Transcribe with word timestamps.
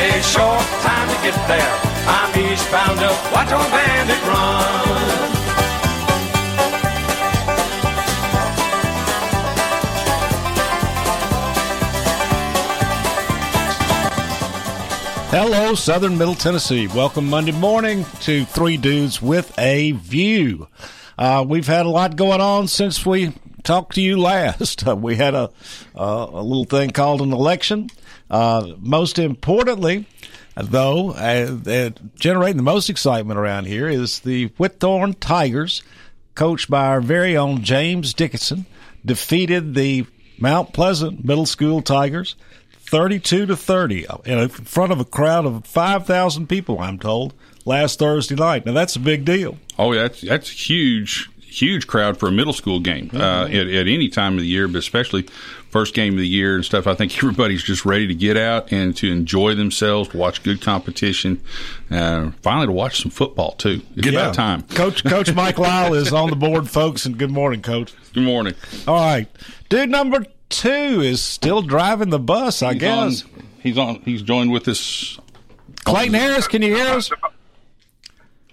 a 0.00 0.22
short 0.22 0.64
time 0.80 1.08
to 1.08 1.14
get 1.22 1.36
there. 1.46 1.78
I'm 2.06 2.30
eastbound 2.38 3.00
up, 3.00 3.32
watch 3.32 3.52
old 3.52 3.70
bandit 3.70 4.26
run. 4.26 5.30
Hello, 15.30 15.74
Southern 15.74 16.16
Middle 16.16 16.34
Tennessee. 16.34 16.86
Welcome 16.86 17.28
Monday 17.28 17.52
morning 17.52 18.06
to 18.22 18.46
Three 18.46 18.78
Dudes 18.78 19.20
with 19.20 19.56
a 19.58 19.92
View. 19.92 20.66
Uh, 21.18 21.44
we've 21.46 21.66
had 21.66 21.84
a 21.84 21.90
lot 21.90 22.16
going 22.16 22.40
on 22.40 22.68
since 22.68 23.04
we 23.04 23.34
talked 23.62 23.96
to 23.96 24.00
you 24.00 24.16
last. 24.20 24.86
We 24.86 25.16
had 25.16 25.34
a, 25.34 25.50
uh, 25.94 26.26
a 26.32 26.42
little 26.42 26.64
thing 26.64 26.90
called 26.90 27.20
an 27.20 27.32
election. 27.34 27.90
Uh, 28.30 28.74
most 28.78 29.18
importantly, 29.18 30.06
though, 30.56 31.10
uh, 31.10 31.90
generating 32.16 32.56
the 32.56 32.62
most 32.62 32.88
excitement 32.88 33.38
around 33.38 33.66
here 33.66 33.88
is 33.88 34.20
the 34.20 34.48
Whitthorne 34.50 35.16
Tigers, 35.18 35.82
coached 36.34 36.70
by 36.70 36.86
our 36.86 37.00
very 37.00 37.36
own 37.36 37.62
James 37.62 38.14
Dickinson, 38.14 38.66
defeated 39.04 39.74
the 39.74 40.06
Mount 40.38 40.72
Pleasant 40.72 41.24
Middle 41.24 41.46
School 41.46 41.82
Tigers 41.82 42.36
32 42.90 43.46
to 43.46 43.56
30 43.56 44.06
in 44.24 44.48
front 44.48 44.90
of 44.90 45.00
a 45.00 45.04
crowd 45.04 45.46
of 45.46 45.64
5,000 45.64 46.48
people, 46.48 46.80
I'm 46.80 46.98
told, 46.98 47.34
last 47.64 47.98
Thursday 47.98 48.34
night. 48.34 48.66
Now, 48.66 48.72
that's 48.72 48.96
a 48.96 49.00
big 49.00 49.24
deal. 49.24 49.58
Oh, 49.78 49.92
yeah, 49.92 50.02
that's, 50.02 50.20
that's 50.22 50.50
huge 50.50 51.30
huge 51.50 51.86
crowd 51.86 52.16
for 52.16 52.28
a 52.28 52.32
middle 52.32 52.52
school 52.52 52.78
game 52.78 53.10
uh, 53.12 53.44
at, 53.46 53.66
at, 53.66 53.88
any 53.88 54.08
time 54.08 54.34
of 54.34 54.40
the 54.40 54.46
year, 54.46 54.68
but 54.68 54.78
especially 54.78 55.26
first 55.70 55.94
game 55.94 56.14
of 56.14 56.18
the 56.18 56.28
year 56.28 56.56
and 56.56 56.64
stuff. 56.64 56.86
I 56.86 56.94
think 56.94 57.16
everybody's 57.22 57.62
just 57.62 57.84
ready 57.84 58.06
to 58.06 58.14
get 58.14 58.36
out 58.36 58.72
and 58.72 58.96
to 58.96 59.10
enjoy 59.10 59.54
themselves, 59.54 60.12
watch 60.12 60.42
good 60.42 60.60
competition, 60.60 61.40
uh, 61.90 62.32
finally 62.42 62.66
to 62.66 62.72
watch 62.72 63.02
some 63.02 63.10
football 63.10 63.52
too. 63.52 63.82
It's 63.96 64.06
yeah. 64.06 64.12
about 64.12 64.34
time. 64.34 64.62
Coach 64.62 65.04
Coach 65.04 65.34
Mike 65.34 65.58
Lyle 65.58 65.94
is 65.94 66.12
on 66.12 66.30
the 66.30 66.36
board, 66.36 66.68
folks, 66.68 67.06
and 67.06 67.18
good 67.18 67.30
morning, 67.30 67.62
Coach. 67.62 67.94
Good 68.12 68.24
morning. 68.24 68.54
All 68.86 68.94
right, 68.94 69.28
dude 69.68 69.90
number 69.90 70.26
two 70.48 71.00
is 71.00 71.22
still 71.22 71.62
driving 71.62 72.10
the 72.10 72.18
bus. 72.18 72.62
I 72.62 72.72
he's 72.72 72.80
guess 72.80 73.22
on, 73.22 73.44
he's 73.60 73.78
on. 73.78 74.02
He's 74.02 74.22
joined 74.22 74.50
with 74.50 74.68
us. 74.68 75.18
Clayton 75.84 76.14
Harris, 76.14 76.46
can 76.46 76.62
you 76.62 76.74
hear 76.74 76.88
us? 76.88 77.10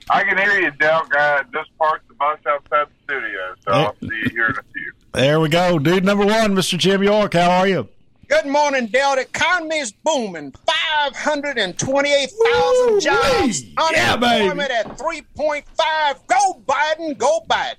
I 0.10 0.23
can 0.23 0.38
hear 0.38 0.60
you, 0.60 0.72
Dell 0.72 1.06
Guy, 1.10 1.44
just 1.54 1.76
parked 1.78 2.08
the 2.08 2.14
bus 2.14 2.40
outside 2.48 2.88
the 2.88 3.04
studio, 3.04 3.56
so 3.66 3.72
I'll 3.72 3.95
see 4.00 4.16
you 4.23 4.30
here 4.30 4.45
in 4.45 4.58
a 4.58 4.64
few. 4.73 4.94
There 5.13 5.39
we 5.39 5.47
go, 5.50 5.80
dude. 5.80 6.05
Number 6.05 6.25
one, 6.25 6.53
Mr. 6.55 6.77
Jim 6.77 7.02
York. 7.03 7.33
How 7.33 7.50
are 7.50 7.67
you? 7.67 7.89
Good 8.27 8.45
morning, 8.45 8.86
Del. 8.88 9.16
The 9.16 9.22
economy 9.22 9.77
is 9.77 9.91
booming. 9.91 10.52
528,000 10.52 12.99
jobs. 12.99 13.64
Unemployment 13.77 14.69
yeah, 14.69 14.80
at 14.80 14.97
3.5. 14.97 16.27
Go 16.27 16.61
Biden, 16.67 17.17
go 17.17 17.39
Biden. 17.49 17.76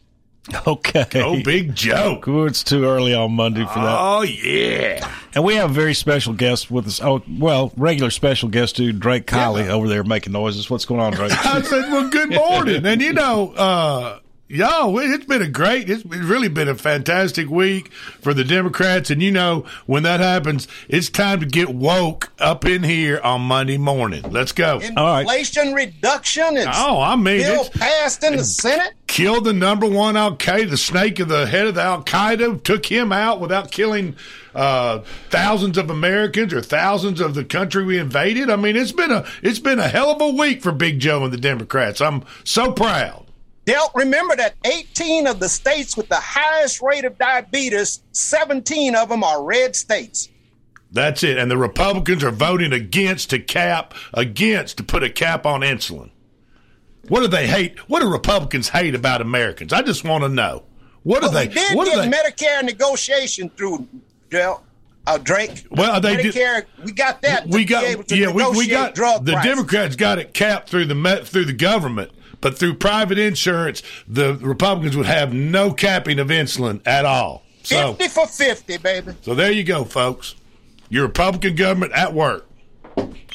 Okay. 0.67 1.23
Oh, 1.23 1.43
big 1.43 1.75
joke. 1.75 2.27
Ooh, 2.27 2.47
it's 2.47 2.65
too 2.65 2.87
early 2.87 3.13
on 3.13 3.33
Monday 3.33 3.67
for 3.67 3.81
that. 3.81 3.99
Oh, 4.01 4.23
yeah. 4.23 5.07
And 5.35 5.45
we 5.45 5.57
have 5.57 5.69
a 5.71 5.75
very 5.75 5.93
special 5.93 6.33
guest 6.33 6.71
with 6.71 6.87
us. 6.87 7.03
Oh, 7.03 7.23
well, 7.29 7.71
regular 7.77 8.11
special 8.11 8.49
guest 8.49 8.77
dude, 8.77 8.99
Drake 9.01 9.27
Colley, 9.27 9.65
yeah. 9.65 9.73
over 9.73 9.89
there 9.89 10.05
making 10.05 10.33
noises. 10.33 10.71
What's 10.71 10.87
going 10.87 11.03
on, 11.03 11.13
Drake? 11.13 11.33
I 11.47 11.61
said, 11.61 11.93
well, 11.93 12.09
good 12.09 12.31
morning. 12.31 12.87
and, 12.87 13.03
you 13.03 13.13
know, 13.13 13.53
uh, 13.53 14.21
Yo, 14.51 14.97
it's 14.97 15.27
been 15.27 15.43
a 15.43 15.49
great, 15.49 15.91
it's 15.91 16.07
really 16.07 16.49
been 16.49 16.69
a 16.69 16.75
fantastic 16.75 17.51
week 17.51 17.93
for 17.93 18.33
the 18.33 18.45
Democrats. 18.45 19.11
And 19.11 19.23
you 19.23 19.31
know, 19.31 19.67
when 19.85 20.05
that 20.05 20.21
happens, 20.21 20.67
it's 20.89 21.11
time 21.11 21.41
to 21.41 21.47
get 21.47 21.69
woke 21.69 22.33
up 22.39 22.65
in 22.65 22.83
here 22.83 23.21
on 23.23 23.43
Monday 23.43 23.77
morning. 23.77 24.23
Let's 24.31 24.53
go. 24.53 24.79
Inflation 24.79 25.75
reduction. 25.75 26.57
It's 26.57 26.67
oh, 26.73 26.99
I 26.99 27.15
mean, 27.17 27.43
bill 27.43 27.69
passed 27.69 28.25
in 28.25 28.37
the 28.37 28.45
Senate. 28.45 28.95
Killed 29.07 29.45
the 29.45 29.53
number 29.53 29.87
one 29.87 30.17
Al 30.17 30.35
Qaeda, 30.35 30.71
the 30.71 30.79
snake 30.79 31.21
of 31.21 31.29
the 31.29 31.47
head 31.47 31.67
of 31.67 31.75
the 31.75 31.83
Al 31.83 32.03
Qaeda, 32.03 32.63
took 32.63 32.87
him 32.87 33.13
out 33.13 33.41
without 33.41 33.71
killing 33.71 34.17
uh, 34.55 35.01
thousands 35.29 35.77
of 35.77 35.91
Americans 35.91 36.55
or 36.55 36.63
thousands 36.63 37.21
of 37.21 37.35
the 37.35 37.45
country 37.45 37.85
we 37.85 37.99
invaded. 37.99 38.49
I 38.49 38.57
mean, 38.57 38.77
it's 38.77 38.93
been 38.93 39.11
a, 39.11 39.27
it's 39.43 39.59
been 39.59 39.79
a 39.79 39.89
hell 39.89 40.11
of 40.11 40.23
a 40.23 40.31
week 40.31 40.63
for 40.63 40.73
Big 40.73 41.01
Joe 41.01 41.23
and 41.25 41.33
the 41.35 41.39
Democrats. 41.39 42.01
I'm 42.01 42.25
so 42.45 42.73
proud. 42.73 43.28
Del, 43.69 43.91
remember 43.95 44.35
that 44.35 44.55
18 44.65 45.27
of 45.27 45.41
the 45.41 45.49
states 45.51 45.95
with 45.95 46.09
the 46.09 46.17
highest 46.17 46.81
rate 46.81 47.05
of 47.05 47.19
diabetes, 47.19 48.03
17 48.13 48.95
of 48.95 49.11
them 49.11 49.23
are 49.23 49.45
red 49.45 49.77
states. 49.77 50.31
That's 50.91 51.23
it. 51.23 51.37
And 51.37 51.51
the 51.51 51.59
Republicans 51.59 52.25
are 52.25 52.31
voting 52.31 52.73
against 52.73 53.29
to 53.29 53.39
cap, 53.39 53.93
against 54.15 54.79
to 54.79 54.85
put 54.85 55.03
a 55.03 55.11
cap 55.11 55.45
on 55.45 55.61
insulin. 55.61 56.11
What 57.09 57.21
do 57.21 57.29
they 57.29 57.47
hate? 57.47 57.79
What 57.91 58.01
do 58.01 58.11
Republicans 58.11 58.71
hate 58.71 58.95
about 58.95 59.21
Americans? 59.21 59.75
I 59.75 59.83
just 59.83 60.03
want 60.03 60.25
to 60.25 60.31
know. 60.31 60.65
What 61.03 61.21
well, 61.21 61.31
do 61.31 61.37
they? 61.37 61.49
We 61.49 61.55
did 61.55 61.77
what 61.77 61.89
get 61.89 62.11
they, 62.11 62.17
Medicare 62.17 62.65
negotiation 62.65 63.51
through, 63.51 63.87
Del. 64.31 64.65
Uh, 65.09 65.17
Drake. 65.17 65.65
Well, 65.71 66.03
they 66.03 66.17
Medicare, 66.17 66.67
did, 66.77 66.85
we 66.85 66.93
got 66.93 67.23
that. 67.23 67.49
We 67.49 67.65
got 67.65 68.11
yeah, 68.11 68.31
we, 68.31 68.47
we 68.51 68.69
got 68.69 68.95
the 68.95 69.33
prices. 69.33 69.43
Democrats 69.43 69.97
got 69.97 70.19
it 70.19 70.35
capped 70.35 70.69
through 70.69 70.85
the 70.85 71.23
through 71.25 71.47
the 71.47 71.55
government. 71.55 72.11
But 72.41 72.59
through 72.59 72.75
private 72.75 73.19
insurance, 73.19 73.83
the 74.07 74.35
Republicans 74.35 74.97
would 74.97 75.07
have 75.07 75.33
no 75.33 75.73
capping 75.73 76.21
of 76.21 76.29
insulin 76.29 76.81
at 76.87 77.05
all. 77.05 77.43
So, 77.65 77.95
50 77.95 78.09
for 78.09 78.27
50, 78.27 78.77
baby. 78.79 79.13
So 79.23 79.35
there 79.35 79.51
you 79.51 79.65
go, 79.65 79.85
folks. 79.85 80.37
Your 80.89 81.07
Republican 81.07 81.57
government 81.57 81.93
at 81.93 82.15
work. 82.15 82.49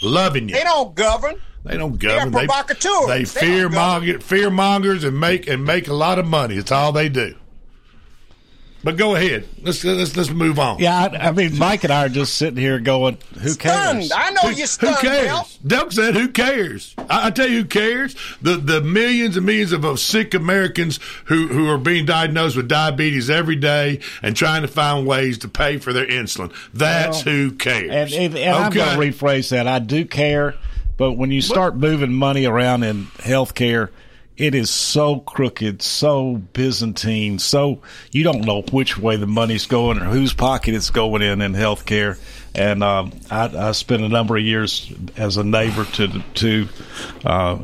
Loving 0.01 0.47
you. 0.47 0.55
They 0.55 0.63
don't 0.63 0.95
govern. 0.95 1.35
They 1.65 1.77
don't 1.77 1.99
govern. 1.99 2.31
They're 2.31 2.47
provocateurs. 2.47 3.07
They, 3.07 3.19
they 3.19 3.25
fear 3.25 3.69
monger, 3.69 4.19
fear 4.19 4.49
mongers 4.49 5.03
and 5.03 5.19
make 5.19 5.47
and 5.47 5.65
make 5.65 5.87
a 5.87 5.93
lot 5.93 6.19
of 6.19 6.25
money. 6.25 6.55
It's 6.55 6.71
all 6.71 6.91
they 6.91 7.09
do. 7.09 7.35
But 8.83 8.97
go 8.97 9.15
ahead. 9.15 9.47
Let's 9.61 9.81
let's 9.85 10.17
let's 10.17 10.29
move 10.29 10.59
on. 10.59 10.79
Yeah, 10.79 11.07
I, 11.13 11.29
I 11.29 11.31
mean, 11.31 11.57
Mike 11.57 11.85
and 11.85 11.93
I 11.93 12.05
are 12.05 12.09
just 12.09 12.33
sitting 12.33 12.57
here 12.57 12.79
going, 12.79 13.17
"Who 13.39 13.49
stunned. 13.49 13.99
cares?" 13.99 14.11
I 14.13 14.31
know 14.31 14.49
you're 14.49 14.67
stunned. 14.67 14.97
Who 14.97 15.07
cares? 15.07 15.57
Doug 15.65 15.93
said, 15.93 16.15
"Who 16.15 16.27
cares?" 16.27 16.93
I, 16.97 17.27
I, 17.27 17.31
tell 17.31 17.47
you, 17.47 17.59
who 17.59 17.65
cares? 17.65 18.13
The 18.41 18.57
the 18.57 18.81
millions 18.81 19.37
and 19.37 19.45
millions 19.45 19.71
of, 19.71 19.85
of 19.85 20.01
sick 20.01 20.33
Americans 20.33 20.99
who 21.25 21.47
who 21.47 21.69
are 21.69 21.77
being 21.77 22.05
diagnosed 22.05 22.57
with 22.57 22.67
diabetes 22.67 23.29
every 23.29 23.55
day 23.55 24.01
and 24.21 24.35
trying 24.35 24.63
to 24.63 24.67
find 24.67 25.07
ways 25.07 25.37
to 25.39 25.47
pay 25.47 25.77
for 25.77 25.93
their 25.93 26.05
insulin. 26.05 26.51
That's 26.73 27.23
well, 27.23 27.35
who 27.35 27.51
cares. 27.53 27.89
And, 27.89 28.13
and, 28.13 28.37
and 28.37 28.37
okay. 28.37 28.81
I'm 28.81 28.97
going 28.97 29.13
to 29.13 29.17
rephrase 29.17 29.49
that. 29.51 29.65
I 29.65 29.79
do 29.79 30.03
care, 30.03 30.55
but 30.97 31.13
when 31.13 31.31
you 31.31 31.41
start 31.41 31.77
moving 31.77 32.11
money 32.11 32.45
around 32.45 32.83
in 32.83 33.05
healthcare– 33.19 33.91
it 34.37 34.55
is 34.55 34.69
so 34.69 35.19
crooked, 35.19 35.81
so 35.81 36.35
Byzantine, 36.53 37.37
so 37.39 37.81
you 38.11 38.23
don't 38.23 38.41
know 38.41 38.63
which 38.71 38.97
way 38.97 39.15
the 39.15 39.27
money's 39.27 39.67
going 39.67 39.99
or 39.99 40.05
whose 40.05 40.33
pocket 40.33 40.73
it's 40.73 40.89
going 40.89 41.21
in 41.21 41.41
in 41.41 41.53
healthcare. 41.53 42.19
And 42.55 42.83
um, 42.83 43.11
I, 43.29 43.69
I 43.69 43.71
spent 43.73 44.03
a 44.03 44.09
number 44.09 44.37
of 44.37 44.43
years 44.43 44.91
as 45.17 45.37
a 45.37 45.43
neighbor 45.43 45.85
to 45.85 46.23
to 46.35 46.67
uh, 47.25 47.59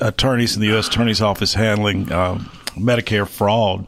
attorneys 0.00 0.54
in 0.54 0.60
the 0.60 0.68
U.S. 0.68 0.88
Attorney's 0.88 1.22
Office 1.22 1.54
handling 1.54 2.12
uh, 2.12 2.36
Medicare 2.76 3.26
fraud. 3.26 3.86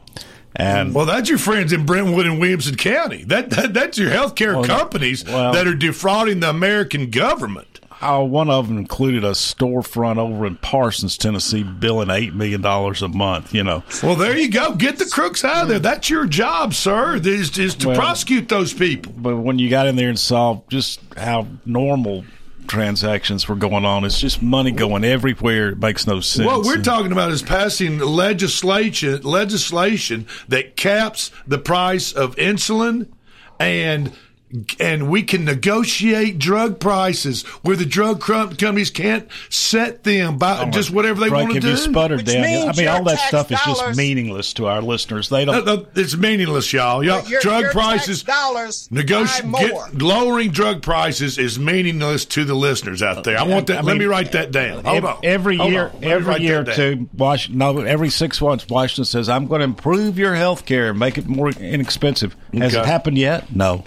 And 0.55 0.95
well, 0.95 1.05
that's 1.05 1.29
your 1.29 1.37
friends 1.37 1.71
in 1.71 1.85
Brentwood 1.85 2.25
and 2.25 2.39
Williamson 2.39 2.75
County. 2.75 3.23
That, 3.25 3.51
that 3.51 3.73
that's 3.73 3.97
your 3.97 4.09
healthcare 4.09 4.55
well, 4.55 4.65
companies 4.65 5.23
well, 5.23 5.53
that 5.53 5.67
are 5.67 5.75
defrauding 5.75 6.39
the 6.39 6.49
American 6.49 7.11
government 7.11 7.78
uh, 8.01 8.23
one 8.23 8.49
of 8.49 8.67
them 8.67 8.77
included 8.77 9.23
a 9.23 9.31
storefront 9.31 10.17
over 10.17 10.45
in 10.45 10.55
Parsons, 10.57 11.17
Tennessee, 11.17 11.63
billing 11.63 12.09
eight 12.09 12.33
million 12.33 12.61
dollars 12.61 13.01
a 13.01 13.07
month. 13.07 13.53
You 13.53 13.63
know. 13.63 13.83
Well, 14.01 14.15
there 14.15 14.37
you 14.37 14.49
go. 14.49 14.75
Get 14.75 14.97
the 14.97 15.05
crooks 15.05 15.43
out 15.43 15.63
of 15.63 15.69
there. 15.69 15.79
That's 15.79 16.09
your 16.09 16.25
job, 16.25 16.73
sir. 16.73 17.17
Is 17.17 17.57
is 17.57 17.75
to 17.75 17.89
well, 17.89 17.97
prosecute 17.97 18.49
those 18.49 18.73
people. 18.73 19.13
But 19.17 19.37
when 19.37 19.59
you 19.59 19.69
got 19.69 19.87
in 19.87 19.95
there 19.95 20.09
and 20.09 20.19
saw 20.19 20.61
just 20.69 21.01
how 21.17 21.47
normal 21.65 22.23
transactions 22.69 23.47
were 23.47 23.55
going 23.55 23.83
on. 23.83 24.05
It's 24.05 24.19
just 24.19 24.41
money 24.41 24.71
going 24.71 25.03
everywhere. 25.03 25.69
It 25.69 25.79
makes 25.79 26.07
no 26.07 26.19
sense. 26.21 26.45
What 26.45 26.65
we're 26.65 26.81
talking 26.81 27.11
about 27.11 27.31
is 27.31 27.41
passing 27.41 27.97
legislation 27.97 29.21
legislation 29.23 30.27
that 30.47 30.75
caps 30.77 31.31
the 31.47 31.57
price 31.57 32.13
of 32.13 32.35
insulin 32.35 33.07
and 33.59 34.15
and 34.79 35.09
we 35.09 35.21
can 35.23 35.45
negotiate 35.45 36.39
drug 36.39 36.79
prices 36.79 37.43
where 37.61 37.75
the 37.75 37.85
drug 37.85 38.21
companies 38.21 38.89
can't 38.89 39.27
set 39.49 40.03
them 40.03 40.37
by 40.37 40.63
oh, 40.63 40.69
just 40.71 40.89
whatever 40.91 41.19
they 41.21 41.29
want 41.29 41.53
to 41.53 41.59
do. 41.59 41.69
you 41.69 41.77
sputtered 41.77 42.17
Which 42.25 42.27
down, 42.27 42.69
I 42.69 42.73
mean, 42.73 42.87
all 42.87 43.03
that 43.03 43.17
tax 43.19 43.27
stuff 43.27 43.51
is 43.51 43.59
just 43.61 43.95
meaningless 43.97 44.53
to 44.53 44.65
our 44.67 44.81
listeners. 44.81 45.29
They 45.29 45.45
don't. 45.45 45.65
no, 45.65 45.85
it's 45.95 46.17
meaningless, 46.17 46.71
y'all. 46.73 47.03
Y'all, 47.03 47.23
Your- 47.29 47.41
drug 47.41 47.61
your 47.61 47.71
prices, 47.71 48.23
dollars 48.23 48.87
buy 48.87 49.01
negoti- 49.01 50.01
lowering 50.01 50.51
drug 50.51 50.81
prices 50.81 51.37
is 51.37 51.59
meaningless 51.59 52.25
to 52.25 52.43
the 52.43 52.55
listeners 52.55 53.03
out 53.03 53.23
there. 53.23 53.37
I 53.37 53.43
want 53.43 53.67
that. 53.67 53.79
I 53.79 53.81
let 53.81 53.97
me 53.97 54.05
write 54.05 54.31
that 54.31 54.51
down. 54.51 54.83
Hold 54.83 54.97
Ev- 54.97 55.05
on. 55.05 55.17
Every 55.23 55.57
Hold 55.57 55.71
year, 55.71 55.91
on. 55.93 56.03
Every 56.03 56.41
year 56.41 56.63
that 56.63 56.79
or 56.79 56.93
down. 56.95 56.97
two, 56.97 57.09
Wash, 57.15 57.49
no, 57.49 57.79
every 57.81 58.09
six 58.09 58.41
months, 58.41 58.67
Washington 58.67 59.05
says, 59.05 59.29
"I'm 59.29 59.45
going 59.47 59.59
to 59.59 59.65
improve 59.65 60.17
your 60.17 60.35
health 60.35 60.65
care 60.65 60.89
and 60.89 60.99
make 60.99 61.17
it 61.17 61.27
more 61.27 61.49
inexpensive." 61.49 62.35
Has 62.53 62.73
it 62.73 62.85
happened 62.85 63.17
yet? 63.17 63.55
No. 63.55 63.83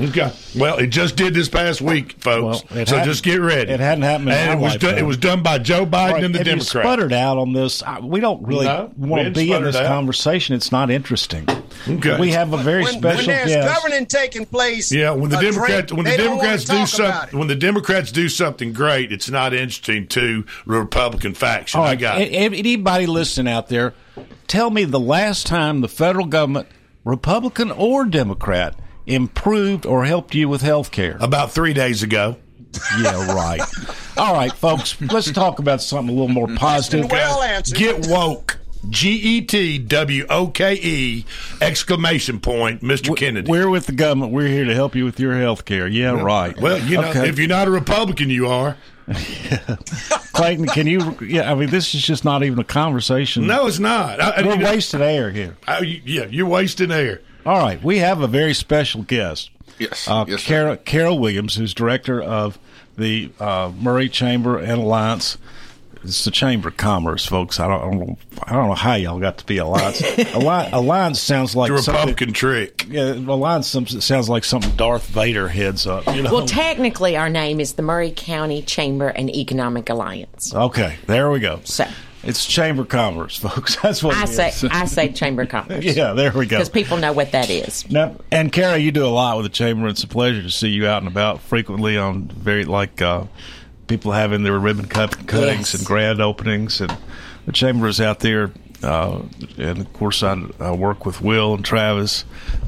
Okay. 0.00 0.32
Well, 0.58 0.78
it 0.78 0.88
just 0.88 1.14
did 1.14 1.34
this 1.34 1.48
past 1.48 1.80
week, 1.80 2.16
folks. 2.20 2.64
Well, 2.72 2.84
so 2.84 3.04
just 3.04 3.22
get 3.22 3.36
ready. 3.40 3.70
it 3.70 3.78
hadn't 3.78 4.02
happened 4.02 4.30
in 4.30 4.34
and 4.34 4.60
it 4.60 4.62
was 4.62 4.72
done. 4.76 4.90
lifetime. 4.90 5.04
It 5.04 5.06
was 5.06 5.16
done 5.18 5.42
by 5.44 5.58
Joe 5.58 5.86
Biden 5.86 5.94
All 6.08 6.12
right, 6.14 6.24
and 6.24 6.34
the 6.34 6.40
if 6.40 6.46
you 6.46 6.52
Democrats. 6.52 6.68
sputtered 6.70 7.12
out 7.12 7.38
on 7.38 7.52
this, 7.52 7.80
I, 7.84 8.00
we 8.00 8.18
don't 8.18 8.44
really 8.44 8.66
No, 8.66 8.90
want 8.96 9.24
to 9.26 9.30
be 9.30 9.52
in 9.52 9.62
this 9.62 9.76
out. 9.76 9.86
conversation. 9.86 10.56
It's 10.56 10.72
not 10.72 10.90
interesting. 10.90 11.46
Okay. 11.88 12.18
We 12.18 12.30
have 12.32 12.52
a 12.52 12.56
very 12.56 12.82
when, 12.82 12.94
special 12.94 13.18
when 13.28 13.36
there's 13.36 13.48
guest. 13.54 13.74
governing 13.82 14.06
taking 14.06 14.46
place, 14.46 14.90
Yeah, 14.90 15.12
when 15.12 15.30
the 15.30 15.36
Democrats 15.38 15.92
drink, 15.92 16.04
when 16.04 16.04
the 16.10 16.16
don't 16.16 16.38
Democrats 16.38 16.64
do 16.64 16.86
something 16.86 17.38
when 17.38 17.48
the 17.48 17.54
Democrats 17.56 18.10
do 18.10 18.28
something 18.28 18.72
great, 18.72 19.12
it's 19.12 19.30
not 19.30 19.52
interesting 19.54 20.08
to 20.08 20.42
the 20.66 20.72
Republican 20.72 21.34
faction. 21.34 21.78
All 21.78 21.86
I 21.86 21.90
right, 21.90 21.98
got 22.00 22.20
it. 22.20 22.32
a- 22.32 22.36
a- 22.36 22.58
anybody 22.58 23.06
listening 23.06 23.52
out 23.52 23.68
there, 23.68 23.94
tell 24.48 24.70
me 24.70 24.84
the 24.84 24.98
last 24.98 25.46
time 25.46 25.82
the 25.82 25.88
federal 25.88 26.26
government, 26.26 26.66
Republican 27.04 27.70
or 27.70 28.04
Democrat, 28.06 28.74
improved 29.06 29.86
or 29.86 30.04
helped 30.04 30.34
you 30.34 30.48
with 30.48 30.62
health 30.62 30.90
care. 30.90 31.16
About 31.20 31.50
three 31.52 31.72
days 31.72 32.02
ago. 32.02 32.36
yeah, 33.00 33.32
right. 33.32 33.60
All 34.16 34.34
right, 34.34 34.52
folks, 34.52 35.00
let's 35.00 35.30
talk 35.30 35.58
about 35.60 35.80
something 35.80 36.08
a 36.08 36.18
little 36.18 36.34
more 36.34 36.48
positive. 36.56 37.10
well 37.10 37.42
answered. 37.42 37.78
Get 37.78 38.06
woke. 38.08 38.58
G 38.90 39.12
E 39.12 39.40
T 39.40 39.78
W 39.78 40.26
O 40.28 40.48
K 40.48 40.74
E 40.74 41.24
exclamation 41.62 42.38
point, 42.38 42.82
Mr. 42.82 43.16
Kennedy. 43.16 43.50
We're 43.50 43.70
with 43.70 43.86
the 43.86 43.92
government. 43.92 44.30
We're 44.32 44.48
here 44.48 44.66
to 44.66 44.74
help 44.74 44.94
you 44.94 45.06
with 45.06 45.18
your 45.18 45.34
health 45.38 45.64
care. 45.64 45.86
Yeah, 45.88 46.20
right. 46.20 46.54
well, 46.60 46.78
you 46.80 47.00
know, 47.00 47.08
Okay. 47.08 47.28
if 47.30 47.38
you're 47.38 47.48
not 47.48 47.66
a 47.66 47.70
Republican, 47.70 48.28
you 48.28 48.46
are. 48.48 48.76
Clayton, 50.34 50.66
can 50.66 50.86
you? 50.86 51.16
Yeah, 51.22 51.50
I 51.50 51.54
mean, 51.54 51.70
this 51.70 51.94
is 51.94 52.02
just 52.02 52.24
not 52.24 52.42
even 52.42 52.58
a 52.58 52.64
conversation. 52.64 53.46
No, 53.46 53.66
it's 53.66 53.78
not. 53.78 54.20
I, 54.20 54.30
I 54.30 54.42
we're 54.42 54.56
mean, 54.56 54.64
wasting 54.66 55.00
air 55.02 55.30
here. 55.30 55.56
I- 55.66 56.00
yeah, 56.04 56.26
you're 56.26 56.46
wasting 56.46 56.90
air. 56.90 57.20
All 57.46 57.58
right, 57.58 57.82
we 57.82 57.98
have 57.98 58.20
a 58.20 58.26
very 58.26 58.54
special 58.54 59.02
guest. 59.02 59.50
Yes, 59.78 60.08
uh, 60.08 60.24
yes. 60.28 60.44
Kara, 60.44 60.76
Kara 60.76 61.14
Williams, 61.14 61.56
who's 61.56 61.74
director 61.74 62.22
of 62.22 62.58
the 62.96 63.30
uh, 63.40 63.72
Maury 63.78 64.08
Chamber 64.08 64.58
and 64.58 64.80
Alliance. 64.82 65.36
It's 66.04 66.24
the 66.26 66.30
Chamber 66.30 66.68
of 66.68 66.76
Commerce, 66.76 67.24
folks. 67.24 67.58
I 67.58 67.66
don't, 67.66 67.80
I 67.80 67.84
don't, 67.84 67.98
know, 68.08 68.18
I 68.44 68.52
don't 68.52 68.68
know 68.68 68.74
how 68.74 68.94
y'all 68.94 69.18
got 69.18 69.38
to 69.38 69.46
be 69.46 69.56
alliance. 69.56 70.02
Alliance, 70.34 70.74
alliance 70.74 71.18
sounds 71.20 71.56
like 71.56 71.70
The 71.72 71.78
something- 71.78 71.94
Republican 72.02 72.32
trick. 72.34 72.86
Yeah, 72.90 73.14
alliance 73.14 73.68
sounds 73.68 74.28
like 74.28 74.44
something 74.44 74.76
Darth 74.76 75.06
Vader 75.06 75.48
heads 75.48 75.86
up. 75.86 76.06
You 76.14 76.22
know? 76.22 76.30
Well, 76.32 76.46
technically, 76.46 77.16
our 77.16 77.30
name 77.30 77.58
is 77.58 77.72
the 77.72 77.82
Maury 77.82 78.12
County 78.14 78.60
Chamber 78.60 79.08
and 79.08 79.30
Economic 79.34 79.88
Alliance. 79.88 80.54
okay, 80.54 80.96
there 81.06 81.30
we 81.30 81.40
go. 81.40 81.60
So 81.64 81.86
It's 82.26 82.46
Chamber 82.46 82.82
of 82.82 82.88
Commerce, 82.88 83.36
folks. 83.38 83.76
That's 83.76 84.02
what 84.02 84.16
I 84.16 84.24
it 84.24 84.28
say, 84.28 84.48
is. 84.48 84.64
I 84.64 84.84
say 84.86 85.12
Chamber 85.12 85.42
of 85.42 85.48
Commerce 85.50 85.84
Yeah, 85.96 86.12
there 86.14 86.32
we 86.32 86.46
go. 86.46 86.56
because 86.56 86.68
people 86.68 86.96
know 86.96 87.12
what 87.12 87.32
that 87.32 87.50
is. 87.50 87.88
Now, 87.90 88.16
and 88.30 88.52
Kara, 88.52 88.78
you 88.78 88.92
do 88.92 89.04
a 89.04 89.08
lot 89.08 89.36
with 89.36 89.44
the 89.44 89.50
chamber. 89.50 89.88
It's 89.88 90.02
a 90.04 90.08
pleasure 90.08 90.42
to 90.42 90.50
see 90.50 90.68
you 90.68 90.86
out 90.86 91.02
and 91.02 91.08
about 91.08 91.40
frequently 91.40 91.96
on 91.98 92.24
very 92.24 92.64
like 92.64 93.00
uh, 93.02 93.24
people 93.86 94.12
having 94.12 94.42
their 94.42 94.58
ribbon 94.58 94.86
cut, 94.86 95.26
cuttings 95.26 95.72
Yes. 95.72 95.74
and 95.74 95.86
grand 95.86 96.20
openings, 96.20 96.80
and 96.80 96.96
the 97.46 97.52
chamber 97.52 97.86
is 97.88 98.00
out 98.00 98.20
there. 98.20 98.50
Uh, 98.82 99.22
and 99.56 99.78
of 99.78 99.92
course, 99.94 100.22
I, 100.22 100.42
I 100.60 100.72
work 100.72 101.06
with 101.06 101.22
Will 101.22 101.54
and 101.54 101.64
Travis 101.64 102.24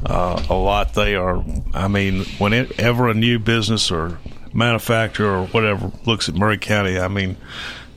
uh, 0.06 0.43
a 0.49 0.55
lot. 0.55 0.94
They 0.94 1.14
are, 1.14 1.44
I 1.75 1.88
mean, 1.88 2.25
whenever 2.38 3.09
a 3.11 3.14
new 3.14 3.38
business 3.38 3.91
or 3.91 4.19
manufacturer 4.55 5.41
or 5.43 5.47
whatever 5.49 5.93
looks 6.06 6.31
at 6.31 6.35
Maury 6.35 6.56
County, 6.56 6.99
I 6.99 7.09
mean, 7.09 7.37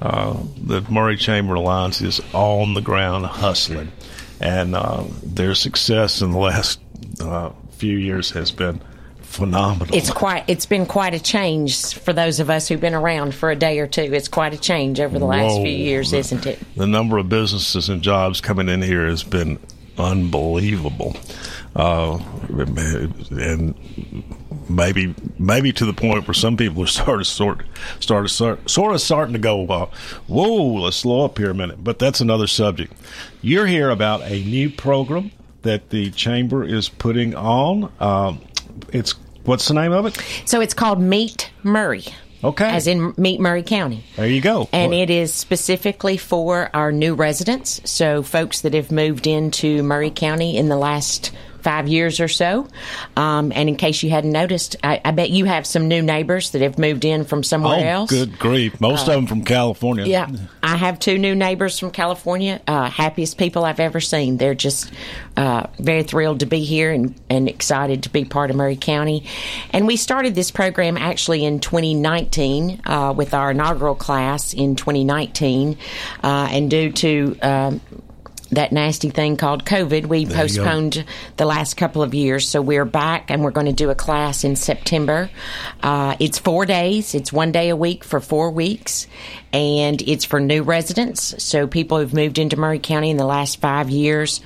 uh, 0.01 0.38
the 0.57 0.81
Maury 0.90 1.18
Chamber 1.18 1.56
Alliance 1.56 2.01
is 2.01 2.22
on 2.34 2.74
the 2.74 2.81
ground 2.81 3.25
hustling, 3.25 3.92
and 4.40 4.75
uh, 4.75 5.04
their 5.24 5.56
success 5.56 6.22
in 6.22 6.31
the 6.31 6.38
last 6.38 6.80
uh, 7.19 7.51
few 7.72 7.98
years 7.98 8.31
has 8.31 8.51
been 8.51 8.81
phenomenal. 9.22 9.94
It's 9.96 10.12
quite. 10.12 10.46
It's 10.48 10.66
been 10.66 10.86
quite 10.86 11.13
a 11.13 11.19
change 11.19 11.94
for 11.94 12.13
those 12.13 12.40
of 12.40 12.50
us 12.50 12.68
who've 12.68 12.80
been 12.80 12.96
around 12.96 13.36
for 13.36 13.51
a 13.51 13.56
day 13.56 13.80
or 13.80 13.88
two. 13.88 14.01
It's 14.13 14.28
quite 14.28 14.54
a 14.54 14.57
change 14.57 15.00
over 15.00 15.19
the 15.19 15.25
last 15.25 15.57
Whoa. 15.57 15.63
few 15.63 15.72
years, 15.72 16.13
isn't 16.13 16.46
it? 16.46 16.60
the 16.75 16.88
number 16.88 17.18
of 17.18 17.30
businesses 17.30 17.90
and 17.90 18.01
jobs 18.01 18.42
coming 18.42 18.69
in 18.69 18.81
here 18.81 19.06
has 19.07 19.24
been 19.24 19.60
unbelievable, 19.98 21.16
uh, 21.75 22.18
and 22.50 23.75
maybe 24.69 25.16
maybe 25.38 25.74
to 25.74 25.86
the 25.86 25.94
point 25.94 26.27
where 26.27 26.33
some 26.33 26.56
people 26.56 26.83
are 26.83 26.88
sort 27.24 27.66
started 28.00 28.30
sort, 28.30 28.69
sort 28.69 28.94
of 28.94 29.01
starting 29.01 29.33
to 29.33 29.39
go, 29.39 29.66
"Whoa, 30.27 30.66
let's 30.75 30.98
slow 30.98 31.25
up 31.25 31.38
here 31.38 31.50
a 31.50 31.56
minute." 31.56 31.83
But 31.83 32.00
that's 32.00 32.21
another 32.21 32.48
subject. 32.48 32.94
You're 33.42 33.68
here 33.68 33.89
about 33.89 34.21
a 34.24 34.44
new 34.44 34.69
program 34.69 35.31
that 35.63 35.89
the 35.89 36.12
chamber 36.12 36.63
is 36.63 36.89
putting 36.89 37.36
on. 37.36 37.92
Um, 38.00 38.42
it's 38.94 39.16
what's 39.44 39.68
the 39.68 39.74
name 39.74 39.92
of 39.92 40.06
it? 40.06 40.18
So 40.45 40.62
it's 40.62 40.74
called 40.74 41.01
Meet 41.01 41.51
Maury. 41.63 42.06
Okay. 42.42 42.69
As 42.69 42.88
in 42.88 43.13
Meet 43.18 43.42
Maury 43.42 43.63
County. 43.63 44.06
There 44.15 44.27
you 44.27 44.39
go. 44.39 44.69
And 44.72 44.94
it 44.94 45.10
is 45.10 45.33
specifically 45.33 46.15
for 46.15 46.69
our 46.74 46.89
new 46.92 47.13
residents, 47.13 47.81
so 47.83 48.24
folks 48.24 48.62
that 48.62 48.74
have 48.74 48.92
moved 48.92 49.27
into 49.27 49.83
Maury 49.83 50.10
County 50.12 50.56
in 50.56 50.69
the 50.69 50.77
last 50.77 51.33
five 51.61 51.88
years 51.88 52.19
or 52.19 52.27
so. 52.27 52.67
Um, 53.15 53.51
and 53.53 53.69
in 53.69 53.75
case 53.75 54.03
you 54.03 54.09
hadn't 54.09 54.31
noticed, 54.31 54.75
I, 54.83 55.01
I 55.03 55.11
bet 55.11 55.29
you 55.29 55.45
have 55.45 55.65
some 55.65 55.88
new 55.88 56.01
neighbors 56.01 56.51
that 56.51 56.61
have 56.61 56.77
moved 56.77 57.06
in 57.06 57.25
from 57.25 57.44
somewhere 57.44 57.79
oh, 57.79 58.00
else. 58.00 58.09
good 58.09 58.39
grief! 58.39 58.79
Most 58.79 59.07
of 59.07 59.13
them 59.13 59.27
from 59.27 59.44
California. 59.44 60.06
Yeah, 60.06 60.29
I 60.63 60.77
have 60.77 61.00
two 61.00 61.17
new 61.17 61.35
neighbors 61.35 61.79
from 61.79 61.91
California. 61.91 62.61
Uh, 62.67 62.89
happiest 62.89 63.38
people 63.38 63.65
I've 63.65 63.79
ever 63.79 64.00
seen. 64.00 64.38
They're 64.38 64.56
just 64.56 64.91
uh, 65.38 65.67
very 65.79 66.03
thrilled 66.03 66.41
to 66.41 66.45
be 66.45 66.63
here 66.63 66.91
and, 66.91 67.15
and 67.29 67.47
excited 67.47 68.03
to 68.03 68.09
be 68.09 68.25
part 68.25 68.50
of 68.50 68.55
Maury 68.55 68.75
County. 68.75 69.25
And 69.71 69.88
we 69.88 69.95
started 69.95 70.35
this 70.35 70.51
program 70.51 70.97
actually 70.97 71.45
in 71.45 71.60
2019 71.60 72.81
uh, 72.86 73.13
with 73.15 73.34
our 73.34 73.51
inaugural 73.51 73.95
class 73.95 74.53
in 74.53 74.75
2019, 74.75 75.77
uh, 76.24 76.48
and 76.51 76.69
due 76.69 76.91
to 76.91 77.39
um, 77.41 77.81
that 78.51 78.72
nasty 78.72 79.10
thing 79.10 79.38
called 79.38 79.65
COVID, 79.65 80.08
we 80.08 80.25
go. 80.25 80.34
postponed 80.34 81.06
the 81.38 81.46
last 81.46 81.75
couple 81.77 82.01
of 82.01 82.13
years. 82.13 82.48
So 82.48 82.62
we're 82.62 82.86
back 82.86 83.29
and 83.29 83.44
we're 83.44 83.51
going 83.51 83.68
to 83.68 83.74
do 83.74 83.89
a 83.89 83.96
class 83.96 84.44
in 84.44 84.56
September. 84.56 85.29
Uh, 85.82 86.15
it's 86.20 86.39
four 86.39 86.65
days, 86.65 87.13
it's 87.15 87.32
one 87.32 87.51
day 87.51 87.70
a 87.70 87.75
week 87.75 88.03
for 88.03 88.20
four 88.20 88.51
weeks, 88.51 89.08
and 89.51 90.01
it's 90.03 90.25
for 90.25 90.39
new 90.39 90.63
residents. 90.63 91.41
So 91.44 91.68
people 91.68 91.98
who've 91.98 92.13
moved 92.13 92.38
into 92.38 92.58
Maury 92.58 92.79
County 92.79 93.10
in 93.10 93.18
the 93.18 93.25
last 93.25 93.60
five 93.60 93.89
years. 93.89 94.41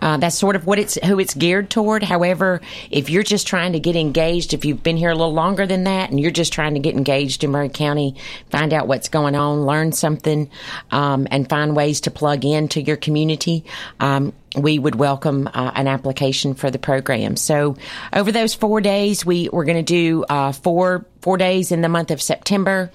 Uh, 0.00 0.16
that's 0.16 0.38
sort 0.38 0.56
of 0.56 0.66
what 0.66 0.78
it's 0.78 0.94
who 1.04 1.18
it's 1.18 1.34
geared 1.34 1.70
toward. 1.70 2.02
However, 2.02 2.60
if 2.90 3.10
you're 3.10 3.22
just 3.22 3.46
trying 3.46 3.72
to 3.72 3.80
get 3.80 3.96
engaged, 3.96 4.54
if 4.54 4.64
you've 4.64 4.82
been 4.82 4.96
here 4.96 5.10
a 5.10 5.14
little 5.14 5.34
longer 5.34 5.66
than 5.66 5.84
that, 5.84 6.10
and 6.10 6.20
you're 6.20 6.30
just 6.30 6.52
trying 6.52 6.74
to 6.74 6.80
get 6.80 6.94
engaged 6.94 7.44
in 7.44 7.50
Maury 7.50 7.68
County, 7.68 8.14
find 8.50 8.72
out 8.72 8.88
what's 8.88 9.08
going 9.08 9.34
on, 9.34 9.66
learn 9.66 9.92
something, 9.92 10.50
um, 10.90 11.26
and 11.30 11.48
find 11.48 11.76
ways 11.76 12.00
to 12.02 12.10
plug 12.10 12.44
into 12.44 12.80
your 12.80 12.96
community, 12.96 13.64
um, 14.00 14.32
we 14.56 14.78
would 14.78 14.94
welcome 14.94 15.48
uh, 15.52 15.72
an 15.74 15.86
application 15.86 16.54
for 16.54 16.70
the 16.70 16.78
program. 16.78 17.36
So, 17.36 17.76
over 18.12 18.32
those 18.32 18.54
four 18.54 18.80
days, 18.80 19.24
we 19.24 19.48
we're 19.52 19.64
going 19.64 19.76
to 19.76 19.82
do 19.82 20.24
uh, 20.24 20.52
four 20.52 21.06
four 21.20 21.36
days 21.36 21.72
in 21.72 21.80
the 21.80 21.88
month 21.88 22.10
of 22.10 22.22
September, 22.22 22.90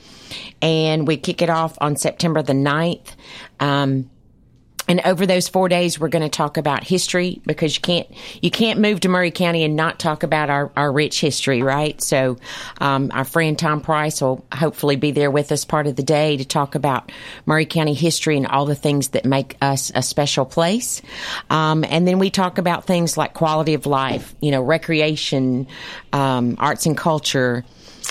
and 0.61 1.07
we 1.07 1.17
kick 1.17 1.41
it 1.41 1.49
off 1.49 1.77
on 1.79 1.95
September 1.95 2.41
the 2.41 2.53
9th. 2.53 3.15
Um, 3.59 4.09
and 4.87 5.01
over 5.05 5.25
those 5.25 5.47
four 5.47 5.69
days, 5.69 5.99
we're 5.99 6.09
going 6.09 6.23
to 6.23 6.29
talk 6.29 6.57
about 6.57 6.83
history 6.83 7.41
because 7.45 7.75
you 7.75 7.81
can't 7.81 8.07
you 8.41 8.51
can't 8.51 8.79
move 8.79 8.99
to 9.01 9.09
Maury 9.09 9.31
County 9.31 9.63
and 9.63 9.75
not 9.75 9.99
talk 9.99 10.23
about 10.23 10.49
our, 10.49 10.71
our 10.75 10.91
rich 10.91 11.21
history, 11.21 11.61
right? 11.61 12.01
So, 12.01 12.37
um, 12.79 13.09
our 13.13 13.23
friend 13.23 13.57
Tom 13.57 13.81
Price 13.81 14.21
will 14.21 14.45
hopefully 14.53 14.95
be 14.95 15.11
there 15.11 15.31
with 15.31 15.51
us 15.51 15.63
part 15.63 15.87
of 15.87 15.95
the 15.95 16.03
day 16.03 16.37
to 16.37 16.45
talk 16.45 16.75
about 16.75 17.11
Maury 17.45 17.65
County 17.65 17.93
history 17.93 18.35
and 18.35 18.45
all 18.45 18.65
the 18.65 18.75
things 18.75 19.09
that 19.09 19.25
make 19.25 19.57
us 19.61 19.91
a 19.95 20.01
special 20.01 20.45
place. 20.45 21.01
Um, 21.49 21.85
and 21.85 22.07
then 22.07 22.19
we 22.19 22.29
talk 22.29 22.57
about 22.57 22.85
things 22.85 23.15
like 23.15 23.33
quality 23.33 23.75
of 23.75 23.85
life, 23.85 24.35
you 24.41 24.51
know, 24.51 24.61
recreation, 24.61 25.67
um, 26.11 26.55
arts 26.59 26.85
and 26.85 26.97
culture 26.97 27.63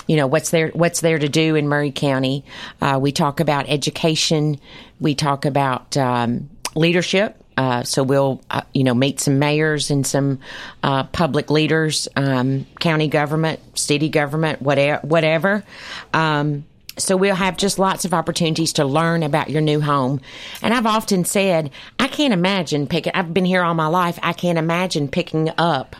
you 0.07 0.15
know 0.15 0.25
what's 0.25 0.49
there 0.49 0.69
what's 0.69 1.01
there 1.01 1.19
to 1.19 1.29
do 1.29 1.55
in 1.55 1.67
Maury 1.69 1.91
County. 1.91 2.43
Uh, 2.81 2.97
we 2.99 3.11
talk 3.11 3.39
about 3.39 3.69
education. 3.69 4.59
We 4.99 5.13
talk 5.13 5.45
about 5.45 5.95
um, 5.95 6.49
leadership. 6.75 7.39
Uh, 7.55 7.83
so 7.83 8.01
we'll, 8.01 8.41
uh, 8.49 8.61
you 8.73 8.83
know, 8.83 8.95
meet 8.95 9.19
some 9.19 9.37
mayors 9.37 9.91
and 9.91 10.07
some 10.07 10.39
uh, 10.81 11.03
public 11.03 11.51
leaders, 11.51 12.07
um, 12.15 12.65
county 12.79 13.07
government, 13.07 13.59
city 13.77 14.09
government, 14.09 14.61
whatever. 14.61 15.05
whatever. 15.05 15.63
Um, 16.13 16.65
so 16.97 17.17
we'll 17.17 17.35
have 17.35 17.57
just 17.57 17.79
lots 17.79 18.05
of 18.05 18.13
opportunities 18.13 18.73
to 18.73 18.85
learn 18.85 19.23
about 19.23 19.49
your 19.49 19.61
new 19.61 19.81
home. 19.81 20.21
And 20.61 20.73
I've 20.73 20.85
often 20.85 21.25
said, 21.25 21.71
I 21.99 22.07
can't 22.07 22.33
imagine 22.33 22.87
picking, 22.87 23.13
I've 23.15 23.33
been 23.33 23.45
here 23.45 23.63
all 23.63 23.73
my 23.73 23.87
life. 23.87 24.19
I 24.21 24.33
can't 24.33 24.57
imagine 24.59 25.07
picking 25.07 25.49
up 25.57 25.95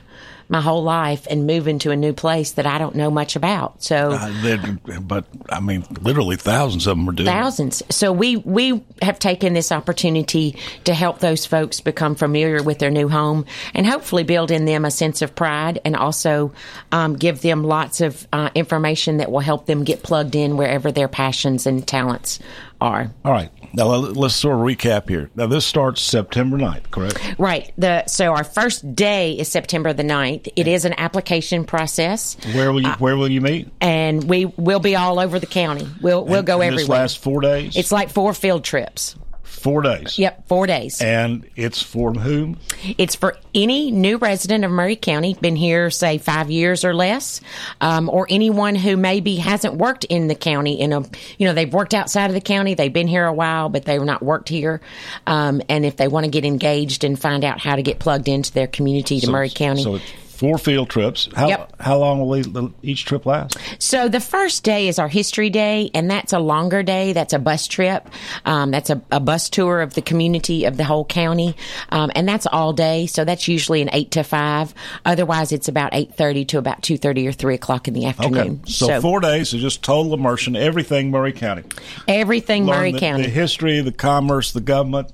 my 0.54 0.62
whole 0.62 0.84
life 0.84 1.26
and 1.30 1.48
moving 1.48 1.80
to 1.80 1.90
a 1.90 1.96
new 1.96 2.14
place 2.14 2.52
that 2.54 2.68
I 2.68 2.78
don't 2.78 2.94
know 2.96 3.10
much 3.10 3.36
about. 3.36 3.84
So, 3.84 4.12
Uh, 4.12 5.00
but 5.02 5.26
I 5.50 5.60
mean, 5.60 5.84
literally 6.00 6.36
thousands 6.36 6.86
of 6.86 6.96
them 6.96 7.10
are 7.10 7.12
doing. 7.12 7.28
it. 7.28 7.32
thousands. 7.32 7.82
So 7.90 8.14
we 8.14 8.38
we 8.38 8.84
have 9.02 9.18
taken 9.18 9.54
this 9.54 9.72
opportunity 9.72 10.56
to 10.84 10.94
help 10.94 11.18
those 11.20 11.48
folks 11.48 11.82
become 11.82 12.14
familiar 12.14 12.62
with 12.62 12.78
their 12.78 12.92
new 12.92 13.10
home 13.10 13.46
and 13.74 13.88
hopefully 13.88 14.24
build 14.24 14.52
in 14.52 14.66
them 14.66 14.86
a 14.86 14.92
sense 14.92 15.24
of 15.24 15.34
pride 15.34 15.80
and 15.84 15.96
also 15.96 16.54
um, 16.92 17.16
give 17.16 17.42
them 17.42 17.64
lots 17.64 18.00
of 18.00 18.28
uh, 18.32 18.52
information 18.54 19.18
that 19.18 19.32
will 19.32 19.40
help 19.40 19.66
them 19.66 19.84
get 19.84 20.04
plugged 20.04 20.36
in 20.36 20.56
wherever 20.56 20.92
their 20.92 21.08
passions 21.08 21.66
and 21.66 21.88
talents 21.88 22.38
are. 22.80 23.10
All 23.26 23.32
right. 23.32 23.50
Now 23.76 23.88
let- 23.88 24.16
let's 24.16 24.36
sort 24.36 24.56
of 24.56 24.62
recap 24.62 25.10
here. 25.10 25.30
Now 25.36 25.48
this 25.48 25.66
starts 25.66 26.02
September 26.02 26.58
9th, 26.58 26.92
correct? 26.92 27.20
Right. 27.38 27.72
The 27.78 28.06
so 28.08 28.28
our 28.34 28.44
first 28.44 28.96
day 28.96 29.32
is 29.34 29.48
September 29.48 29.94
the 29.94 30.04
9th. 30.04 30.48
It 30.56 30.68
is 30.68 30.86
an 30.86 30.94
application 30.98 31.66
process. 31.66 32.38
Where 32.54 32.72
will 32.72 32.82
you 32.82 32.90
Uh, 32.90 32.98
Where 32.98 33.18
will 33.18 33.32
you 33.32 33.42
meet? 33.42 33.70
and 33.82 34.24
we 34.26 34.46
will 34.46 34.80
be 34.80 34.96
all 34.96 35.20
over 35.20 35.40
the 35.40 35.46
county. 35.48 35.88
We'll 36.02 36.24
we'll 36.26 36.44
go 36.44 36.62
And 36.62 36.74
This 36.74 36.82
everywhere. 36.84 37.00
lasts 37.02 37.18
four 37.18 37.42
days. 37.42 37.76
It's 37.76 37.92
like 37.92 38.10
four 38.12 38.34
field 38.34 38.64
trips. 38.64 39.16
Four 39.64 39.82
days. 39.82 40.20
Yep, 40.20 40.50
four 40.50 40.68
days. 40.68 41.02
And 41.02 41.50
it's 41.56 41.82
for 41.82 42.12
whom? 42.12 42.60
It's 42.98 43.16
for 43.16 43.38
any 43.56 43.92
new 43.92 44.18
resident 44.18 44.66
of 44.66 44.72
Maury 44.72 44.98
County, 44.98 45.38
been 45.40 45.56
here, 45.56 45.90
say, 45.90 46.18
five 46.18 46.52
years 46.52 46.84
or 46.84 46.94
less, 46.94 47.40
um, 47.80 48.10
or 48.10 48.28
anyone 48.30 48.76
who 48.76 48.98
maybe 48.98 49.38
hasn't 49.38 49.76
worked 49.76 50.04
in 50.04 50.28
the 50.28 50.36
county 50.36 50.82
in 50.82 50.92
a, 50.92 51.00
you 51.38 51.48
know, 51.48 51.54
they've 51.54 51.74
worked 51.74 51.94
outside 51.94 52.26
of 52.26 52.34
the 52.34 52.42
county, 52.42 52.74
they've 52.74 52.92
been 52.92 53.08
here 53.08 53.26
a 53.26 53.32
while, 53.32 53.70
but 53.70 53.86
they've 53.86 54.02
not 54.02 54.22
worked 54.22 54.50
here. 54.50 54.82
Um, 55.28 55.62
and 55.70 55.86
if 55.86 55.96
they 55.96 56.10
want 56.10 56.26
to 56.26 56.30
get 56.30 56.44
engaged 56.44 57.06
and 57.06 57.18
find 57.18 57.46
out 57.46 57.62
how 57.62 57.78
to 57.78 57.82
get 57.82 58.00
plugged 58.00 58.28
into 58.28 58.52
their 58.52 58.68
community 58.68 59.22
to 59.22 59.32
Maury 59.32 59.50
County. 59.50 59.84
So 59.84 59.96
it's 59.96 60.12
four 60.44 60.58
field 60.58 60.90
trips. 60.90 61.30
How 61.34 61.48
Yep. 61.48 61.76
How 61.80 61.98
long 61.98 62.20
will 62.20 62.74
each 62.82 63.06
trip 63.06 63.26
last? 63.26 63.58
So 63.80 64.10
the 64.10 64.20
first 64.20 64.66
day 64.66 64.90
is 64.90 65.00
our 65.00 65.08
history 65.08 65.50
day, 65.50 65.90
and 65.94 66.12
that's 66.12 66.34
a 66.34 66.40
longer 66.40 66.84
day. 66.84 67.14
That's 67.14 67.32
a 67.32 67.40
bus 67.40 67.66
trip. 67.66 68.10
Um, 68.44 68.72
that's 68.72 68.90
a, 68.90 69.02
a 69.10 69.22
bus 69.22 69.50
tour 69.50 69.80
of 69.80 69.94
the 69.94 70.02
community 70.02 70.66
of 70.66 70.76
the 70.76 70.84
whole 70.84 71.06
county, 71.06 71.56
um, 71.90 72.12
and 72.14 72.28
that's 72.28 72.46
all 72.46 72.74
day. 72.74 73.06
So 73.06 73.24
that's 73.24 73.48
usually 73.48 73.82
an 73.82 73.90
eight 73.94 74.12
to 74.12 74.24
five. 74.24 74.74
Otherwise, 75.06 75.54
it's 75.54 75.70
about 75.70 75.92
eight 75.94 76.14
thirty 76.14 76.44
to 76.46 76.58
about 76.58 76.84
two 76.84 76.98
thirty 76.98 77.26
or 77.26 77.32
three 77.32 77.56
o'clock 77.56 77.88
in 77.88 77.94
the 77.94 78.06
afternoon. 78.06 78.34
Okay. 78.34 78.42
afternoon. 78.42 78.68
So, 78.68 79.00
four 79.00 79.22
days 79.22 79.54
is 79.54 79.62
just 79.62 79.82
total 79.82 80.14
immersion, 80.14 80.58
everything 80.58 81.10
Maury 81.10 81.32
County. 81.32 81.64
everything 82.08 82.66
Learn 82.66 82.76
Maury 82.76 82.92
the, 82.92 83.00
County, 83.00 83.24
The 83.24 83.30
history, 83.30 83.80
the 83.80 83.94
commerce, 83.94 84.52
the 84.52 84.62
government, 84.62 85.14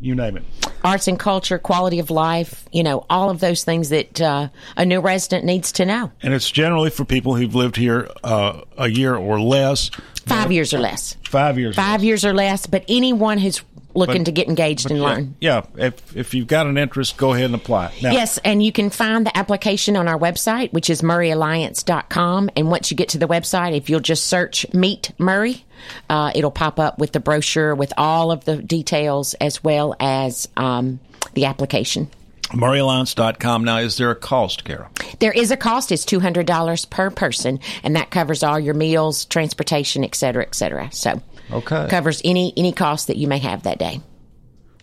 you 0.00 0.14
name 0.14 0.36
it. 0.36 0.42
arts 0.82 1.08
and 1.08 1.18
culture, 1.18 1.58
quality 1.58 1.98
of 1.98 2.10
life. 2.10 2.64
You 2.72 2.82
know, 2.82 3.04
all 3.10 3.30
of 3.30 3.40
those 3.40 3.64
things 3.64 3.90
that 3.90 4.20
uh, 4.20 4.48
a 4.76 4.84
new 4.86 5.00
resident 5.00 5.44
needs 5.44 5.72
to 5.72 5.84
know. 5.84 6.10
And 6.22 6.32
it's 6.34 6.50
generally 6.50 6.90
for 6.90 7.04
people 7.04 7.34
who've 7.36 7.54
lived 7.54 7.76
here 7.76 8.08
uh, 8.24 8.62
a 8.78 8.88
year 8.88 9.14
or 9.14 9.40
less, 9.40 9.90
Five 10.26 10.52
years 10.52 10.72
or 10.72 10.78
less. 10.78 11.16
five 11.28 11.58
years. 11.58 11.76
or 11.76 11.80
Five 11.80 12.04
years 12.04 12.24
or 12.24 12.32
less. 12.32 12.66
But 12.66 12.84
anyone 12.88 13.38
who's 13.38 13.62
looking 13.94 14.18
But- 14.22 14.26
to 14.26 14.32
get 14.32 14.48
engaged 14.48 14.90
and 14.90 15.00
yeah, 15.00 15.04
learn. 15.06 15.34
Yeah, 15.40 15.62
if 15.76 16.16
if 16.16 16.34
you've 16.34 16.46
got 16.46 16.66
an 16.66 16.78
interest, 16.78 17.16
go 17.16 17.32
ahead 17.32 17.46
and 17.46 17.54
apply. 17.54 17.92
Now, 18.02 18.12
Yes, 18.12 18.38
and 18.44 18.62
you 18.62 18.72
can 18.72 18.90
find 18.90 19.26
the 19.26 19.36
application 19.36 19.96
on 19.96 20.06
our 20.08 20.18
website, 20.18 20.72
which 20.72 20.88
is 20.90 21.02
mauryalliance.com. 21.02 22.50
And 22.56 22.70
once 22.70 22.90
you 22.90 22.96
get 22.96 23.08
to 23.10 23.18
the 23.18 23.28
website, 23.28 23.76
if 23.76 23.90
you'll 23.90 24.00
just 24.00 24.26
search 24.26 24.66
Meet 24.72 25.12
Maury, 25.18 25.64
uh, 26.08 26.32
it'll 26.34 26.50
pop 26.50 26.78
up 26.78 26.98
with 26.98 27.12
the 27.12 27.20
brochure 27.20 27.74
with 27.74 27.92
all 27.96 28.30
of 28.30 28.44
the 28.44 28.56
details 28.56 29.34
as 29.34 29.62
well 29.64 29.94
as 30.00 30.48
um, 30.56 31.00
the 31.34 31.44
application. 31.46 32.08
MauryAlliance.com. 32.50 33.64
Now, 33.64 33.78
is 33.78 33.96
there 33.96 34.10
a 34.10 34.16
cost, 34.16 34.64
Kara? 34.64 34.88
There 35.20 35.30
is 35.32 35.50
a 35.52 35.56
cost; 35.56 35.92
it's 35.92 36.04
two 36.04 36.18
hundred 36.18 36.46
dollars 36.46 36.84
per 36.84 37.08
person, 37.10 37.60
and 37.84 37.94
that 37.94 38.10
covers 38.10 38.42
all 38.42 38.58
your 38.58 38.74
meals, 38.74 39.24
transportation, 39.26 40.02
et 40.02 40.16
cetera, 40.16 40.42
et 40.42 40.54
cetera. 40.56 40.88
So, 40.92 41.22
Okay. 41.52 41.86
covers 41.88 42.20
any 42.24 42.52
any 42.56 42.72
cost 42.72 43.06
that 43.08 43.16
you 43.16 43.26
may 43.28 43.38
have 43.38 43.64
that 43.64 43.78
day. 43.78 44.00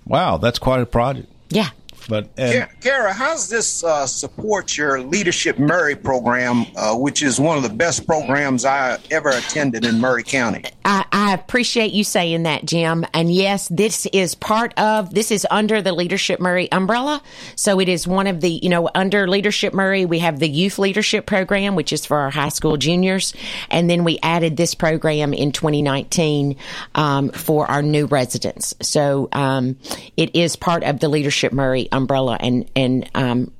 Wow, 0.05 0.37
that's 0.37 0.59
quite 0.59 0.81
a 0.81 0.85
project. 0.85 1.29
Yeah. 1.49 1.69
But 2.07 2.29
and, 2.37 2.53
Kara, 2.53 2.69
Kara, 2.81 3.13
how's 3.13 3.49
this 3.49 3.83
uh, 3.83 4.07
support 4.07 4.77
your 4.77 5.01
Leadership 5.01 5.59
Maury 5.59 5.95
program, 5.95 6.65
uh, 6.75 6.95
which 6.95 7.21
is 7.21 7.39
one 7.39 7.57
of 7.57 7.63
the 7.63 7.69
best 7.69 8.05
programs 8.05 8.65
I 8.65 8.97
ever 9.11 9.29
attended 9.29 9.85
in 9.85 9.99
Maury 9.99 10.23
County? 10.23 10.63
I, 10.85 11.05
I 11.11 11.33
appreciate 11.33 11.91
you 11.91 12.03
saying 12.03 12.43
that, 12.43 12.65
Jim. 12.65 13.05
And 13.13 13.33
yes, 13.33 13.67
this 13.67 14.05
is 14.07 14.35
part 14.35 14.77
of, 14.79 15.13
this 15.13 15.31
is 15.31 15.45
under 15.51 15.81
the 15.81 15.91
Leadership 15.91 16.39
Maury 16.39 16.71
umbrella. 16.71 17.21
So 17.55 17.79
it 17.79 17.89
is 17.89 18.07
one 18.07 18.27
of 18.27 18.41
the, 18.41 18.49
you 18.49 18.69
know, 18.69 18.89
under 18.95 19.27
Leadership 19.27 19.73
Maury, 19.73 20.05
we 20.05 20.19
have 20.19 20.39
the 20.39 20.49
Youth 20.49 20.79
Leadership 20.79 21.25
Program, 21.25 21.75
which 21.75 21.91
is 21.91 22.05
for 22.05 22.17
our 22.17 22.29
high 22.29 22.49
school 22.49 22.77
juniors. 22.77 23.33
And 23.69 23.89
then 23.89 24.03
we 24.03 24.19
added 24.23 24.57
this 24.57 24.73
program 24.73 25.33
in 25.33 25.51
2019 25.51 26.55
um, 26.95 27.29
for 27.29 27.69
our 27.69 27.81
new 27.81 28.05
residents. 28.05 28.73
So 28.81 29.27
um, 29.33 29.77
it 30.15 30.35
is 30.35 30.55
part 30.55 30.83
of 30.83 30.99
the 30.99 31.09
Leadership 31.09 31.51
Maury 31.51 31.89
umbrella 31.97 32.37
and, 32.39 32.69
and 32.75 33.09
um, 33.15 33.51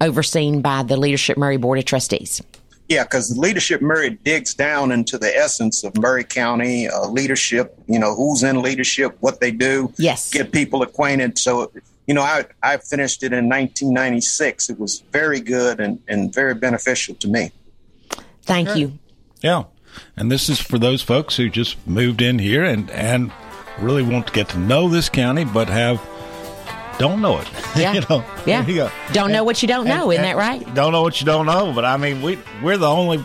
overseen 0.00 0.60
by 0.60 0.82
the 0.82 0.96
Leadership 0.96 1.36
Maury 1.36 1.56
Board 1.56 1.78
of 1.78 1.84
Trustees. 1.84 2.42
Yeah, 2.88 3.04
because 3.04 3.36
Leadership 3.38 3.80
Maury 3.80 4.10
digs 4.10 4.52
down 4.52 4.92
into 4.92 5.16
the 5.16 5.34
essence 5.34 5.84
of 5.84 5.96
Maury 5.96 6.24
County 6.24 6.88
uh, 6.88 7.06
leadership. 7.06 7.78
You 7.86 7.98
know, 7.98 8.14
who's 8.14 8.42
in 8.42 8.60
leadership, 8.60 9.16
what 9.20 9.40
they 9.40 9.50
do. 9.50 9.92
Yes. 9.96 10.30
Get 10.30 10.52
people 10.52 10.82
acquainted. 10.82 11.38
So, 11.38 11.72
you 12.06 12.12
know, 12.12 12.20
I 12.20 12.44
I 12.62 12.76
finished 12.76 13.22
it 13.22 13.32
in 13.32 13.48
1996. 13.48 14.68
It 14.68 14.78
was 14.78 15.00
very 15.12 15.40
good 15.40 15.80
and, 15.80 15.98
and 16.08 16.34
very 16.34 16.54
beneficial 16.54 17.14
to 17.16 17.28
me. 17.28 17.52
Thank 18.42 18.76
you. 18.76 18.98
yeah, 19.40 19.64
and 20.14 20.30
this 20.30 20.50
is 20.50 20.60
for 20.60 20.78
those 20.78 21.00
folks 21.00 21.36
who 21.36 21.48
just 21.48 21.86
moved 21.86 22.20
in 22.20 22.38
here 22.38 22.62
and 22.62 22.90
and 22.90 23.32
really 23.78 24.02
want 24.02 24.26
to 24.26 24.32
get 24.34 24.50
to 24.50 24.58
know 24.58 24.88
this 24.88 25.08
county, 25.08 25.44
but 25.44 25.68
have 25.68 25.98
don't 26.98 27.20
know 27.20 27.38
it. 27.38 27.48
Yeah. 27.76 27.92
you 27.94 28.00
know, 28.08 28.24
Yeah. 28.46 28.64
You 28.66 28.74
go. 28.74 28.90
Don't 29.12 29.32
know 29.32 29.42
what 29.44 29.60
you 29.62 29.68
don't 29.68 29.86
know. 29.86 30.10
Isn't 30.12 30.24
And- 30.24 30.30
that 30.32 30.36
right? 30.40 30.74
Don't 30.74 30.92
know 30.92 31.02
what 31.02 31.20
you 31.20 31.26
don't 31.26 31.46
know, 31.46 31.72
but 31.74 31.84
I 31.84 31.96
mean, 31.96 32.22
we 32.22 32.38
we're 32.62 32.76
the 32.78 32.88
only 32.88 33.22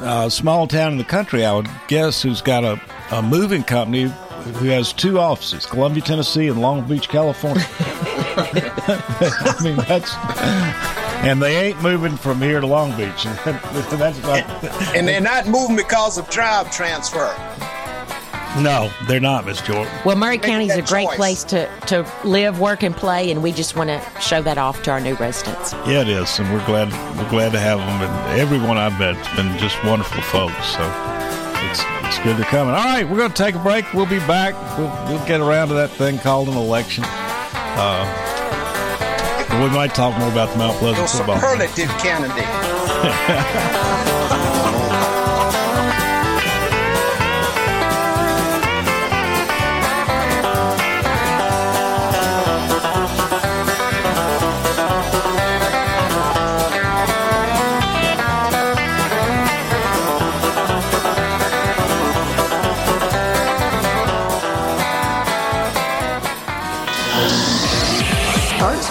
uh, 0.00 0.28
small 0.28 0.66
town 0.66 0.92
in 0.92 0.98
the 0.98 1.04
country, 1.04 1.44
I 1.44 1.52
would 1.54 1.68
guess, 1.88 2.22
who's 2.22 2.40
got 2.42 2.64
a, 2.64 2.80
a 3.12 3.22
moving 3.22 3.62
company 3.62 4.10
who 4.56 4.66
has 4.68 4.92
two 4.92 5.18
offices: 5.18 5.64
Columbia, 5.66 6.02
Tennessee, 6.02 6.48
and 6.48 6.60
Long 6.60 6.86
Beach, 6.88 7.08
California. 7.08 7.64
I 8.36 9.56
mean, 9.62 9.76
that's 9.76 10.14
and 11.24 11.40
they 11.40 11.68
ain't 11.68 11.80
moving 11.82 12.16
from 12.16 12.40
here 12.42 12.60
to 12.60 12.66
Long 12.66 12.90
Beach. 12.96 13.24
that's 13.24 14.22
like, 14.24 14.44
And 14.94 15.06
they're 15.08 15.20
not 15.20 15.46
moving 15.46 15.76
because 15.76 16.18
of 16.18 16.28
job 16.30 16.70
transfer. 16.70 17.32
No, 18.56 18.90
they're 19.08 19.18
not, 19.20 19.46
Miss 19.46 19.60
Jordan. 19.60 19.92
Well, 20.04 20.14
Maury 20.16 20.38
County 20.38 20.66
is 20.66 20.76
a 20.76 20.82
great 20.82 21.08
choice. 21.08 21.16
place 21.16 21.44
to, 21.44 21.68
to 21.86 22.06
live, 22.24 22.60
work, 22.60 22.82
and 22.84 22.94
play, 22.96 23.30
and 23.32 23.42
we 23.42 23.50
just 23.50 23.74
want 23.74 23.90
to 23.90 24.00
show 24.20 24.42
that 24.42 24.58
off 24.58 24.82
to 24.84 24.92
our 24.92 25.00
new 25.00 25.14
residents. 25.16 25.72
Yeah, 25.86 26.02
it 26.02 26.08
is, 26.08 26.38
and 26.38 26.52
we're 26.52 26.64
glad 26.64 26.88
we're 27.18 27.28
glad 27.30 27.50
to 27.52 27.58
have 27.58 27.78
them. 27.78 27.88
And 27.88 28.40
everyone 28.40 28.78
I've 28.78 28.96
met 28.98 29.16
has 29.16 29.36
been 29.36 29.58
just 29.58 29.82
wonderful 29.84 30.22
folks. 30.22 30.66
So 30.68 30.82
it's 31.68 31.82
it's 32.06 32.18
good 32.22 32.36
they're 32.36 32.44
coming. 32.44 32.74
All 32.74 32.84
right, 32.84 33.02
we're 33.08 33.16
going 33.18 33.30
to 33.32 33.36
take 33.42 33.56
a 33.56 33.58
break. 33.62 33.92
We'll 33.92 34.06
be 34.06 34.20
back. 34.20 34.54
We'll, 34.78 34.92
we'll 35.08 35.26
get 35.26 35.40
around 35.40 35.68
to 35.68 35.74
that 35.74 35.90
thing 35.90 36.18
called 36.18 36.48
an 36.48 36.56
election. 36.56 37.02
Uh, 37.06 38.06
we 39.62 39.68
might 39.74 39.94
talk 39.94 40.16
more 40.18 40.30
about 40.30 40.50
the 40.52 40.58
Mount 40.58 40.76
Pleasant 40.78 40.98
Your 40.98 41.08
football. 41.08 41.40
superlative 41.40 41.88
candidate. 41.98 42.44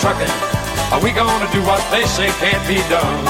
trucking. 0.00 0.32
Are 0.92 1.02
we 1.04 1.12
gonna 1.12 1.46
do 1.52 1.60
what 1.62 1.84
they 1.90 2.04
say 2.06 2.28
can't 2.40 2.66
be 2.66 2.80
done? 2.88 3.20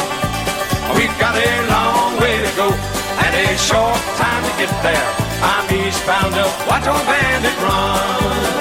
We've 0.94 1.18
got 1.18 1.35
a 1.35 1.50
long 1.66 2.20
way 2.22 2.38
to 2.38 2.50
go 2.54 2.70
and 2.70 3.35
a 3.35 3.59
short 3.59 3.98
time 4.14 4.42
to 4.44 4.52
get 4.56 4.70
there. 4.80 5.09
I'm 5.42 5.66
eastbound 5.74 6.35
up, 6.35 6.68
watch 6.68 6.87
old 6.87 7.04
bandit 7.11 7.56
run. 7.59 8.61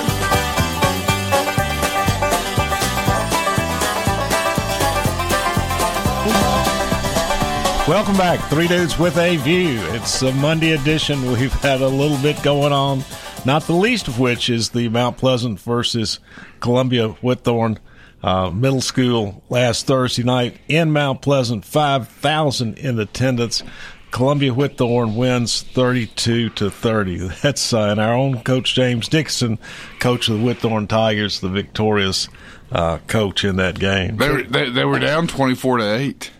Welcome 7.88 8.17
back, 8.17 8.39
Three 8.50 8.67
Dudes 8.67 8.98
with 8.98 9.17
a 9.17 9.36
View. 9.38 9.80
It's 9.93 10.24
a 10.24 10.32
Monday 10.34 10.72
edition. 10.72 11.32
We've 11.32 11.54
had 11.54 11.82
a 11.82 11.88
little 11.88 12.17
bit 12.17 12.41
going 12.41 12.74
on, 12.74 13.04
not 13.45 13.63
the 13.67 13.74
least 13.74 14.08
of 14.08 14.19
which 14.19 14.50
is 14.50 14.69
the 14.69 14.89
Mount 14.89 15.17
Pleasant 15.17 15.60
versus 15.60 16.19
Columbia 16.60 17.10
Whitthorne 17.10 17.78
uh, 18.24 18.50
Middle 18.50 18.82
School 18.82 19.44
last 19.50 19.88
Thursday 19.88 20.24
night 20.24 20.58
in 20.68 20.92
Mount 20.92 21.22
Pleasant. 21.22 21.66
5,000 21.66 22.78
in 22.78 23.00
attendance. 23.00 23.64
Columbia 24.12 24.52
Whitthorne 24.52 25.16
wins 25.16 25.62
32 25.62 26.50
to 26.50 26.70
30. 26.70 27.18
That's 27.42 27.74
uh, 27.74 27.82
and 27.82 28.00
our 28.00 28.14
own 28.14 28.42
coach 28.42 28.74
James 28.74 29.08
Dixon, 29.08 29.60
coach 30.00 30.30
of 30.30 30.40
the 30.40 30.46
Whitthorne 30.46 30.88
Tigers, 30.88 31.40
the 31.40 31.50
victorious 31.50 32.28
uh, 32.72 32.98
coach 33.08 33.44
in 33.44 33.58
that 33.58 33.80
game. 33.80 34.18
They 34.18 34.30
were, 34.30 34.44
they, 34.44 34.70
they 34.70 34.86
were 34.86 35.00
down 35.00 35.28
24 35.28 35.78
to 35.78 35.96
8. 35.96 36.32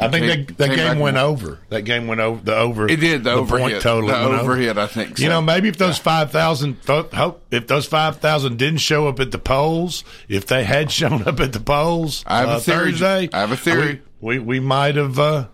I 0.00 0.08
think 0.08 0.26
Came- 0.26 0.46
that, 0.46 0.58
that 0.58 0.76
game 0.76 0.98
went 0.98 1.16
over. 1.18 1.58
That 1.68 1.82
game 1.82 2.06
went 2.06 2.20
over. 2.20 2.42
The 2.42 2.56
over. 2.56 2.88
It 2.88 3.00
did, 3.00 3.24
the 3.24 3.36
point 3.44 3.74
overhit. 3.74 3.80
total. 3.80 4.08
The 4.08 4.14
went 4.14 4.40
over. 4.42 4.56
overhit, 4.56 4.78
I 4.78 4.86
think 4.86 5.18
so. 5.18 5.22
You 5.22 5.28
know, 5.28 5.42
maybe 5.42 5.68
if 5.68 5.76
those 5.76 5.98
five 5.98 6.30
thousand, 6.30 6.78
if 7.50 7.66
those 7.66 7.86
five 7.86 8.16
thousand 8.16 8.58
didn't 8.58 8.78
show 8.80 9.08
up 9.08 9.20
at 9.20 9.30
the 9.30 9.38
polls, 9.38 10.04
if 10.28 10.46
they 10.46 10.64
had 10.64 10.90
shown 11.00 11.26
up 11.26 11.40
at 11.40 11.52
the 11.52 11.60
polls, 11.60 12.24
I 12.26 12.40
have 12.40 12.48
a 12.48 12.52
uh, 12.52 12.60
theory. 12.60 12.90
Thursday, 12.92 13.28
I 13.32 13.40
have 13.40 13.52
a 13.52 13.56
theory. 13.56 14.02
We 14.20 14.38
we, 14.38 14.44
we 14.44 14.60
might 14.60 14.96
have. 14.96 15.18
Uh, 15.18 15.46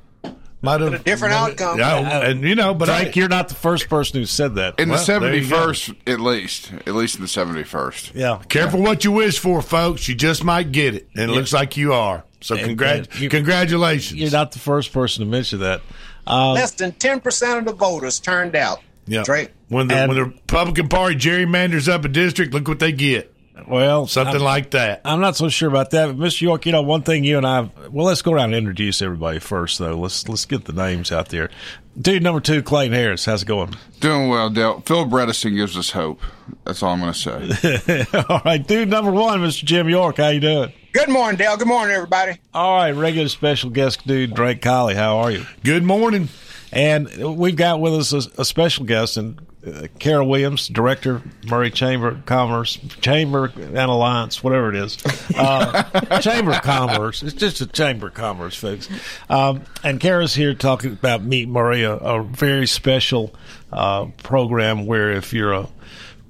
might 0.63 0.81
have 0.81 0.95
a 0.95 0.99
different 0.99 1.35
outcome. 1.35 1.79
Yeah, 1.79 2.29
and 2.29 2.43
you 2.43 2.55
know, 2.55 2.75
but 2.75 2.87
Frank, 2.89 3.17
I, 3.17 3.21
you're 3.21 3.29
not 3.29 3.49
the 3.49 3.55
first 3.55 3.89
person 3.89 4.19
who 4.19 4.27
said 4.27 4.57
that. 4.57 4.81
in 4.81 4.89
Well, 4.89 5.05
the 5.05 5.19
there 5.21 5.35
you 5.35 5.49
go. 5.49 5.69
71st, 5.69 6.13
at 6.13 6.21
least. 6.21 6.73
At 6.87 6.95
least 6.95 7.17
in 7.17 7.21
the 7.23 7.29
71st. 7.29 8.15
Yeah. 8.15 8.43
Careful 8.49 8.83
what 8.83 9.05
you 9.05 9.13
wish 9.13 9.39
for, 9.39 9.63
folks. 9.63 10.09
You 10.09 10.15
just 10.15 10.43
might 10.45 10.73
get 10.73 10.95
it, 10.95 11.09
and 11.15 11.31
it 11.31 11.35
looks 11.35 11.53
like 11.53 11.77
you 11.77 11.93
are. 11.93 12.25
So 12.41 12.55
And- 12.57 12.79
congrat- 12.79 13.09
and 13.13 13.21
you- 13.21 13.29
congratulations. 13.29 14.21
You're 14.21 14.31
not 14.31 14.53
the 14.53 14.59
first 14.59 14.93
person 14.93 15.25
to 15.25 15.31
mention 15.31 15.61
that. 15.61 15.81
Um, 16.27 16.55
Less 16.55 16.73
than 16.73 16.93
10% 16.93 17.59
of 17.59 17.65
the 17.65 17.73
voters 17.73 18.19
turned 18.19 18.55
out. 18.57 18.81
Yeah. 19.07 19.23
Drake. 19.25 19.51
When 19.69 19.89
the 19.89 19.95
And- 19.97 20.09
when 20.09 20.17
the 20.19 20.25
Republican 20.25 20.89
Party 20.89 21.15
gerrymanders 21.17 21.89
up 21.89 22.05
a 22.05 22.09
district, 22.09 22.53
look 22.53 22.67
what 22.69 22.79
they 22.81 22.93
get. 22.93 23.33
Well, 23.67 24.07
something 24.07 24.35
I'm- 24.37 24.45
like 24.45 24.71
that. 24.73 25.01
I'm 25.05 25.21
not 25.21 25.37
so 25.37 25.49
sure 25.49 25.69
about 25.69 25.91
that, 25.91 26.07
but 26.07 26.17
Mr. 26.19 26.43
York, 26.43 26.67
you 26.67 26.73
know, 26.73 26.83
one 26.83 27.03
thing 27.03 27.25
you 27.25 27.37
and 27.39 27.47
I, 27.47 27.71
well, 27.91 28.07
let's 28.07 28.23
go 28.23 28.33
around 28.33 28.47
and 28.53 28.57
introduce 28.57 29.01
everybody 29.01 29.39
first, 29.39 29.79
though. 29.79 29.97
Let's 29.99 30.29
let's 30.29 30.45
get 30.45 30.67
the 30.67 30.73
names 30.73 31.11
out 31.11 31.31
there. 31.31 31.51
Dude 31.99 32.23
number 32.23 32.41
two, 32.41 32.63
Clayton 32.63 32.93
Harris. 32.93 33.25
How's 33.25 33.43
it 33.43 33.47
going? 33.47 33.75
Doing 34.01 34.29
well, 34.29 34.51
Dale. 34.51 34.81
Phil 34.81 35.07
Bredesen 35.07 35.57
gives 35.57 35.77
us 35.79 35.91
hope. 35.91 36.21
That's 36.65 36.83
all 36.83 36.91
I'm 36.91 37.01
going 37.01 37.13
to 37.15 37.19
say. 37.19 38.07
All 38.29 38.43
right, 38.45 38.65
dude 38.65 38.91
number 38.91 39.11
one, 39.11 39.41
Mr. 39.41 39.65
Jim 39.65 39.89
York. 39.89 40.19
How 40.19 40.29
you 40.29 40.41
doing? 40.41 40.73
Good 40.93 41.09
morning, 41.09 41.39
Dale. 41.39 41.57
Good 41.57 41.67
morning, 41.69 41.95
everybody. 41.95 42.39
All 42.53 42.77
right, 42.77 42.91
regular 42.91 43.29
special 43.31 43.71
guest 43.71 44.07
dude 44.07 44.35
Drake 44.35 44.61
Colley. 44.61 44.95
How 44.95 45.17
are 45.19 45.31
you? 45.31 45.47
Good 45.65 45.83
morning. 45.85 46.29
And 46.73 47.37
we've 47.37 47.57
got 47.57 47.81
with 47.81 47.95
us 47.95 48.13
a, 48.13 48.41
a 48.41 48.45
special 48.45 48.85
guest 48.85 49.17
and 49.17 49.41
uh, 49.67 49.89
Kara 49.99 50.25
Williams, 50.25 50.69
director, 50.69 51.23
Maury 51.49 51.71
Chamber 51.71 52.09
of 52.09 52.27
Commerce, 52.27 52.77
Chamber 53.01 53.53
and 53.57 53.77
Alliance, 53.77 54.43
whatever 54.43 54.71
it 54.71 54.77
is, 54.77 54.99
uh, 55.37 56.21
Chamber 56.21 56.53
of 56.53 56.63
Commerce. 56.63 57.23
It's 57.23 57.35
just 57.35 57.61
a 57.61 57.67
Chamber 57.67 58.09
of 58.09 58.15
Commerce, 58.15 58.55
folks. 58.55 58.89
Um, 59.29 59.63
and 59.83 60.01
Kara's 60.01 60.35
here 60.35 60.55
talking 60.55 60.93
about 60.93 61.23
Meet 61.23 61.49
Maury, 61.49 61.83
a, 61.83 61.95
a 61.95 62.23
very 62.23 62.67
special 62.67 63.35
uh, 63.73 64.07
program 64.23 64.87
where 64.87 65.11
if 65.13 65.33
you're 65.33 65.53
a 65.53 65.69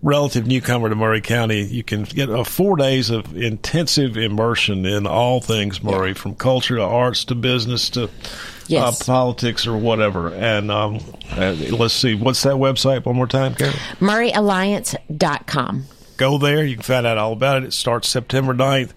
relative 0.02 0.46
newcomer 0.46 0.88
to 0.88 0.94
Maury 0.94 1.20
County, 1.20 1.62
you 1.62 1.82
can 1.82 2.04
get 2.04 2.30
uh, 2.30 2.44
four 2.44 2.76
days 2.76 3.10
of 3.10 3.36
intensive 3.36 4.16
immersion 4.16 4.86
in 4.86 5.06
all 5.06 5.40
things 5.40 5.82
Maury, 5.82 6.14
from 6.14 6.34
culture 6.34 6.76
to 6.76 6.82
arts 6.82 7.24
to 7.26 7.34
business 7.34 7.90
to 7.90 8.08
Yes. 8.68 9.00
uh, 9.00 9.04
politics 9.04 9.66
or 9.66 9.76
whatever. 9.76 10.32
And 10.34 10.70
um, 10.70 11.00
uh, 11.32 11.54
let's 11.70 11.94
see, 11.94 12.14
what's 12.14 12.42
that 12.42 12.54
website 12.54 13.04
one 13.04 13.16
more 13.16 13.26
time, 13.26 13.54
Karen? 13.54 13.74
MauryAlliance.com. 14.00 15.84
Go 16.16 16.38
there. 16.38 16.64
You 16.64 16.76
can 16.76 16.82
find 16.82 17.06
out 17.06 17.18
all 17.18 17.32
about 17.32 17.62
it. 17.62 17.66
It 17.66 17.72
starts 17.74 18.08
September 18.08 18.54
9th, 18.54 18.92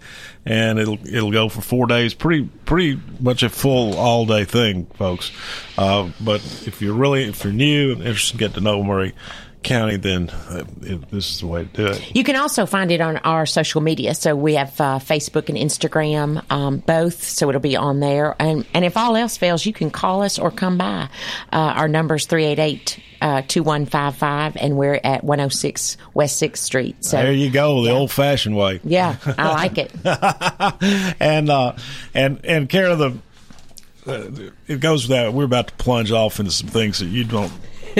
and 0.46 0.80
it'll 0.80 1.06
it'll 1.06 1.32
go 1.34 1.50
for 1.50 1.60
four 1.60 1.86
days. 1.86 2.14
Pretty 2.14 2.46
pretty 2.66 2.98
much 3.20 3.44
a 3.44 3.50
full 3.50 3.98
all 3.98 4.26
day 4.26 4.46
thing, 4.46 4.86
folks. 4.96 5.30
Uh, 5.78 6.12
but 6.22 6.40
if 6.66 6.82
you're 6.82 6.94
really 6.94 7.26
if 7.26 7.44
you're 7.44 7.52
new 7.52 7.92
and 7.92 8.00
interested 8.02 8.36
in 8.36 8.40
getting 8.40 8.54
to 8.56 8.62
know 8.62 8.82
Maury 8.82 9.14
County, 9.64 9.98
then 9.98 10.30
uh, 10.30 10.64
it, 10.82 11.10
this 11.12 11.30
is 11.30 11.40
the 11.42 11.48
way 11.48 11.66
to 11.66 11.70
do 11.70 11.88
it. 11.88 12.16
You 12.16 12.24
can 12.24 12.38
also 12.38 12.66
find 12.66 12.92
it 12.92 13.02
on 13.02 13.18
our 13.18 13.46
social 13.46 13.82
media. 13.82 14.16
So 14.16 14.36
we 14.36 14.56
have 14.56 14.80
uh, 14.80 15.00
Facebook 15.00 15.50
and 15.50 15.58
Instagram, 15.58 16.50
um, 16.50 16.78
both. 16.78 17.24
So 17.24 17.50
it'll 17.50 17.60
be 17.60 17.76
on 17.76 18.00
there. 18.00 18.36
And 18.40 18.66
and 18.74 18.86
if 18.86 18.96
all 18.96 19.18
else 19.18 19.38
fails, 19.38 19.66
you 19.66 19.74
can 19.74 19.92
call 19.92 20.22
us 20.22 20.40
or 20.40 20.50
come 20.50 20.78
by. 20.78 21.10
Uh, 21.52 21.58
our 21.58 21.88
number's 21.90 22.26
388 22.26 23.00
uh, 23.22 23.42
2155, 23.48 24.56
and 24.56 24.78
we're 24.78 25.00
at 25.04 25.24
106 25.24 25.98
West 26.14 26.42
6th 26.42 26.58
Street. 26.58 27.04
So 27.04 27.18
there 27.18 27.34
you 27.34 27.52
go, 27.52 27.84
the 27.84 27.92
old 27.92 28.12
fashioned 28.12 28.56
way. 28.56 28.80
yeah, 28.84 29.18
I 29.38 29.52
like 29.54 29.78
it. 29.78 29.92
and 31.20 31.50
uh, 31.50 31.76
and 32.14 32.40
and 32.46 32.70
Kara, 32.70 32.96
the 32.96 33.18
uh, 34.08 34.30
it 34.68 34.80
goes 34.80 35.08
without. 35.08 35.34
We're 35.34 35.44
about 35.44 35.68
to 35.68 35.74
plunge 35.76 36.12
off 36.12 36.40
into 36.40 36.52
some 36.52 36.70
things 36.70 37.00
that 37.00 37.08
you 37.08 37.26
don't 37.26 37.52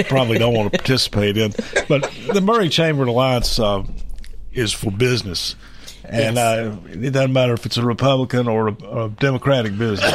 probably 0.08 0.38
don't 0.38 0.54
want 0.54 0.72
to 0.72 0.78
participate 0.78 1.36
in. 1.36 1.52
But 1.88 2.10
the 2.32 2.40
Maury 2.40 2.68
Chamber 2.68 3.04
Alliance 3.04 3.58
uh, 3.58 3.84
is 4.52 4.72
for 4.72 4.90
business. 4.90 5.56
And 6.10 6.38
uh, 6.38 6.76
it 6.88 7.10
doesn't 7.10 7.32
matter 7.32 7.54
if 7.54 7.66
it's 7.66 7.76
a 7.76 7.84
Republican 7.84 8.48
or 8.48 8.68
a, 8.68 8.72
a 8.72 9.10
Democratic 9.10 9.78
business 9.78 10.12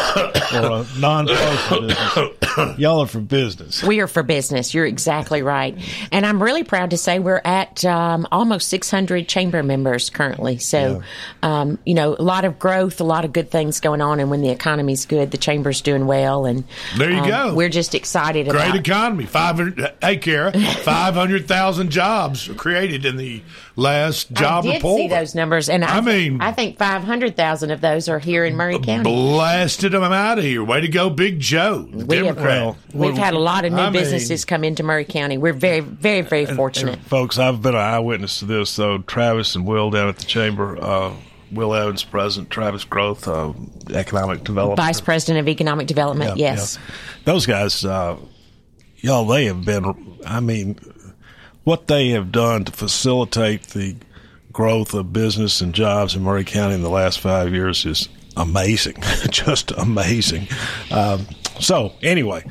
or 0.54 0.60
a 0.60 0.86
non-partisan 1.00 1.88
business. 1.88 2.80
Y'all 2.80 3.00
are 3.00 3.08
for 3.08 3.22
business. 3.22 3.82
We 3.82 4.02
are 4.02 4.08
for 4.08 4.22
business. 4.22 4.74
You're 4.74 4.86
exactly 4.86 5.42
right. 5.42 5.78
And 6.12 6.26
I'm 6.26 6.44
really 6.44 6.66
proud 6.66 6.90
to 6.90 6.98
say 6.98 7.20
we're 7.20 7.42
at 7.46 7.86
um, 7.86 8.28
almost 8.30 8.68
600 8.70 9.28
chamber 9.30 9.64
members 9.64 10.10
currently. 10.10 10.58
So, 10.58 11.02
um, 11.42 11.80
you 11.86 11.94
know, 11.94 12.16
a 12.18 12.22
lot 12.22 12.44
of 12.44 12.60
growth, 12.60 13.00
a 13.00 13.06
lot 13.06 13.24
of 13.24 13.32
good 13.32 13.50
things 13.50 13.80
going 13.80 14.02
on. 14.02 14.20
And 14.20 14.30
when 14.30 14.42
the 14.42 14.50
economy's 14.50 15.06
good, 15.06 15.32
the 15.32 15.38
chamber's 15.38 15.82
doing 15.82 16.08
well. 16.08 16.46
And 16.46 16.66
There 16.98 17.12
you 17.12 17.20
um, 17.20 17.28
go. 17.30 17.56
We're 17.56 17.70
just 17.70 17.96
excited 17.96 18.50
Great 18.50 18.62
about 18.62 18.76
economy. 18.76 19.26
Five 19.26 19.56
hundred. 19.56 19.94
Hey, 20.02 20.18
Kara, 20.18 20.52
five 20.82 21.14
hundred 21.14 21.48
thousand 21.48 21.90
jobs 21.90 22.50
created 22.58 23.06
in 23.06 23.16
the 23.16 23.42
last 23.76 24.32
job 24.32 24.66
I 24.66 24.68
did 24.68 24.76
report. 24.76 24.98
see 25.00 25.08
those 25.08 25.36
numbers, 25.36 25.70
and 25.70 25.85
I, 25.90 25.98
I 25.98 26.02
mean- 26.02 26.42
I 26.42 26.52
think 26.52 26.78
five 26.78 27.04
hundred 27.04 27.36
thousand 27.38 27.72
of 27.72 27.82
those 27.82 28.10
are 28.10 28.20
here 28.20 28.44
in 28.46 28.56
Maury 28.56 28.80
County. 28.80 29.04
Blasted 29.04 29.92
them 29.94 30.04
out 30.04 30.38
of 30.38 30.44
here. 30.44 30.64
Way 30.64 30.82
to 30.82 30.88
go, 30.88 31.10
Big 31.10 31.40
Joe, 31.40 31.84
the 31.84 32.06
We 32.06 32.18
have, 32.18 32.36
Democrat. 32.36 32.76
we've 32.94 33.18
had 33.18 33.34
a 33.34 33.40
lot 33.40 33.66
of 33.66 33.72
new 33.74 33.80
I 33.80 33.90
mean- 33.90 33.94
businesses 34.02 34.46
come 34.46 34.64
into 34.64 34.84
Maury 34.84 35.06
County. 35.06 35.38
We're 35.38 35.54
very, 35.54 35.80
very, 35.82 36.22
very 36.22 36.46
fortunate. 36.46 37.00
Folks, 37.00 37.38
I've 37.40 37.62
been 37.62 37.76
an 37.76 37.82
eyewitness 37.82 38.40
to 38.40 38.46
this. 38.46 38.70
So 38.70 39.00
Travis 39.00 39.56
and 39.56 39.66
Will 39.66 39.90
down 39.90 40.10
at 40.10 40.18
the 40.18 40.26
chamber, 40.26 40.78
uh, 40.82 41.14
Will 41.52 41.74
Evans, 41.76 42.04
President, 42.04 42.50
Travis 42.50 42.84
Growth, 42.84 43.28
uh, 43.28 43.54
Economic 43.94 44.44
Development. 44.44 44.78
Vice 44.78 45.00
President 45.00 45.40
of 45.40 45.48
Economic 45.48 45.88
Development, 45.88 46.38
Yeah, 46.38 46.52
yes. 46.54 46.78
yeah. 46.80 46.96
Those 47.26 47.46
guys, 47.46 47.86
uh, 47.86 48.18
y'all, 48.98 49.26
they 49.28 49.46
have 49.46 49.64
been, 49.64 50.18
I 50.26 50.40
mean, 50.40 50.78
what 51.64 51.88
they 51.88 52.10
have 52.10 52.32
done 52.32 52.66
to 52.66 52.72
facilitate 52.72 53.64
the 53.70 53.96
growth 54.56 54.94
of 54.94 55.12
business 55.12 55.60
and 55.60 55.74
jobs 55.74 56.16
in 56.16 56.24
Maury 56.24 56.46
County 56.46 56.76
in 56.76 56.82
the 56.82 56.90
last 56.90 57.20
five 57.20 57.54
years 57.54 57.86
is 57.86 58.08
amazing. 58.38 58.96
Just 59.30 59.72
amazing. 59.72 60.48
Um, 60.90 61.28
so, 61.60 61.94
anyway. 62.02 62.44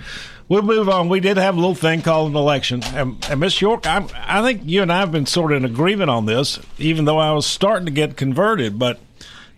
We'll 0.46 0.60
move 0.60 0.90
on. 0.90 1.08
We 1.08 1.20
did 1.20 1.38
have 1.38 1.54
a 1.54 1.58
little 1.58 1.74
thing 1.74 2.02
called 2.02 2.30
an 2.30 2.36
election, 2.36 2.82
and, 2.92 3.26
and 3.30 3.40
Miss 3.40 3.62
York, 3.62 3.86
I'm, 3.86 4.08
I 4.14 4.42
think 4.42 4.60
you 4.66 4.82
and 4.82 4.92
I 4.92 5.00
have 5.00 5.10
been 5.10 5.24
sort 5.24 5.52
of 5.52 5.56
in 5.56 5.64
agreement 5.64 6.10
on 6.10 6.26
this, 6.26 6.60
even 6.76 7.06
though 7.06 7.16
I 7.16 7.32
was 7.32 7.46
starting 7.46 7.86
to 7.86 7.90
get 7.90 8.18
converted. 8.18 8.78
But 8.78 9.00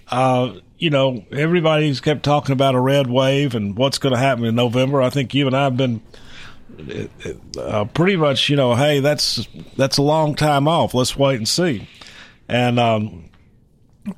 uh, 0.09 0.53
you 0.79 0.91
know, 0.91 1.25
everybody's 1.33 2.01
kept 2.01 2.23
talking 2.23 2.53
about 2.53 2.77
a 2.77 2.81
red 2.81 3.09
wave 3.09 3.57
and 3.57 3.77
what's 3.77 3.99
going 3.99 4.13
to 4.13 4.19
happen 4.19 4.45
in 4.45 4.55
November. 4.55 5.03
I 5.03 5.11
think 5.11 5.35
you 5.35 5.49
and 5.49 5.57
I 5.57 5.65
have 5.65 5.77
been 5.77 6.03
uh, 7.59 7.87
pretty 7.87 8.17
much, 8.17 8.49
you 8.49 8.55
know, 8.55 8.77
hey, 8.77 9.01
that's 9.01 9.49
that's 9.77 9.99
a 9.99 10.03
long 10.03 10.37
time 10.37 10.69
off. 10.69 10.95
Let's 10.95 11.17
wait 11.17 11.37
and 11.39 11.49
see. 11.49 11.89
And 12.49 12.79
um, 12.79 13.31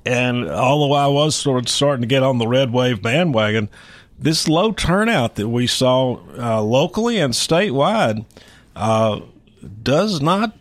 and 0.04 0.48
although 0.48 0.92
I 0.92 1.06
was 1.06 1.34
sort 1.34 1.64
of 1.64 1.68
starting 1.68 2.02
to 2.02 2.06
get 2.06 2.22
on 2.22 2.38
the 2.38 2.46
red 2.46 2.72
wave 2.72 3.02
bandwagon, 3.02 3.68
this 4.18 4.48
low 4.48 4.72
turnout 4.72 5.36
that 5.36 5.48
we 5.48 5.66
saw 5.66 6.18
uh, 6.38 6.62
locally 6.62 7.18
and 7.18 7.32
statewide 7.32 8.24
uh, 8.76 9.20
does 9.82 10.20
not, 10.20 10.56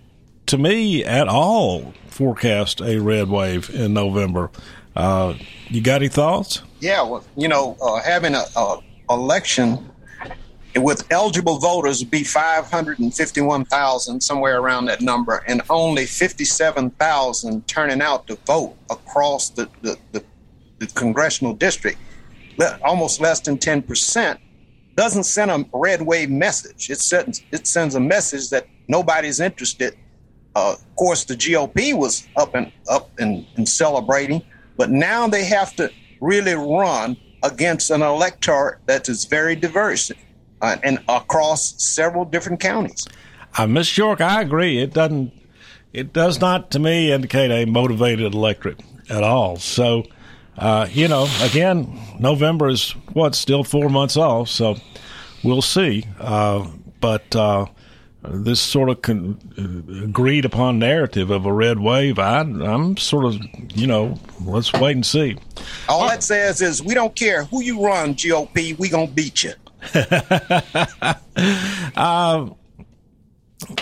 to 0.45 0.57
me, 0.57 1.03
at 1.03 1.27
all 1.27 1.93
forecast 2.07 2.81
a 2.81 2.99
red 2.99 3.29
wave 3.29 3.69
in 3.69 3.93
November. 3.93 4.49
Uh, 4.95 5.35
you 5.67 5.81
got 5.81 6.01
any 6.01 6.07
thoughts? 6.07 6.61
Yeah, 6.79 7.01
well, 7.03 7.23
you 7.35 7.47
know, 7.47 7.77
uh, 7.81 8.01
having 8.01 8.33
a, 8.33 8.43
a 8.55 8.79
election 9.09 9.89
with 10.75 11.05
eligible 11.11 11.59
voters 11.59 12.01
would 12.01 12.11
be 12.11 12.23
551,000, 12.23 14.21
somewhere 14.21 14.59
around 14.59 14.85
that 14.85 15.01
number, 15.01 15.43
and 15.47 15.61
only 15.69 16.05
57,000 16.05 17.67
turning 17.67 18.01
out 18.01 18.27
to 18.27 18.35
vote 18.45 18.75
across 18.89 19.49
the, 19.49 19.69
the, 19.81 19.97
the, 20.11 20.23
the 20.79 20.87
congressional 20.87 21.53
district, 21.53 21.97
almost 22.83 23.21
less 23.21 23.39
than 23.39 23.57
10%, 23.57 24.37
doesn't 24.95 25.23
send 25.23 25.51
a 25.51 25.65
red 25.73 26.01
wave 26.01 26.29
message. 26.29 26.89
It 26.89 26.99
sends, 26.99 27.43
it 27.51 27.67
sends 27.67 27.95
a 27.95 27.99
message 27.99 28.49
that 28.49 28.67
nobody's 28.87 29.39
interested. 29.39 29.95
Uh, 30.55 30.73
of 30.73 30.95
course, 30.95 31.23
the 31.23 31.35
GOP 31.35 31.93
was 31.93 32.27
up 32.35 32.55
and 32.55 32.71
up 32.89 33.11
and, 33.19 33.45
and 33.57 33.69
celebrating, 33.69 34.41
but 34.75 34.89
now 34.89 35.27
they 35.27 35.45
have 35.45 35.75
to 35.75 35.91
really 36.19 36.55
run 36.55 37.15
against 37.43 37.91
an 37.91 38.01
electorate 38.01 38.79
that 38.87 39.07
is 39.07 39.25
very 39.25 39.55
diverse 39.55 40.11
uh, 40.61 40.77
and 40.83 40.99
across 41.07 41.81
several 41.83 42.25
different 42.25 42.59
counties. 42.59 43.07
Uh, 43.57 43.67
Miss 43.67 43.97
York, 43.97 44.21
I 44.21 44.41
agree. 44.41 44.79
It 44.79 44.93
doesn't. 44.93 45.33
It 45.93 46.13
does 46.13 46.39
not, 46.39 46.71
to 46.71 46.79
me, 46.79 47.11
indicate 47.11 47.49
a 47.49 47.65
motivated 47.65 48.33
electorate 48.33 48.81
at 49.09 49.23
all. 49.23 49.57
So, 49.57 50.03
uh, 50.57 50.87
you 50.91 51.07
know, 51.07 51.27
again, 51.41 51.99
November 52.19 52.67
is 52.67 52.91
what 53.13 53.33
still 53.33 53.63
four 53.63 53.89
months 53.89 54.17
off. 54.17 54.49
So, 54.49 54.75
we'll 55.43 55.61
see. 55.61 56.05
Uh, 56.19 56.67
but 56.99 57.35
uh, 57.35 57.65
this 58.23 58.59
sort 58.59 58.89
of 58.89 59.01
con- 59.01 59.39
uh, 59.57 60.03
agreed 60.03 60.45
upon 60.45 60.79
narrative 60.79 61.31
of 61.31 61.45
a 61.45 61.53
red 61.53 61.79
wave, 61.79 62.19
I, 62.19 62.41
I'm 62.41 62.97
sort 62.97 63.25
of, 63.25 63.37
you 63.75 63.87
know, 63.87 64.19
let's 64.41 64.73
wait 64.73 64.95
and 64.95 65.05
see. 65.05 65.37
All 65.87 66.07
that 66.07 66.23
says 66.23 66.61
is 66.61 66.83
we 66.83 66.93
don't 66.93 67.15
care 67.15 67.45
who 67.45 67.61
you 67.61 67.83
run, 67.83 68.13
GOP, 68.15 68.77
we 68.77 68.89
gonna 68.89 69.07
beat 69.07 69.43
you. 69.43 69.53
Um, 71.97 72.55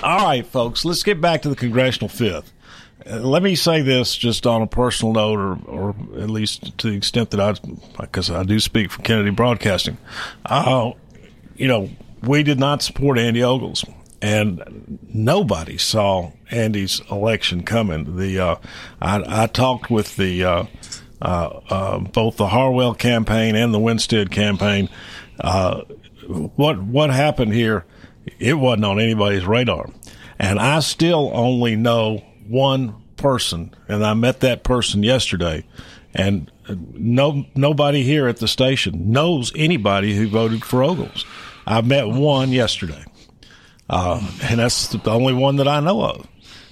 all 0.04 0.26
right, 0.26 0.46
folks, 0.46 0.86
let's 0.86 1.04
get 1.04 1.20
back 1.20 1.41
to 1.41 1.50
the 1.50 1.56
congressional 1.56 2.08
fifth. 2.08 2.52
uh, 3.10 3.18
let 3.18 3.44
me 3.44 3.56
say 3.56 3.82
this 3.82 4.15
just 4.15 4.48
on 4.48 4.62
a 4.62 4.68
personal 4.68 5.13
note, 5.13 5.39
or, 5.39 5.58
or 5.68 5.96
at 6.18 6.30
least 6.30 6.78
to 6.78 6.89
the 6.89 6.96
extent 6.96 7.32
that 7.32 7.39
I, 7.39 7.56
because 8.00 8.30
I 8.32 8.44
do 8.44 8.60
speak 8.60 8.91
for 8.91 9.02
Kennedy 9.02 9.32
Broadcasting. 9.32 9.98
Uh, 10.46 10.91
you 11.56 11.68
know, 11.68 11.89
we 12.24 12.44
did 12.44 12.60
not 12.60 12.82
support 12.82 13.20
Andy 13.20 13.44
Ogles, 13.44 13.84
and 14.22 15.00
nobody 15.13 15.78
saw 15.78 16.32
Andy's 16.52 17.02
election 17.12 17.63
coming. 17.63 18.15
The 18.15 18.39
uh, 18.39 18.56
I, 19.02 19.44
I, 19.44 19.48
talked 19.48 19.89
with 19.89 20.15
the 20.15 20.44
uh, 20.44 20.65
uh, 21.22 21.60
uh 21.70 22.00
both 22.00 22.38
the 22.38 22.48
Harwell 22.48 22.94
campaign 22.96 23.56
and 23.56 23.74
the 23.74 23.80
Winstead 23.80 24.32
campaign. 24.32 24.89
Uh, 25.39 25.82
what 26.28 26.82
what 26.82 27.10
happened 27.10 27.54
here? 27.54 27.86
It 28.39 28.56
wasn't 28.56 28.86
on 28.86 29.00
anybody's 29.00 29.45
radar, 29.45 29.89
and 30.39 30.60
I 30.60 30.80
still 30.80 31.32
only 31.34 31.76
know 31.76 32.24
one 32.48 32.95
person, 33.17 33.74
and 33.88 34.06
I 34.06 34.13
met 34.13 34.39
that 34.41 34.63
person 34.63 35.04
yesterday, 35.04 35.65
and 36.13 36.52
no 36.69 37.45
nobody 37.56 38.04
here 38.04 38.28
at 38.28 38.38
the 38.38 38.48
station 38.48 39.12
knows 39.12 39.52
anybody 39.56 40.15
who 40.15 40.28
voted 40.28 40.63
for 40.63 40.84
Ogles. 40.84 41.26
I 41.67 41.82
met 41.82 42.08
one 42.08 42.52
yesterday, 42.52 43.04
uh, 43.89 44.21
and 44.43 44.60
that's 44.60 44.88
the 44.89 45.12
only 45.12 45.34
one 45.34 45.58
that 45.58 45.67
I 45.67 45.80
know 45.80 46.02
of. 46.02 46.28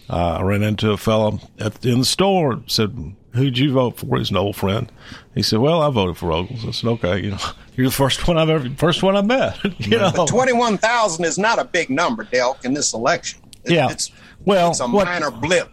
Uh, 0.10 0.38
I 0.40 0.42
ran 0.42 0.64
into 0.64 0.92
a 0.92 0.98
fellow 0.98 1.40
at, 1.60 1.86
in 1.86 2.00
the 2.00 2.06
store. 2.06 2.62
Said, 2.68 3.16
"Who'd 3.34 3.58
you 3.58 3.74
vote 3.74 3.98
for?" 3.98 4.18
He's 4.18 4.30
an 4.30 4.38
old 4.38 4.56
friend. 4.56 4.92
He 5.36 5.42
said, 5.42 5.60
"Well, 5.60 5.82
I 5.82 5.90
voted 5.90 6.18
for 6.18 6.32
Ogles." 6.32 6.66
I 6.66 6.72
said, 6.72 6.90
"Okay, 6.90 7.22
you 7.22 7.32
know, 7.32 7.38
you're 7.76 7.88
the 7.88 7.94
first 7.94 8.28
one 8.28 8.38
I've 8.38 8.50
ever, 8.50 8.70
first 8.78 9.04
one 9.04 9.16
I 9.16 9.22
met." 9.22 9.58
you 9.80 9.98
know, 9.98 10.26
twenty-one 10.28 10.78
thousand 10.78 11.26
is 11.26 11.38
not 11.38 11.60
a 11.60 11.66
big 11.66 11.90
number, 11.90 12.26
Delk, 12.26 12.66
in 12.66 12.74
this 12.74 12.94
election. 12.94 13.40
It, 13.64 13.74
yeah, 13.74 13.92
it's 13.92 14.12
well, 14.46 14.72
it's 14.72 14.80
a 14.80 14.88
what, 14.88 15.06
minor 15.06 15.32
blip. 15.32 15.70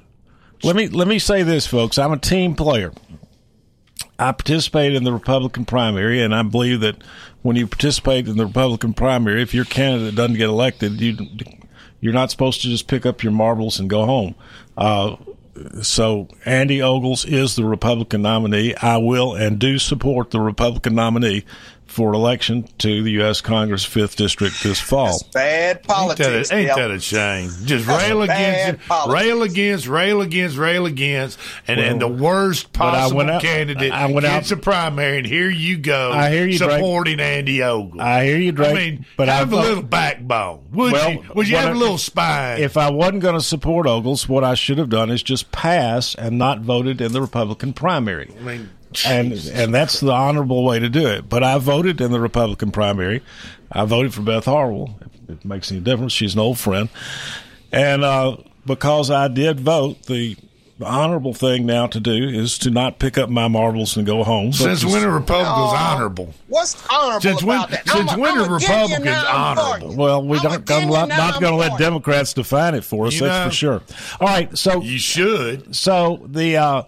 Let 0.62 0.77
me 0.77 0.88
let 0.88 1.09
me 1.09 1.18
say 1.18 1.42
this, 1.42 1.66
folks. 1.66 1.99
I'm 1.99 2.12
a 2.12 2.18
team 2.18 2.55
player. 2.55 2.92
I 4.18 4.33
participated 4.33 4.96
in 4.96 5.05
the 5.05 5.12
Republican 5.12 5.64
primary, 5.64 6.23
and 6.23 6.35
I 6.35 6.42
believe 6.42 6.81
that 6.81 6.96
when 7.40 7.57
you 7.57 7.66
participate 7.66 8.29
in 8.29 8.37
the 8.37 8.44
Republican 8.44 8.92
primary, 8.92 9.40
if 9.40 9.55
your 9.55 9.64
candidate 9.64 10.14
doesn't 10.14 10.37
get 10.37 10.49
elected, 10.49 11.01
you 11.01 11.16
you're 12.01 12.12
not 12.12 12.31
supposed 12.31 12.62
to 12.62 12.68
just 12.68 12.87
pick 12.87 13.07
up 13.07 13.23
your 13.23 13.33
marbles 13.33 13.79
and 13.79 13.88
go 13.88 14.05
home. 14.05 14.35
Uh, 14.77 15.16
so 15.82 16.28
Andy 16.44 16.80
Ogles 16.80 17.24
is 17.24 17.56
the 17.56 17.64
Republican 17.64 18.22
nominee. 18.22 18.74
I 18.76 18.98
will 18.98 19.34
and 19.34 19.58
do 19.58 19.78
support 19.78 20.30
the 20.30 20.40
Republican 20.40 20.94
nominee 20.94 21.44
for 21.90 22.12
election 22.14 22.68
to 22.79 23.03
the 23.03 23.11
U.S. 23.12 23.40
Congress 23.40 23.85
fifth 23.85 24.16
district 24.16 24.62
this 24.62 24.81
fall. 24.81 25.07
That's 25.07 25.22
bad 25.24 25.83
politics. 25.83 26.53
Ain't 26.53 26.68
that, 26.68 26.79
a, 26.79 26.83
ain't 26.83 26.90
that 26.90 26.90
a 26.92 27.00
shame? 27.00 27.50
Just 27.64 27.87
That's 27.87 28.09
rail 28.09 28.22
against, 28.22 28.88
rail 29.09 29.42
against, 29.42 29.87
rail 29.87 30.20
against, 30.20 30.57
rail 30.57 30.87
against, 30.87 31.38
and 31.66 31.79
well, 31.79 31.90
and 31.90 32.00
the 32.00 32.09
worst 32.09 32.72
possible 32.72 33.22
out, 33.22 33.42
candidate 33.42 33.92
I 33.92 34.07
went 34.07 34.22
gets 34.22 34.53
out, 34.53 34.59
a 34.59 34.61
primary, 34.61 35.18
and 35.18 35.26
here 35.26 35.50
you 35.50 35.79
go. 35.79 36.12
I 36.12 36.31
hear 36.31 36.46
you 36.46 36.59
supporting 36.59 37.16
Drake. 37.16 37.38
Andy 37.38 37.62
Ogles. 37.62 38.00
I 38.00 38.24
hear 38.24 38.38
you, 38.38 38.53
Drake. 38.53 38.70
I 38.70 38.74
mean, 38.74 39.07
but 39.16 39.29
have 39.29 39.53
I've, 39.53 39.53
a 39.53 39.62
little 39.62 39.83
backbone. 39.83 40.66
Would 40.72 40.92
well, 40.92 41.11
you? 41.11 41.24
Would 41.35 41.48
you 41.48 41.57
have 41.57 41.70
I, 41.70 41.72
a 41.72 41.74
little 41.79 41.98
spine? 41.98 42.61
If 42.61 42.76
I 42.76 42.90
wasn't 42.90 43.22
going 43.22 43.35
to 43.35 43.44
support 43.44 43.87
Ogles, 43.87 44.29
what 44.29 44.44
I 44.44 44.55
should 44.55 44.79
have 44.79 44.90
done 44.90 45.11
is 45.11 45.22
just 45.22 45.50
pass 45.50 46.14
and 46.14 46.38
not 46.38 46.61
voted 46.61 47.00
in 47.00 47.12
the 47.12 47.20
Republican 47.20 47.72
primary. 47.72 48.33
I 48.38 48.42
mean 48.42 48.70
and 49.07 49.33
and 49.33 49.74
that's 49.74 50.00
the 50.00 50.12
honorable 50.12 50.64
way 50.64 50.79
to 50.79 50.88
do 50.88 51.07
it. 51.07 51.29
But 51.29 51.42
I 51.42 51.59
voted 51.59 52.00
in 52.00 52.12
the 52.12 52.20
Republican 52.20 52.70
primary. 52.70 53.22
I 53.70 53.85
voted 53.85 54.14
for 54.14 54.22
Beth 54.22 54.46
Harwell. 54.46 54.98
If 55.29 55.38
it 55.38 55.44
makes 55.44 55.70
any 55.70 55.81
difference. 55.81 56.12
She's 56.12 56.35
an 56.35 56.40
old 56.40 56.59
friend, 56.59 56.88
and 57.72 58.05
uh, 58.05 58.38
because 58.66 59.11
I 59.11 59.29
did 59.29 59.61
vote, 59.61 60.03
the 60.05 60.37
the 60.81 60.87
honorable 60.87 61.35
thing 61.35 61.66
now 61.66 61.87
to 61.88 62.00
do 62.00 62.14
is 62.14 62.57
to 62.57 62.70
not 62.70 62.98
pick 62.98 63.18
up 63.18 63.29
my 63.29 63.48
marbles 63.48 63.98
and 63.98 64.07
go 64.07 64.24
home. 64.24 64.50
Since 64.50 64.83
when 64.83 65.05
are 65.05 65.11
Republicans 65.11 65.74
honorable? 65.76 66.33
What's 66.48 66.74
honorable 66.90 67.20
since 67.20 67.42
when, 67.42 67.59
about 67.59 67.70
that? 67.70 67.87
Since 67.87 68.12
I'm 68.12 68.18
when 68.18 68.38
are 68.38 68.50
Republicans 68.50 69.24
honorable? 69.29 69.94
Well, 69.94 70.26
we 70.26 70.40
don't 70.40 70.64
gonna 70.64 70.90
let, 70.90 71.09
not 71.11 71.38
going 71.38 71.53
to 71.53 71.59
let 71.59 71.79
Democrats 71.79 72.33
define 72.33 72.74
it 72.74 72.83
for 72.83 73.07
us. 73.07 73.14
You 73.14 73.26
that's 73.26 73.44
know, 73.44 73.50
for 73.50 73.55
sure. 73.55 73.98
All 74.20 74.29
right, 74.29 74.57
so 74.57 74.81
you 74.81 74.98
should. 74.98 75.76
So 75.76 76.26
the. 76.26 76.57
Uh, 76.57 76.83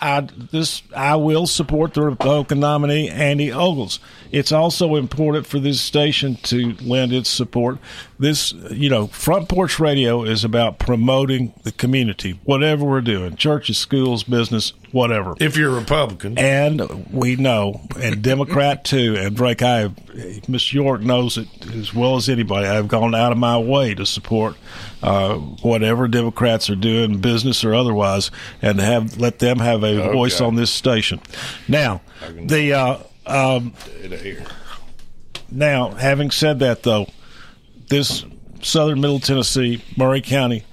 I 0.00 0.20
this 0.20 0.82
I 0.94 1.16
will 1.16 1.46
support 1.46 1.94
the 1.94 2.02
uh, 2.02 2.04
Republican 2.04 2.60
nominee 2.60 3.08
Andy 3.08 3.52
Ogles. 3.52 3.98
It's 4.30 4.52
also 4.52 4.96
important 4.96 5.46
for 5.46 5.58
this 5.58 5.80
station 5.80 6.36
to 6.44 6.74
lend 6.80 7.12
its 7.12 7.28
support. 7.28 7.78
This, 8.18 8.52
you 8.70 8.90
know, 8.90 9.06
Front 9.06 9.48
Porch 9.48 9.78
Radio 9.78 10.24
is 10.24 10.44
about 10.44 10.78
promoting 10.78 11.54
the 11.62 11.72
community, 11.72 12.40
whatever 12.44 12.84
we're 12.84 13.00
doing, 13.00 13.36
churches, 13.36 13.78
schools, 13.78 14.24
business, 14.24 14.72
whatever. 14.92 15.34
If 15.38 15.56
you're 15.56 15.72
a 15.72 15.78
Republican, 15.78 16.38
and 16.38 17.10
we 17.12 17.36
know, 17.36 17.80
and 18.00 18.22
Democrat 18.22 18.84
too, 18.84 19.16
and 19.18 19.36
Drake, 19.36 19.62
I, 19.62 19.90
Miss 20.48 20.72
York 20.72 21.00
knows 21.00 21.38
it 21.38 21.48
as 21.74 21.94
well 21.94 22.16
as 22.16 22.28
anybody. 22.28 22.66
I've 22.66 22.88
gone 22.88 23.14
out 23.14 23.32
of 23.32 23.38
my 23.38 23.58
way 23.58 23.94
to 23.94 24.04
support 24.04 24.56
uh, 25.02 25.36
whatever 25.36 26.08
Democrats 26.08 26.68
are 26.70 26.76
doing, 26.76 27.18
business 27.20 27.64
or 27.64 27.74
otherwise, 27.74 28.30
and 28.60 28.80
have 28.80 29.18
let 29.18 29.38
them 29.38 29.58
have 29.58 29.82
a 29.82 30.02
okay. 30.02 30.12
voice 30.12 30.40
on 30.40 30.56
this 30.56 30.70
station. 30.70 31.20
Now, 31.68 32.00
the 32.36 32.72
uh, 32.72 32.98
um, 33.28 33.74
now, 35.50 35.90
having 35.90 36.30
said 36.30 36.58
that, 36.60 36.82
though, 36.82 37.06
this 37.88 38.24
southern 38.62 39.00
Middle 39.00 39.20
Tennessee, 39.20 39.82
Maury 39.96 40.20
County, 40.20 40.64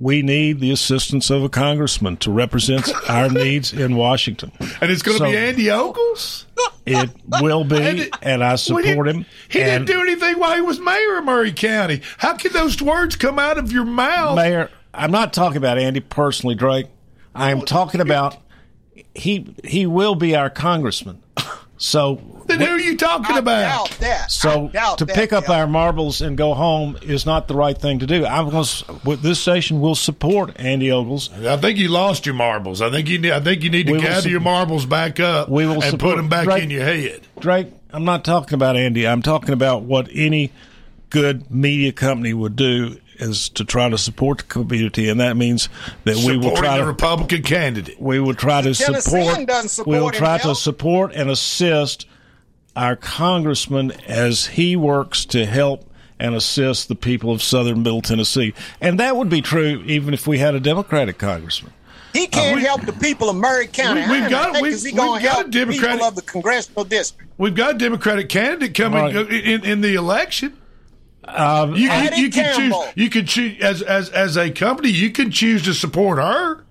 we 0.00 0.22
need 0.22 0.60
the 0.60 0.70
assistance 0.70 1.28
of 1.30 1.42
a 1.42 1.48
congressman 1.48 2.16
to 2.18 2.30
represent 2.30 2.88
our 3.08 3.28
needs 3.30 3.72
in 3.72 3.96
Washington. 3.96 4.52
And 4.80 4.90
it's 4.90 5.02
going 5.02 5.18
to 5.18 5.24
so, 5.24 5.30
be 5.30 5.36
Andy 5.36 5.70
Ogles? 5.70 6.46
It 6.86 7.10
will 7.40 7.64
be, 7.64 7.76
and, 7.76 7.98
it, 8.00 8.14
and 8.22 8.42
I 8.42 8.56
support 8.56 9.08
him. 9.08 9.26
He 9.48 9.60
and, 9.60 9.86
didn't 9.86 9.98
do 9.98 10.00
anything 10.00 10.38
while 10.38 10.54
he 10.54 10.62
was 10.62 10.80
mayor 10.80 11.18
of 11.18 11.24
Maury 11.24 11.52
County. 11.52 12.00
How 12.18 12.36
can 12.36 12.52
those 12.52 12.80
words 12.80 13.16
come 13.16 13.38
out 13.38 13.58
of 13.58 13.72
your 13.72 13.84
mouth? 13.84 14.36
Mayor, 14.36 14.70
I'm 14.94 15.10
not 15.10 15.32
talking 15.32 15.58
about 15.58 15.78
Andy 15.78 16.00
personally, 16.00 16.54
Drake. 16.54 16.86
I 17.34 17.50
am 17.50 17.62
talking 17.62 18.00
about 18.00 18.38
he 19.14 19.54
he 19.64 19.86
will 19.86 20.14
be 20.14 20.34
our 20.34 20.50
congressman. 20.50 21.22
So 21.78 22.20
then 22.46 22.60
who 22.60 22.66
are 22.66 22.78
you 22.78 22.96
talking 22.96 23.36
I 23.36 23.38
about? 23.38 23.88
Doubt 23.88 23.98
that. 24.00 24.30
So 24.30 24.68
doubt 24.68 24.98
to 24.98 25.04
that, 25.04 25.14
pick 25.14 25.32
up 25.32 25.48
yeah. 25.48 25.60
our 25.60 25.66
marbles 25.66 26.20
and 26.20 26.36
go 26.36 26.54
home 26.54 26.98
is 27.02 27.24
not 27.24 27.46
the 27.46 27.54
right 27.54 27.76
thing 27.76 28.00
to 28.00 28.06
do. 28.06 28.26
I'm 28.26 28.50
going 28.50 28.64
to, 28.64 29.16
this 29.16 29.40
station 29.40 29.80
will 29.80 29.94
support 29.94 30.58
Andy 30.58 30.90
Ogles. 30.90 31.32
I 31.32 31.56
think 31.56 31.78
you 31.78 31.88
lost 31.88 32.26
your 32.26 32.34
marbles. 32.34 32.82
I 32.82 32.90
think 32.90 33.08
you 33.08 33.18
need, 33.18 33.32
I 33.32 33.40
think 33.40 33.62
you 33.62 33.70
need 33.70 33.86
to 33.86 33.92
we 33.92 34.00
gather 34.00 34.22
su- 34.22 34.30
your 34.30 34.40
marbles 34.40 34.86
back 34.86 35.20
up. 35.20 35.48
We 35.48 35.66
will 35.66 35.82
and 35.82 35.98
put 35.98 36.16
them 36.16 36.28
back 36.28 36.44
Drake, 36.44 36.64
in 36.64 36.70
your 36.70 36.84
head. 36.84 37.20
Drake, 37.38 37.68
I'm 37.90 38.04
not 38.04 38.24
talking 38.24 38.54
about 38.54 38.76
Andy. 38.76 39.06
I'm 39.06 39.22
talking 39.22 39.52
about 39.52 39.82
what 39.82 40.08
any 40.12 40.50
good 41.10 41.50
media 41.50 41.92
company 41.92 42.34
would 42.34 42.56
do 42.56 42.98
is 43.18 43.48
to 43.50 43.64
try 43.64 43.88
to 43.88 43.98
support 43.98 44.38
the 44.38 44.44
community, 44.44 45.08
and 45.08 45.20
that 45.20 45.36
means 45.36 45.68
that 46.04 46.16
Supporting 46.16 46.40
we 46.40 46.46
will 46.46 46.56
try 46.56 46.76
the 46.76 46.84
to 46.84 46.88
Republican 46.88 47.42
candidate. 47.42 48.00
We 48.00 48.20
will 48.20 48.34
try 48.34 48.62
to 48.62 48.74
support. 48.74 49.02
support. 49.68 49.86
We 49.86 50.00
will 50.00 50.10
try 50.10 50.38
to 50.38 50.54
support 50.54 51.12
and 51.14 51.30
assist 51.30 52.06
our 52.76 52.96
congressman 52.96 53.92
as 54.06 54.46
he 54.46 54.76
works 54.76 55.24
to 55.26 55.46
help 55.46 55.84
and 56.20 56.34
assist 56.34 56.88
the 56.88 56.94
people 56.94 57.30
of 57.30 57.42
southern 57.42 57.82
Middle 57.82 58.02
Tennessee, 58.02 58.54
and 58.80 58.98
that 58.98 59.16
would 59.16 59.28
be 59.28 59.40
true 59.40 59.82
even 59.86 60.14
if 60.14 60.26
we 60.26 60.38
had 60.38 60.54
a 60.54 60.60
Democratic 60.60 61.18
congressman. 61.18 61.72
He 62.12 62.26
can't 62.26 62.54
uh, 62.54 62.56
we, 62.56 62.62
help 62.62 62.84
the 62.86 62.92
people 62.92 63.28
of 63.28 63.36
Maury 63.36 63.66
County. 63.66 64.00
We, 64.00 64.18
have 64.18 64.30
got, 64.30 64.62
we, 64.62 64.76
he 64.76 64.92
got 64.92 65.20
help 65.20 65.46
a 65.46 65.50
Democratic 65.50 65.90
people 65.92 66.08
of 66.08 66.14
the 66.14 66.22
congressional 66.22 66.84
district. 66.84 67.30
We've 67.38 67.54
got 67.54 67.74
a 67.76 67.78
Democratic 67.78 68.28
candidate 68.28 68.74
coming 68.74 69.14
right. 69.14 69.30
in, 69.30 69.64
in 69.64 69.80
the 69.82 69.94
election. 69.94 70.57
Um, 71.34 71.74
you, 71.74 71.90
you, 71.90 72.10
you 72.16 72.30
can 72.30 72.56
choose. 72.56 72.74
You 72.94 73.10
can 73.10 73.26
choose 73.26 73.60
as 73.60 73.82
as 73.82 74.10
as 74.10 74.36
a 74.36 74.50
company. 74.50 74.90
You 74.90 75.10
can 75.10 75.30
choose 75.30 75.62
to 75.64 75.74
support 75.74 76.18
her. 76.18 76.64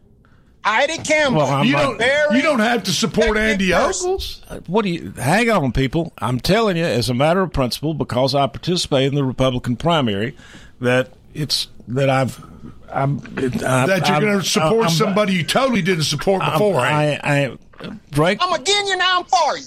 Heidi 0.63 0.97
Campbell. 0.97 1.39
Well, 1.39 1.65
you 1.65 1.73
don't. 1.73 2.01
You 2.35 2.41
don't 2.41 2.59
have 2.59 2.83
to 2.83 2.91
support 2.91 3.37
Andy 3.37 3.73
Ogles. 3.73 4.41
What 4.67 4.81
do 4.83 4.89
you? 4.89 5.11
Hang 5.11 5.49
on, 5.49 5.71
people. 5.71 6.11
I'm 6.17 6.39
telling 6.39 6.75
you, 6.75 6.83
as 6.83 7.09
a 7.09 7.13
matter 7.13 7.41
of 7.41 7.53
principle, 7.53 7.93
because 7.93 8.35
I 8.35 8.47
participate 8.47 9.07
in 9.07 9.15
the 9.15 9.23
Republican 9.23 9.77
primary, 9.77 10.35
that 10.81 11.11
it's 11.33 11.67
that 11.87 12.09
I've. 12.09 12.43
I'm, 12.89 13.19
I, 13.37 13.85
that 13.85 14.07
you're 14.07 14.21
going 14.21 14.39
to 14.39 14.45
support 14.45 14.85
I'm, 14.85 14.91
somebody 14.91 15.33
you 15.33 15.43
totally 15.43 15.81
didn't 15.81 16.05
support 16.05 16.41
before. 16.41 16.79
I, 16.79 17.19
I, 17.21 17.57
Drake. 18.11 18.39
I'm 18.41 18.53
again 18.53 18.87
you 18.87 18.95
now. 18.95 19.19
I'm 19.19 19.25
for 19.25 19.57
you. 19.57 19.65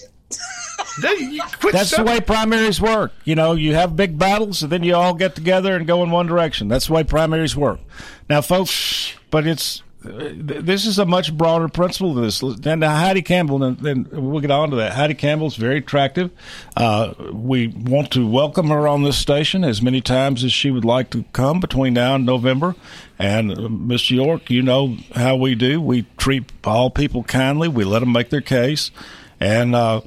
That's 1.73 1.97
the 1.97 2.05
way 2.05 2.21
primaries 2.21 2.81
work. 2.81 3.13
You 3.25 3.35
know, 3.35 3.53
you 3.53 3.75
have 3.75 3.97
big 3.97 4.19
battles, 4.19 4.63
and 4.63 4.73
then 4.73 4.83
you 4.83 4.95
all 4.95 5.15
get 5.15 5.35
together 5.35 5.77
and 5.77 5.87
go 5.87 6.03
in 6.03 6.11
one 6.11 6.27
direction. 6.27 6.69
That's 6.69 6.87
the 6.87 6.95
way 6.95 7.05
primaries 7.05 7.57
work. 7.57 7.81
Now, 8.29 8.41
folks, 8.41 9.15
but 9.31 9.47
it's 9.47 9.83
this 10.03 10.87
is 10.87 10.99
a 10.99 11.05
much 11.05 11.37
broader 11.37 11.69
principle 11.69 12.15
than 12.15 12.25
this. 12.25 12.41
And 12.41 12.83
Heidi 12.83 13.21
Campbell, 13.21 13.63
and 13.63 13.79
then 13.79 14.09
we'll 14.11 14.41
get 14.41 14.51
on 14.51 14.71
to 14.71 14.77
that. 14.77 14.93
Heidi 14.93 15.15
Campbell 15.15 15.49
is 15.49 15.57
very 15.57 15.79
attractive. 15.79 16.31
Uh, 16.75 17.13
we 17.33 17.69
want 17.69 18.11
to 18.13 18.27
welcome 18.27 18.69
her 18.69 18.89
on 18.89 19.03
this 19.03 19.19
station 19.19 19.63
as 19.63 19.83
many 19.83 20.01
times 20.01 20.43
as 20.43 20.53
she 20.53 20.71
would 20.71 20.87
like 20.87 21.11
to 21.11 21.25
come 21.33 21.61
between 21.61 21.93
now 21.95 22.15
and 22.15 22.25
November. 22.25 22.77
And 23.19 23.53
uh, 23.53 23.57
Mr. 23.57 24.13
York, 24.13 24.49
you 24.49 24.63
know 24.63 24.97
how 25.15 25.37
we 25.37 25.55
do. 25.55 25.83
We 25.83 26.07
treat 26.17 26.51
all 26.65 26.89
people 26.89 27.23
kindly. 27.23 27.69
We 27.69 27.85
let 27.85 27.99
them 27.99 28.13
make 28.13 28.31
their 28.31 28.41
case, 28.41 28.91
and 29.39 29.75
uh, 29.75 30.01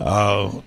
uh, 0.00 0.60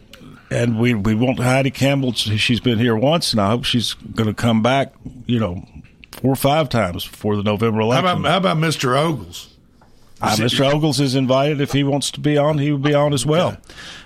and 0.52 0.80
we 0.80 0.94
we 0.94 1.16
want 1.16 1.40
Heidi 1.40 1.72
Campbell. 1.72 2.14
She's 2.14 2.60
been 2.60 2.80
here 2.80 2.96
once, 2.96 3.32
and 3.34 3.42
I 3.42 3.50
hope 3.50 3.66
she's 3.66 3.94
going 3.94 4.28
to 4.28 4.34
come 4.34 4.62
back. 4.62 4.94
You 5.26 5.40
know, 5.40 5.68
four 6.12 6.32
or 6.32 6.36
five 6.36 6.70
times 6.70 7.08
before 7.08 7.36
the 7.36 7.44
November 7.44 7.80
How 7.80 7.86
election. 7.86 8.20
about, 8.20 8.30
how 8.30 8.38
about 8.38 8.58
Mr. 8.58 8.96
Ogles? 8.98 9.50
Uh, 10.22 10.36
Mr. 10.38 10.72
Ogles 10.72 11.00
is 11.00 11.16
invited. 11.16 11.60
If 11.60 11.72
he 11.74 11.84
wants 11.84 12.12
to 12.12 12.20
be 12.20 12.38
on, 12.38 12.58
he 12.60 12.72
will 12.72 12.78
be 12.78 12.94
on 12.94 13.12
as 13.14 13.26
well. 13.26 13.58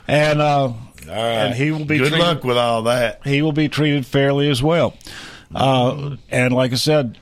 And 0.07 0.41
uh, 0.41 0.73
and 1.09 1.53
he 1.53 1.71
will 1.71 1.85
be 1.85 1.97
Good 1.97 2.09
treated, 2.09 2.19
luck 2.19 2.43
with 2.43 2.57
all 2.57 2.83
that. 2.83 3.21
He 3.25 3.41
will 3.41 3.51
be 3.51 3.69
treated 3.69 4.05
fairly 4.05 4.49
as 4.49 4.63
well. 4.63 4.95
Uh, 5.53 6.15
and 6.29 6.53
like 6.53 6.71
I 6.71 6.75
said, 6.75 7.17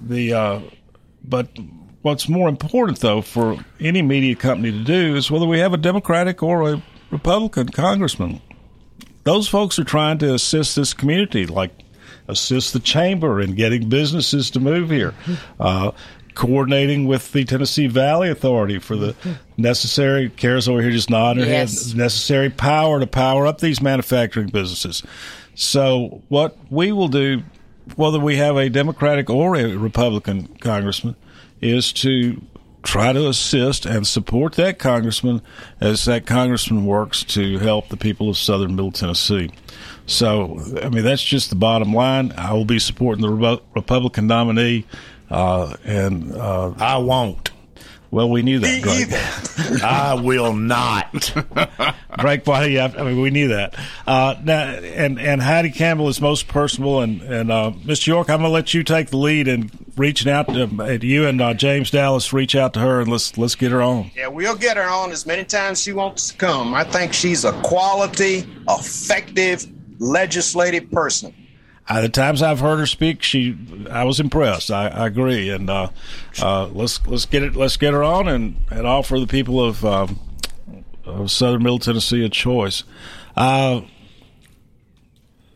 the 0.00 0.32
uh, 0.32 0.60
but 1.24 1.48
what's 2.02 2.28
more 2.28 2.48
important 2.48 3.00
though 3.00 3.22
for 3.22 3.64
any 3.80 4.02
media 4.02 4.34
company 4.36 4.70
to 4.70 4.84
do 4.84 5.16
is 5.16 5.30
whether 5.30 5.46
we 5.46 5.58
have 5.60 5.72
a 5.72 5.78
Democratic 5.78 6.42
or 6.42 6.72
a 6.74 6.82
Republican 7.10 7.68
congressman. 7.68 8.40
Those 9.24 9.48
folks 9.48 9.78
are 9.78 9.84
trying 9.84 10.18
to 10.18 10.34
assist 10.34 10.76
this 10.76 10.94
community, 10.94 11.46
like 11.46 11.72
assist 12.28 12.72
the 12.72 12.80
chamber 12.80 13.40
in 13.40 13.54
getting 13.54 13.88
businesses 13.88 14.50
to 14.52 14.60
move 14.60 14.90
here. 14.90 15.14
Uh, 15.58 15.92
coordinating 16.34 17.06
with 17.06 17.32
the 17.32 17.44
Tennessee 17.44 17.86
Valley 17.86 18.28
Authority 18.28 18.78
for 18.78 18.94
the 18.94 19.14
necessary 19.56 20.28
Kara's 20.28 20.68
over 20.68 20.82
here 20.82 20.90
just 20.90 21.08
nodding 21.08 21.44
her 21.44 21.48
Yes. 21.50 21.88
head 21.88 21.96
necessary 21.96 22.50
power 22.50 23.00
to 23.00 23.06
power 23.06 23.46
up 23.46 23.60
these 23.60 23.80
manufacturing 23.80 24.48
businesses. 24.48 25.02
So 25.54 26.22
what 26.28 26.56
we 26.70 26.92
will 26.92 27.08
do, 27.08 27.42
whether 27.94 28.20
we 28.20 28.36
have 28.36 28.56
a 28.58 28.68
Democratic 28.68 29.30
or 29.30 29.56
a 29.56 29.74
Republican 29.76 30.48
congressman, 30.60 31.16
is 31.62 31.90
to 31.94 32.42
try 32.86 33.12
to 33.12 33.28
assist 33.28 33.84
and 33.84 34.06
support 34.06 34.54
that 34.54 34.78
congressman 34.78 35.42
as 35.80 36.04
that 36.04 36.24
congressman 36.24 36.86
works 36.86 37.24
to 37.24 37.58
help 37.58 37.88
the 37.88 37.96
people 37.96 38.30
of 38.30 38.38
southern 38.38 38.76
middle 38.76 38.92
Tennessee. 38.92 39.50
So, 40.06 40.60
I 40.80 40.88
mean, 40.88 41.02
that's 41.02 41.22
just 41.22 41.50
the 41.50 41.56
bottom 41.56 41.92
line. 41.92 42.32
I 42.36 42.52
will 42.52 42.64
be 42.64 42.78
supporting 42.78 43.22
the 43.22 43.60
Republican 43.74 44.28
nominee, 44.28 44.86
uh, 45.30 45.76
and 45.84 46.32
uh, 46.32 46.74
I 46.78 46.98
won't. 46.98 47.50
Well, 48.10 48.30
we 48.30 48.42
knew 48.42 48.60
that. 48.60 48.82
Greg. 48.82 49.82
I 49.82 50.14
will 50.14 50.52
not. 50.52 51.12
Drake, 52.18 52.46
why 52.46 52.64
do 52.64 52.70
you 52.70 52.78
have? 52.78 52.96
I 52.98 53.02
mean, 53.04 53.20
we 53.20 53.30
knew 53.30 53.48
that. 53.48 53.74
Uh, 54.06 54.36
now, 54.42 54.62
and 54.70 55.18
and 55.18 55.42
Heidi 55.42 55.70
Campbell 55.70 56.08
is 56.08 56.20
most 56.20 56.48
personable, 56.48 57.00
and 57.00 57.20
and 57.22 57.50
uh, 57.50 57.72
Mr. 57.84 58.08
York, 58.08 58.30
I'm 58.30 58.38
going 58.38 58.50
to 58.50 58.54
let 58.54 58.74
you 58.74 58.84
take 58.84 59.10
the 59.10 59.16
lead 59.16 59.48
in 59.48 59.70
reaching 59.96 60.30
out 60.30 60.46
to 60.48 60.64
uh, 60.80 60.98
you 61.00 61.26
and 61.26 61.40
uh, 61.40 61.54
James 61.54 61.90
Dallas. 61.90 62.32
Reach 62.32 62.54
out 62.54 62.74
to 62.74 62.80
her 62.80 63.00
and 63.00 63.10
let's 63.10 63.36
let's 63.36 63.54
get 63.54 63.72
her 63.72 63.82
on. 63.82 64.10
Yeah, 64.14 64.28
we'll 64.28 64.56
get 64.56 64.76
her 64.76 64.88
on 64.88 65.10
as 65.10 65.26
many 65.26 65.44
times 65.44 65.82
she 65.82 65.92
wants 65.92 66.30
to 66.30 66.36
come. 66.36 66.74
I 66.74 66.84
think 66.84 67.12
she's 67.12 67.44
a 67.44 67.52
quality, 67.62 68.46
effective 68.68 69.66
legislative 69.98 70.90
person. 70.90 71.34
Uh, 71.88 72.00
the 72.00 72.08
times 72.08 72.42
I've 72.42 72.58
heard 72.60 72.78
her 72.80 72.86
speak, 72.86 73.22
she 73.22 73.56
I 73.90 74.02
was 74.04 74.18
impressed. 74.18 74.70
I, 74.72 74.88
I 74.88 75.06
agree, 75.06 75.50
and 75.50 75.70
uh, 75.70 75.90
uh, 76.42 76.66
let's 76.68 77.04
let's 77.06 77.26
get 77.26 77.42
it. 77.44 77.54
Let's 77.54 77.76
get 77.76 77.92
her 77.92 78.02
on 78.02 78.26
and, 78.26 78.56
and 78.70 78.86
offer 78.86 79.20
the 79.20 79.26
people 79.28 79.62
of, 79.64 79.84
um, 79.84 80.18
of 81.04 81.30
Southern 81.30 81.62
Middle 81.62 81.78
Tennessee 81.78 82.24
a 82.24 82.28
choice. 82.28 82.82
Uh, 83.36 83.82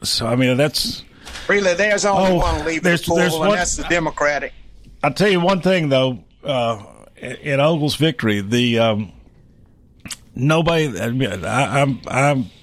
so 0.02 0.26
I 0.26 0.36
mean 0.36 0.56
that's 0.56 1.02
Really, 1.48 1.74
there's 1.74 2.04
only 2.04 2.30
Oh, 2.32 2.36
one 2.36 2.64
leaving 2.64 2.82
there's- 2.82 3.00
the 3.02 3.06
pool, 3.08 3.16
there's 3.16 3.32
and 3.34 3.40
one- 3.40 3.56
that's 3.56 3.76
the 3.76 3.84
Democratic. 3.84 4.52
I'll 5.02 5.12
tell 5.12 5.28
you 5.30 5.40
one 5.40 5.60
thing 5.62 5.88
though. 5.88 6.22
Uh, 6.44 6.82
in 7.16 7.58
Ogle's 7.60 7.96
victory, 7.96 8.40
the 8.40 8.78
um, 8.78 9.12
nobody. 10.34 10.98
I, 11.00 11.10
mean, 11.10 11.44
I, 11.44 11.82
I'm 11.82 12.00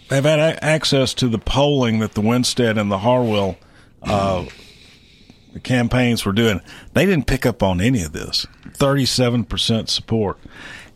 Have 0.10 0.24
had 0.26 0.39
a- 0.39 0.63
access 0.63 1.13
to 1.15 1.28
the 1.28 1.38
polling 1.39 2.00
that 2.00 2.13
the 2.13 2.22
Winstead 2.22 2.78
and 2.78 2.89
the 2.91 3.00
Harwell 3.00 3.58
uh, 4.02 4.46
campaigns 5.63 6.26
were 6.26 6.32
doing. 6.34 6.62
They 6.93 7.06
didn't 7.06 7.28
pick 7.28 7.46
up 7.46 7.62
on 7.62 7.82
any 7.82 8.02
of 8.04 8.13
this. 8.13 8.46
Thirty-seven 8.74 9.46
percent 9.46 9.89
support, 9.89 10.38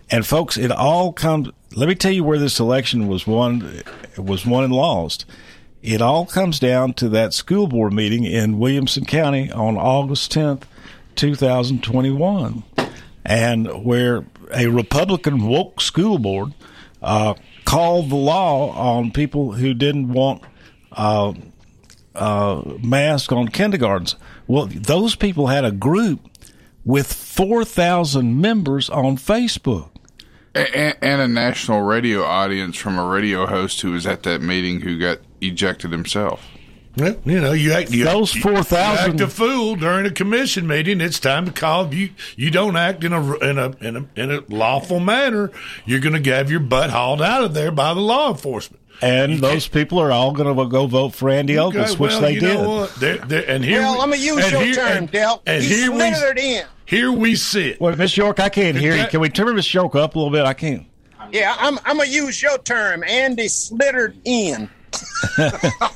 and 0.09 0.25
folks, 0.25 0.57
it 0.57 0.71
all 0.71 1.11
comes. 1.11 1.49
Let 1.75 1.89
me 1.89 1.95
tell 1.95 2.11
you 2.11 2.23
where 2.23 2.39
this 2.39 2.59
election 2.59 3.07
was 3.07 3.25
won. 3.27 3.81
Was 4.17 4.45
won 4.45 4.63
and 4.63 4.73
lost. 4.73 5.25
It 5.81 6.01
all 6.01 6.25
comes 6.27 6.59
down 6.59 6.93
to 6.95 7.09
that 7.09 7.33
school 7.33 7.65
board 7.67 7.91
meeting 7.91 8.23
in 8.23 8.59
Williamson 8.59 9.03
County 9.03 9.51
on 9.51 9.77
August 9.77 10.31
10th, 10.31 10.63
2021, 11.15 12.63
and 13.25 13.83
where 13.83 14.25
a 14.53 14.67
Republican 14.67 15.47
woke 15.47 15.81
school 15.81 16.19
board 16.19 16.53
uh, 17.01 17.33
called 17.65 18.09
the 18.09 18.15
law 18.15 18.71
on 18.71 19.11
people 19.11 19.53
who 19.53 19.73
didn't 19.73 20.09
want 20.09 20.43
uh, 20.91 21.33
uh, 22.15 22.61
masks 22.81 23.31
on 23.31 23.47
kindergartens. 23.47 24.15
Well, 24.47 24.67
those 24.67 25.15
people 25.15 25.47
had 25.47 25.65
a 25.65 25.71
group 25.71 26.19
with 26.83 27.11
4,000 27.11 28.39
members 28.39 28.89
on 28.89 29.17
Facebook. 29.17 29.89
And, 30.53 30.97
and 31.01 31.21
a 31.21 31.27
national 31.27 31.81
radio 31.83 32.23
audience 32.23 32.75
from 32.75 32.99
a 32.99 33.07
radio 33.07 33.45
host 33.45 33.81
who 33.81 33.91
was 33.91 34.05
at 34.05 34.23
that 34.23 34.41
meeting 34.41 34.81
who 34.81 34.99
got 34.99 35.19
ejected 35.39 35.91
himself. 35.91 36.45
Well, 36.97 37.15
you 37.25 37.39
know, 37.39 37.53
you 37.53 37.71
act 37.73 37.91
you, 37.91 38.03
Those 38.03 38.33
4,000 38.33 39.11
act 39.13 39.21
a 39.21 39.27
fool 39.27 39.75
during 39.77 40.05
a 40.05 40.11
commission 40.11 40.67
meeting. 40.67 40.99
It's 40.99 41.19
time 41.19 41.45
to 41.45 41.51
call 41.51 41.93
you. 41.93 42.09
You 42.35 42.51
don't 42.51 42.75
act 42.75 43.03
in 43.03 43.13
a 43.13 43.37
in 43.37 43.57
a 43.57 43.71
in 43.79 43.95
a, 43.95 44.05
in 44.21 44.31
a 44.31 44.41
lawful 44.49 44.99
manner. 44.99 45.51
You're 45.85 46.01
going 46.01 46.21
to 46.21 46.31
have 46.33 46.51
your 46.51 46.59
butt 46.59 46.89
hauled 46.89 47.21
out 47.21 47.43
of 47.45 47.53
there 47.53 47.71
by 47.71 47.93
the 47.93 48.01
law 48.01 48.31
enforcement. 48.31 48.81
And 49.01 49.39
those 49.39 49.67
people 49.67 49.99
are 49.99 50.11
all 50.11 50.31
going 50.31 50.53
to 50.55 50.65
go 50.69 50.85
vote 50.85 51.15
for 51.15 51.29
Andy 51.29 51.57
Ogles, 51.57 51.91
Okay, 51.93 51.99
which 51.99 52.11
well, 52.11 52.21
they 52.21 52.33
you 52.33 52.39
did. 52.41 52.53
know 52.55 52.69
what? 52.69 52.95
They're- 52.95 53.17
they're- 53.17 53.45
and 53.47 53.65
here, 53.65 53.79
Well, 53.81 53.93
we- 53.95 53.99
I'm 54.03 54.09
gonna 54.11 54.21
use 54.21 54.43
and 54.43 54.51
your 54.51 54.61
here- 54.61 54.75
term, 54.75 54.97
and- 54.97 55.11
Del. 55.11 55.41
And 55.47 55.63
He 55.63 55.69
here 55.75 55.91
we 55.91 56.03
in. 56.57 56.65
here 56.85 57.11
we 57.11 57.35
sit. 57.35 57.81
Wait, 57.81 57.97
Miss 57.97 58.15
York, 58.15 58.39
I 58.39 58.49
can't 58.49 58.77
hear 58.77 58.95
you. 58.95 59.07
Can 59.07 59.19
we 59.21 59.29
turn 59.29 59.55
Miss 59.55 59.73
York 59.73 59.95
up 59.95 60.15
a 60.15 60.19
little 60.19 60.31
bit? 60.31 60.45
I 60.45 60.53
can't. 60.53 60.85
Yeah, 61.31 61.55
I'm, 61.57 61.79
I'm 61.85 61.97
gonna 61.97 62.09
use 62.09 62.43
your 62.43 62.57
term. 62.59 63.03
Andy 63.03 63.47
slittered 63.47 64.13
in 64.25 64.69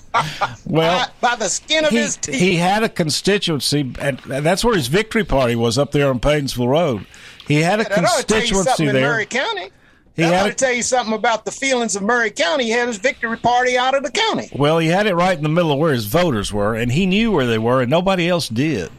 Well, 0.65 1.11
by, 1.21 1.29
by 1.29 1.35
the 1.35 1.49
skin 1.49 1.85
of 1.85 1.91
he, 1.91 1.97
his 1.97 2.15
teeth. 2.17 2.35
he 2.35 2.55
had 2.55 2.83
a 2.83 2.89
constituency, 2.89 3.93
and 3.99 4.17
that's 4.19 4.63
where 4.63 4.75
his 4.75 4.87
victory 4.87 5.23
party 5.23 5.55
was 5.55 5.77
up 5.77 5.91
there 5.91 6.09
on 6.09 6.19
Paynesville 6.19 6.69
Road. 6.69 7.05
He 7.47 7.55
had 7.55 7.81
a 7.81 7.83
that 7.83 7.99
ought 7.99 8.19
to 8.21 8.25
tell 8.25 8.37
you 8.39 8.47
constituency 8.47 8.63
something 8.69 8.87
in 8.87 8.95
there. 8.95 9.09
Maury 9.09 9.25
County. 9.25 9.69
He 10.15 10.21
that 10.21 10.33
had 10.33 10.57
to 10.57 10.65
tell 10.65 10.73
you 10.73 10.81
something 10.81 11.13
about 11.13 11.43
the 11.43 11.51
feelings 11.51 11.95
of 11.95 12.01
Maury 12.01 12.31
County. 12.31 12.65
He 12.65 12.69
had 12.71 12.87
his 12.87 12.97
victory 12.97 13.37
party 13.37 13.77
out 13.77 13.95
of 13.95 14.03
the 14.03 14.11
county. 14.11 14.49
Well, 14.53 14.79
he 14.79 14.87
had 14.87 15.07
it 15.07 15.15
right 15.15 15.37
in 15.37 15.43
the 15.43 15.49
middle 15.49 15.73
of 15.73 15.77
where 15.77 15.93
his 15.93 16.05
voters 16.05 16.53
were, 16.53 16.73
and 16.73 16.91
he 16.91 17.05
knew 17.05 17.31
where 17.31 17.45
they 17.45 17.59
were, 17.59 17.81
and 17.81 17.91
nobody 17.91 18.29
else 18.29 18.47
did. 18.47 18.89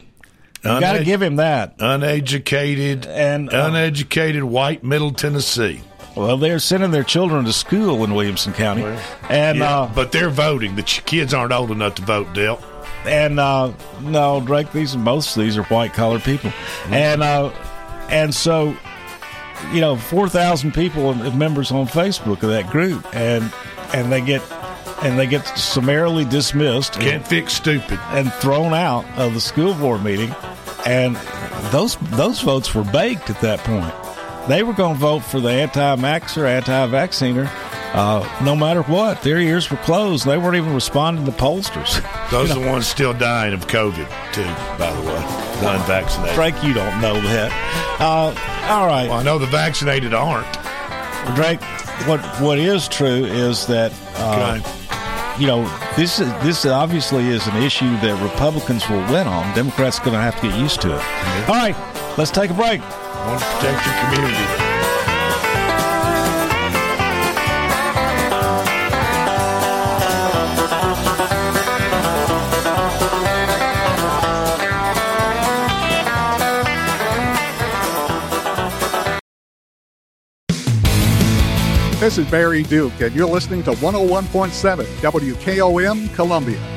You 0.63 0.79
got 0.79 0.93
to 0.93 1.03
give 1.03 1.21
him 1.21 1.37
that. 1.37 1.75
uneducated 1.79 3.05
And, 3.05 3.53
uh, 3.53 3.67
uneducated 3.69 4.43
white 4.43 4.83
middle 4.83 5.11
Tennessee. 5.11 5.81
Well, 6.17 6.37
they're 6.37 6.59
sending 6.59 6.91
their 6.91 7.03
children 7.03 7.45
to 7.45 7.53
school 7.53 8.03
in 8.03 8.13
Williamson 8.15 8.53
County, 8.53 8.83
and 9.29 9.59
Yeah, 9.59 9.79
uh, 9.81 9.91
but 9.93 10.11
they're 10.11 10.29
voting. 10.29 10.75
The 10.75 10.83
ch- 10.83 11.05
kids 11.05 11.33
aren't 11.33 11.53
old 11.53 11.71
enough 11.71 11.95
to 11.95 12.01
vote, 12.01 12.33
Dale. 12.33 12.59
and 13.05 13.39
uh, 13.39 13.71
no, 14.01 14.41
Drake. 14.41 14.71
These 14.71 14.97
most 14.97 15.37
of 15.37 15.43
these 15.43 15.57
are 15.57 15.63
white 15.65 15.93
collar 15.93 16.19
people, 16.19 16.51
and 16.89 17.21
uh, 17.23 17.49
and 18.09 18.33
so 18.33 18.75
you 19.73 19.81
know, 19.81 19.95
four 19.95 20.27
thousand 20.29 20.73
people 20.73 21.11
and 21.11 21.37
members 21.37 21.71
on 21.71 21.87
Facebook 21.87 22.43
of 22.43 22.49
that 22.49 22.69
group, 22.69 23.05
and 23.15 23.51
and 23.93 24.11
they 24.11 24.21
get 24.21 24.41
and 25.03 25.17
they 25.19 25.27
get 25.27 25.45
summarily 25.57 26.25
dismissed, 26.25 26.93
Can't 26.93 27.25
fix 27.27 27.53
stupid. 27.53 27.99
and 28.09 28.33
thrown 28.33 28.73
out 28.73 29.05
of 29.17 29.33
the 29.35 29.39
school 29.41 29.73
board 29.75 30.03
meeting, 30.03 30.33
and 30.85 31.15
those 31.71 31.95
those 32.11 32.41
votes 32.41 32.73
were 32.73 32.83
baked 32.83 33.29
at 33.29 33.39
that 33.41 33.59
point. 33.59 33.93
They 34.47 34.63
were 34.63 34.73
going 34.73 34.93
to 34.95 34.99
vote 34.99 35.19
for 35.19 35.39
the 35.39 35.49
anti-maxer, 35.49 36.47
anti-vacciner, 36.47 37.49
uh, 37.93 38.43
no 38.43 38.55
matter 38.55 38.81
what. 38.83 39.21
Their 39.21 39.39
ears 39.39 39.69
were 39.69 39.77
closed. 39.77 40.25
They 40.25 40.37
weren't 40.37 40.55
even 40.55 40.73
responding 40.73 41.25
to 41.25 41.31
pollsters. 41.31 42.01
Those 42.31 42.51
are 42.51 42.59
the 42.59 42.67
ones 42.67 42.87
still 42.87 43.13
dying 43.13 43.53
of 43.53 43.67
COVID, 43.67 44.07
too, 44.33 44.43
by 44.77 44.91
the 44.93 45.01
way. 45.01 45.19
The 45.61 45.73
unvaccinated. 45.81 46.35
Drake, 46.35 46.63
you 46.63 46.73
don't 46.73 47.01
know 47.01 47.15
that. 47.19 47.51
Uh, 47.99 48.33
all 48.71 48.85
right, 48.87 49.09
Well, 49.09 49.19
I 49.19 49.23
know 49.23 49.37
the 49.37 49.47
vaccinated 49.47 50.13
aren't. 50.13 50.47
Drake. 51.35 51.61
What 52.07 52.21
what 52.39 52.59
is 52.59 52.87
true 52.87 53.25
is 53.25 53.65
that 53.67 53.91
uh, 54.17 54.59
you 55.39 55.47
know 55.47 55.63
this 55.97 56.19
is, 56.19 56.31
this 56.43 56.63
obviously 56.65 57.27
is 57.27 57.47
an 57.47 57.57
issue 57.63 57.89
that 58.01 58.21
Republicans 58.21 58.87
will 58.87 59.01
win 59.11 59.25
on. 59.27 59.53
Democrats 59.55 59.99
are 59.99 60.03
going 60.05 60.13
to 60.13 60.21
have 60.21 60.39
to 60.41 60.47
get 60.47 60.59
used 60.59 60.79
to 60.81 60.89
it. 60.89 61.01
All 61.49 61.55
right, 61.55 61.75
Let's 62.17 62.31
take 62.31 62.49
a 62.49 62.53
break. 62.55 62.81
Want 62.81 63.39
to 63.39 63.45
protect 63.45 63.85
your 63.85 63.95
community. 64.01 64.67
This 81.99 82.17
is 82.17 82.25
Barry 82.31 82.63
Duke, 82.63 82.99
and 83.01 83.13
you're 83.13 83.27
listening 83.27 83.61
to 83.63 83.73
101.7 83.73 84.85
WKOM 85.01 86.15
Columbia. 86.15 86.76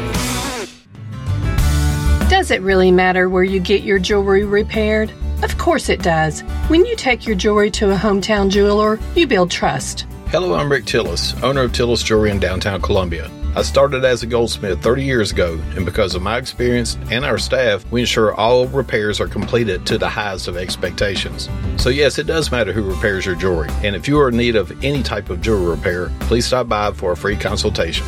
Does 2.41 2.49
it 2.49 2.63
really 2.63 2.89
matter 2.89 3.29
where 3.29 3.43
you 3.43 3.59
get 3.59 3.83
your 3.83 3.99
jewelry 3.99 4.45
repaired? 4.45 5.13
Of 5.43 5.59
course 5.59 5.89
it 5.89 6.01
does. 6.01 6.41
When 6.69 6.87
you 6.87 6.95
take 6.95 7.27
your 7.27 7.35
jewelry 7.35 7.69
to 7.69 7.91
a 7.91 7.95
hometown 7.95 8.49
jeweler, 8.49 8.97
you 9.15 9.27
build 9.27 9.51
trust. 9.51 10.07
Hello, 10.29 10.55
I'm 10.55 10.71
Rick 10.71 10.85
Tillis, 10.85 11.39
owner 11.43 11.61
of 11.61 11.71
Tillis 11.71 12.03
Jewelry 12.03 12.31
in 12.31 12.39
downtown 12.39 12.81
Columbia. 12.81 13.29
I 13.55 13.61
started 13.61 14.03
as 14.03 14.23
a 14.23 14.25
goldsmith 14.25 14.81
30 14.81 15.03
years 15.03 15.31
ago, 15.31 15.61
and 15.75 15.85
because 15.85 16.15
of 16.15 16.23
my 16.23 16.39
experience 16.39 16.97
and 17.11 17.23
our 17.23 17.37
staff, 17.37 17.85
we 17.91 18.01
ensure 18.01 18.33
all 18.33 18.65
repairs 18.65 19.21
are 19.21 19.27
completed 19.27 19.85
to 19.85 19.99
the 19.99 20.09
highest 20.09 20.47
of 20.47 20.57
expectations. 20.57 21.47
So, 21.77 21.89
yes, 21.89 22.17
it 22.17 22.25
does 22.25 22.51
matter 22.51 22.73
who 22.73 22.81
repairs 22.81 23.23
your 23.23 23.35
jewelry, 23.35 23.69
and 23.83 23.95
if 23.95 24.07
you 24.07 24.19
are 24.19 24.29
in 24.29 24.37
need 24.37 24.55
of 24.55 24.83
any 24.83 25.03
type 25.03 25.29
of 25.29 25.41
jewelry 25.41 25.75
repair, 25.75 26.11
please 26.21 26.47
stop 26.47 26.67
by 26.67 26.91
for 26.91 27.11
a 27.11 27.17
free 27.17 27.37
consultation. 27.37 28.07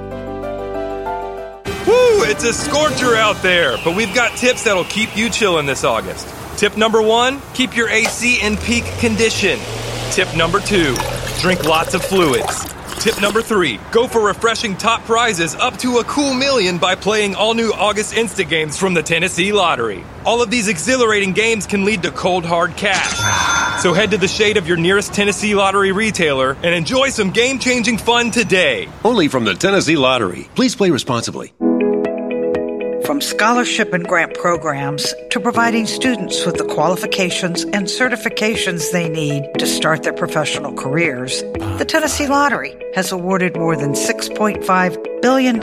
Woo! 1.87 2.23
It's 2.23 2.43
a 2.43 2.53
scorcher 2.53 3.15
out 3.15 3.41
there, 3.41 3.77
but 3.83 3.95
we've 3.95 4.13
got 4.13 4.37
tips 4.37 4.65
that'll 4.65 4.83
keep 4.85 5.17
you 5.17 5.29
chilling 5.29 5.65
this 5.65 5.83
August. 5.83 6.27
Tip 6.57 6.77
number 6.77 7.01
one 7.01 7.41
keep 7.53 7.75
your 7.75 7.89
AC 7.89 8.39
in 8.41 8.55
peak 8.57 8.83
condition. 8.99 9.59
Tip 10.11 10.35
number 10.35 10.59
two 10.59 10.95
drink 11.39 11.63
lots 11.65 11.95
of 11.95 12.03
fluids. 12.03 12.65
Tip 12.99 13.19
number 13.19 13.41
three 13.41 13.79
go 13.91 14.07
for 14.07 14.21
refreshing 14.21 14.77
top 14.77 15.01
prizes 15.05 15.55
up 15.55 15.75
to 15.77 15.97
a 15.97 16.03
cool 16.03 16.35
million 16.35 16.77
by 16.77 16.93
playing 16.93 17.33
all 17.33 17.55
new 17.55 17.71
August 17.71 18.13
Insta 18.13 18.47
games 18.47 18.77
from 18.77 18.93
the 18.93 19.01
Tennessee 19.01 19.51
Lottery. 19.51 20.03
All 20.23 20.43
of 20.43 20.51
these 20.51 20.67
exhilarating 20.67 21.33
games 21.33 21.65
can 21.65 21.83
lead 21.83 22.03
to 22.03 22.11
cold 22.11 22.45
hard 22.45 22.75
cash. 22.77 23.81
So 23.81 23.93
head 23.93 24.11
to 24.11 24.17
the 24.17 24.27
shade 24.27 24.57
of 24.57 24.67
your 24.67 24.77
nearest 24.77 25.15
Tennessee 25.15 25.55
Lottery 25.55 25.91
retailer 25.91 26.51
and 26.61 26.75
enjoy 26.75 27.09
some 27.09 27.31
game 27.31 27.57
changing 27.57 27.97
fun 27.97 28.29
today. 28.29 28.87
Only 29.03 29.29
from 29.29 29.45
the 29.45 29.55
Tennessee 29.55 29.97
Lottery. 29.97 30.47
Please 30.53 30.75
play 30.75 30.91
responsibly. 30.91 31.53
From 33.05 33.19
scholarship 33.19 33.93
and 33.93 34.07
grant 34.07 34.35
programs 34.35 35.15
to 35.31 35.39
providing 35.39 35.87
students 35.87 36.45
with 36.45 36.57
the 36.57 36.65
qualifications 36.65 37.63
and 37.63 37.87
certifications 37.87 38.91
they 38.91 39.09
need 39.09 39.51
to 39.57 39.65
start 39.65 40.03
their 40.03 40.13
professional 40.13 40.71
careers, 40.73 41.41
the 41.79 41.85
Tennessee 41.87 42.27
Lottery 42.27 42.75
has 42.93 43.11
awarded 43.11 43.57
more 43.57 43.75
than 43.75 43.93
$6.5 43.93 45.21
billion 45.21 45.55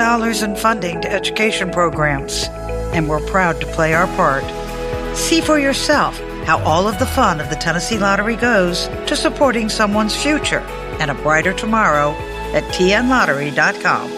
in 0.44 0.56
funding 0.56 1.00
to 1.00 1.12
education 1.12 1.70
programs, 1.70 2.44
and 2.92 3.08
we're 3.08 3.24
proud 3.26 3.60
to 3.60 3.66
play 3.68 3.94
our 3.94 4.08
part. 4.16 4.44
See 5.16 5.40
for 5.40 5.60
yourself 5.60 6.18
how 6.44 6.58
all 6.64 6.88
of 6.88 6.98
the 6.98 7.06
fun 7.06 7.40
of 7.40 7.50
the 7.50 7.56
Tennessee 7.56 7.98
Lottery 7.98 8.36
goes 8.36 8.88
to 9.06 9.14
supporting 9.14 9.68
someone's 9.68 10.16
future 10.16 10.60
and 10.98 11.10
a 11.10 11.14
brighter 11.14 11.52
tomorrow 11.52 12.10
at 12.52 12.64
tnlottery.com. 12.74 14.17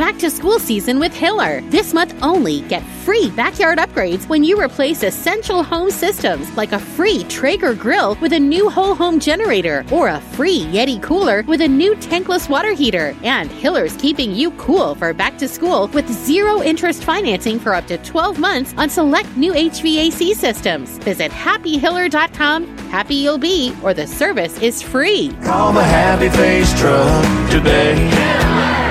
back 0.01 0.17
to 0.17 0.31
school 0.31 0.57
season 0.57 0.97
with 0.97 1.13
Hiller. 1.13 1.61
This 1.69 1.93
month 1.93 2.15
only, 2.23 2.61
get 2.61 2.81
free 3.05 3.29
backyard 3.29 3.77
upgrades 3.77 4.27
when 4.27 4.43
you 4.43 4.59
replace 4.59 5.03
essential 5.03 5.61
home 5.61 5.91
systems 5.91 6.49
like 6.57 6.71
a 6.71 6.79
free 6.79 7.23
Traeger 7.25 7.75
grill 7.75 8.15
with 8.15 8.33
a 8.33 8.39
new 8.39 8.67
whole 8.67 8.95
home 8.95 9.19
generator 9.19 9.85
or 9.91 10.07
a 10.07 10.19
free 10.19 10.61
Yeti 10.71 10.99
cooler 11.03 11.43
with 11.43 11.61
a 11.61 11.67
new 11.67 11.93
tankless 11.97 12.49
water 12.49 12.71
heater. 12.71 13.15
And 13.21 13.51
Hiller's 13.51 13.95
keeping 13.97 14.33
you 14.33 14.49
cool 14.53 14.95
for 14.95 15.13
back 15.13 15.37
to 15.37 15.47
school 15.47 15.85
with 15.89 16.09
zero 16.09 16.63
interest 16.63 17.03
financing 17.03 17.59
for 17.59 17.75
up 17.75 17.85
to 17.85 17.99
12 17.99 18.39
months 18.39 18.73
on 18.79 18.89
select 18.89 19.29
new 19.37 19.53
HVAC 19.53 20.33
systems. 20.33 20.97
Visit 20.97 21.29
happyhiller.com. 21.29 22.75
Happy 22.89 23.13
you'll 23.13 23.37
be, 23.37 23.71
or 23.83 23.93
the 23.93 24.07
service 24.07 24.59
is 24.63 24.81
free. 24.81 25.29
Call 25.43 25.73
the 25.73 25.83
Happy 25.83 26.29
Face 26.29 26.73
Truck 26.79 27.51
today. 27.51 28.90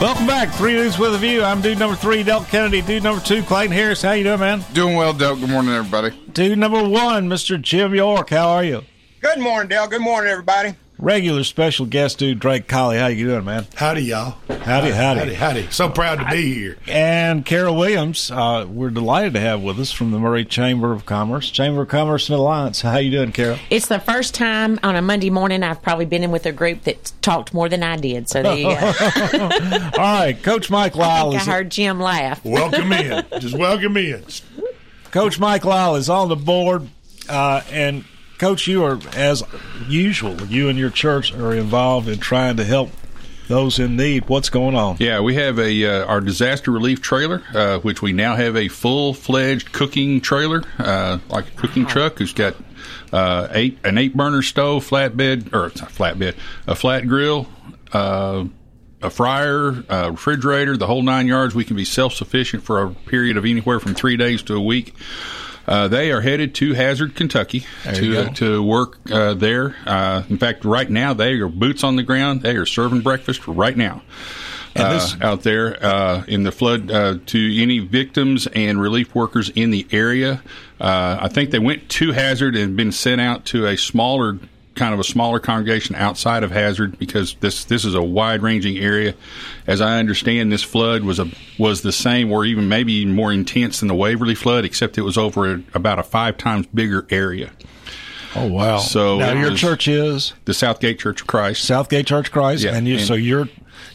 Welcome 0.00 0.28
back, 0.28 0.54
Three 0.54 0.74
Dudes 0.74 0.96
with 0.96 1.16
a 1.16 1.18
View. 1.18 1.42
I'm 1.42 1.60
dude 1.60 1.76
number 1.76 1.96
three, 1.96 2.22
Del 2.22 2.44
Kennedy. 2.44 2.82
Dude 2.82 3.02
number 3.02 3.20
two, 3.20 3.42
Clayton 3.42 3.72
Harris. 3.72 4.00
How 4.00 4.12
you 4.12 4.22
doing, 4.22 4.38
man? 4.38 4.64
Doing 4.72 4.94
well, 4.94 5.12
Del. 5.12 5.34
Good 5.34 5.50
morning, 5.50 5.74
everybody. 5.74 6.16
Dude 6.32 6.56
number 6.56 6.88
one, 6.88 7.28
Mr. 7.28 7.60
Jim 7.60 7.92
York. 7.96 8.30
How 8.30 8.48
are 8.48 8.62
you? 8.62 8.84
Good 9.20 9.40
morning, 9.40 9.68
Dale. 9.68 9.88
Good 9.88 10.00
morning, 10.00 10.30
everybody. 10.30 10.76
Regular 11.00 11.44
special 11.44 11.86
guest 11.86 12.18
dude, 12.18 12.40
Drake 12.40 12.66
Colley. 12.66 12.98
How 12.98 13.06
you 13.06 13.28
doing, 13.28 13.44
man? 13.44 13.68
Howdy, 13.76 14.02
y'all. 14.02 14.36
Howdy, 14.48 14.90
howdy. 14.90 15.20
Howdy, 15.20 15.34
howdy. 15.34 15.70
So 15.70 15.88
proud 15.88 16.18
to 16.18 16.24
be 16.28 16.52
here. 16.52 16.76
And 16.88 17.46
Kara 17.46 17.72
Williams, 17.72 18.32
uh, 18.32 18.66
we're 18.68 18.90
delighted 18.90 19.34
to 19.34 19.40
have 19.40 19.62
with 19.62 19.78
us 19.78 19.92
from 19.92 20.10
the 20.10 20.18
Maury 20.18 20.44
Chamber 20.44 20.90
of 20.90 21.06
Commerce, 21.06 21.52
Chamber 21.52 21.82
of 21.82 21.88
Commerce 21.88 22.28
and 22.28 22.36
Alliance. 22.36 22.80
How 22.80 22.96
you 22.96 23.12
doing, 23.12 23.30
Kara? 23.30 23.60
It's 23.70 23.86
the 23.86 24.00
first 24.00 24.34
time 24.34 24.80
on 24.82 24.96
a 24.96 25.00
Monday 25.00 25.30
morning 25.30 25.62
I've 25.62 25.80
probably 25.80 26.04
been 26.04 26.24
in 26.24 26.32
with 26.32 26.46
a 26.46 26.52
group 26.52 26.82
that 26.82 27.12
talked 27.22 27.54
more 27.54 27.68
than 27.68 27.84
I 27.84 27.96
did. 27.96 28.28
So 28.28 28.42
there 28.42 28.56
you 28.56 28.64
go. 28.64 28.70
All 29.98 30.20
right, 30.20 30.36
Coach 30.42 30.68
Mike 30.68 30.96
Lyle. 30.96 31.28
I, 31.28 31.38
think 31.38 31.48
I 31.48 31.52
heard 31.52 31.70
Jim 31.70 32.00
laugh. 32.00 32.44
Welcome 32.44 32.92
in. 32.92 33.24
Just 33.38 33.56
welcome 33.56 33.96
in. 33.96 34.24
Coach 35.12 35.38
Mike 35.38 35.64
Lyle 35.64 35.94
is 35.94 36.10
on 36.10 36.28
the 36.28 36.34
board, 36.34 36.88
uh, 37.28 37.62
and 37.70 38.04
Coach, 38.38 38.68
you 38.68 38.84
are 38.84 39.00
as 39.16 39.42
usual. 39.88 40.40
You 40.46 40.68
and 40.68 40.78
your 40.78 40.90
church 40.90 41.34
are 41.34 41.52
involved 41.52 42.08
in 42.08 42.20
trying 42.20 42.56
to 42.58 42.64
help 42.64 42.90
those 43.48 43.80
in 43.80 43.96
need. 43.96 44.28
What's 44.28 44.48
going 44.48 44.76
on? 44.76 44.96
Yeah, 45.00 45.20
we 45.20 45.34
have 45.34 45.58
a 45.58 45.84
uh, 45.84 46.06
our 46.06 46.20
disaster 46.20 46.70
relief 46.70 47.02
trailer, 47.02 47.42
uh, 47.52 47.80
which 47.80 48.00
we 48.00 48.12
now 48.12 48.36
have 48.36 48.56
a 48.56 48.68
full 48.68 49.12
fledged 49.12 49.72
cooking 49.72 50.20
trailer, 50.20 50.62
uh, 50.78 51.18
like 51.28 51.48
a 51.48 51.50
cooking 51.52 51.84
truck, 51.84 52.18
who's 52.18 52.32
got 52.32 52.54
uh, 53.12 53.48
eight 53.50 53.78
an 53.82 53.98
eight 53.98 54.16
burner 54.16 54.42
stove, 54.42 54.88
flatbed 54.88 55.52
or 55.52 55.66
it's 55.66 55.80
not 55.80 55.90
flatbed, 55.90 56.36
a 56.66 56.74
flat 56.76 57.08
grill. 57.08 57.48
Uh, 57.92 58.44
a 59.00 59.10
fryer, 59.10 59.84
a 59.88 60.10
refrigerator, 60.10 60.76
the 60.76 60.86
whole 60.88 61.02
nine 61.02 61.28
yards. 61.28 61.54
We 61.54 61.64
can 61.64 61.76
be 61.76 61.84
self 61.84 62.14
sufficient 62.14 62.64
for 62.64 62.82
a 62.82 62.90
period 62.90 63.36
of 63.36 63.44
anywhere 63.44 63.78
from 63.78 63.94
three 63.94 64.16
days 64.16 64.42
to 64.44 64.54
a 64.56 64.60
week. 64.60 64.94
Uh, 65.68 65.86
they 65.86 66.10
are 66.10 66.22
headed 66.22 66.54
to 66.56 66.72
Hazard, 66.72 67.14
Kentucky, 67.14 67.66
to 67.94 68.30
to 68.36 68.62
work 68.62 68.98
uh, 69.12 69.34
there. 69.34 69.76
Uh, 69.86 70.22
in 70.30 70.38
fact, 70.38 70.64
right 70.64 70.88
now 70.88 71.12
they 71.14 71.34
are 71.34 71.48
boots 71.48 71.84
on 71.84 71.96
the 71.96 72.02
ground. 72.02 72.40
They 72.42 72.56
are 72.56 72.66
serving 72.66 73.02
breakfast 73.02 73.46
right 73.46 73.76
now. 73.76 74.02
Uh, 74.76 74.92
this- 74.94 75.16
out 75.20 75.42
there 75.42 75.76
uh, 75.84 76.24
in 76.28 76.42
the 76.44 76.52
flood 76.52 76.90
uh, 76.90 77.18
to 77.26 77.62
any 77.62 77.80
victims 77.80 78.46
and 78.54 78.80
relief 78.80 79.14
workers 79.14 79.50
in 79.50 79.70
the 79.70 79.86
area. 79.92 80.42
Uh, 80.80 81.18
I 81.20 81.28
think 81.28 81.50
they 81.50 81.58
went 81.58 81.88
to 81.90 82.12
Hazard 82.12 82.54
and 82.56 82.76
been 82.76 82.92
sent 82.92 83.20
out 83.20 83.44
to 83.46 83.66
a 83.66 83.76
smaller 83.76 84.38
kind 84.78 84.94
of 84.94 85.00
a 85.00 85.04
smaller 85.04 85.40
congregation 85.40 85.94
outside 85.96 86.42
of 86.42 86.50
Hazard 86.50 86.98
because 86.98 87.34
this 87.40 87.64
this 87.64 87.84
is 87.84 87.94
a 87.94 88.02
wide 88.02 88.42
ranging 88.42 88.78
area. 88.78 89.14
As 89.66 89.80
I 89.80 89.98
understand, 89.98 90.50
this 90.50 90.62
flood 90.62 91.02
was 91.02 91.18
a 91.18 91.30
was 91.58 91.82
the 91.82 91.92
same 91.92 92.32
or 92.32 92.44
even 92.44 92.68
maybe 92.68 92.92
even 92.94 93.14
more 93.14 93.32
intense 93.32 93.80
than 93.80 93.88
the 93.88 93.94
Waverly 93.94 94.34
flood, 94.34 94.64
except 94.64 94.96
it 94.96 95.02
was 95.02 95.18
over 95.18 95.52
a, 95.52 95.62
about 95.74 95.98
a 95.98 96.02
five 96.02 96.38
times 96.38 96.66
bigger 96.68 97.06
area. 97.10 97.50
Oh 98.36 98.46
wow! 98.46 98.78
So 98.78 99.18
now 99.18 99.32
your 99.32 99.54
church 99.54 99.88
is 99.88 100.34
the 100.44 100.54
Southgate 100.54 100.98
Church 100.98 101.20
of 101.22 101.26
Christ. 101.26 101.64
Southgate 101.64 102.06
Church 102.06 102.26
of 102.28 102.32
Christ, 102.32 102.64
Yeah, 102.64 102.74
and 102.76 102.86
you 102.86 102.96
and- 102.98 103.06
so 103.06 103.14
you're 103.14 103.48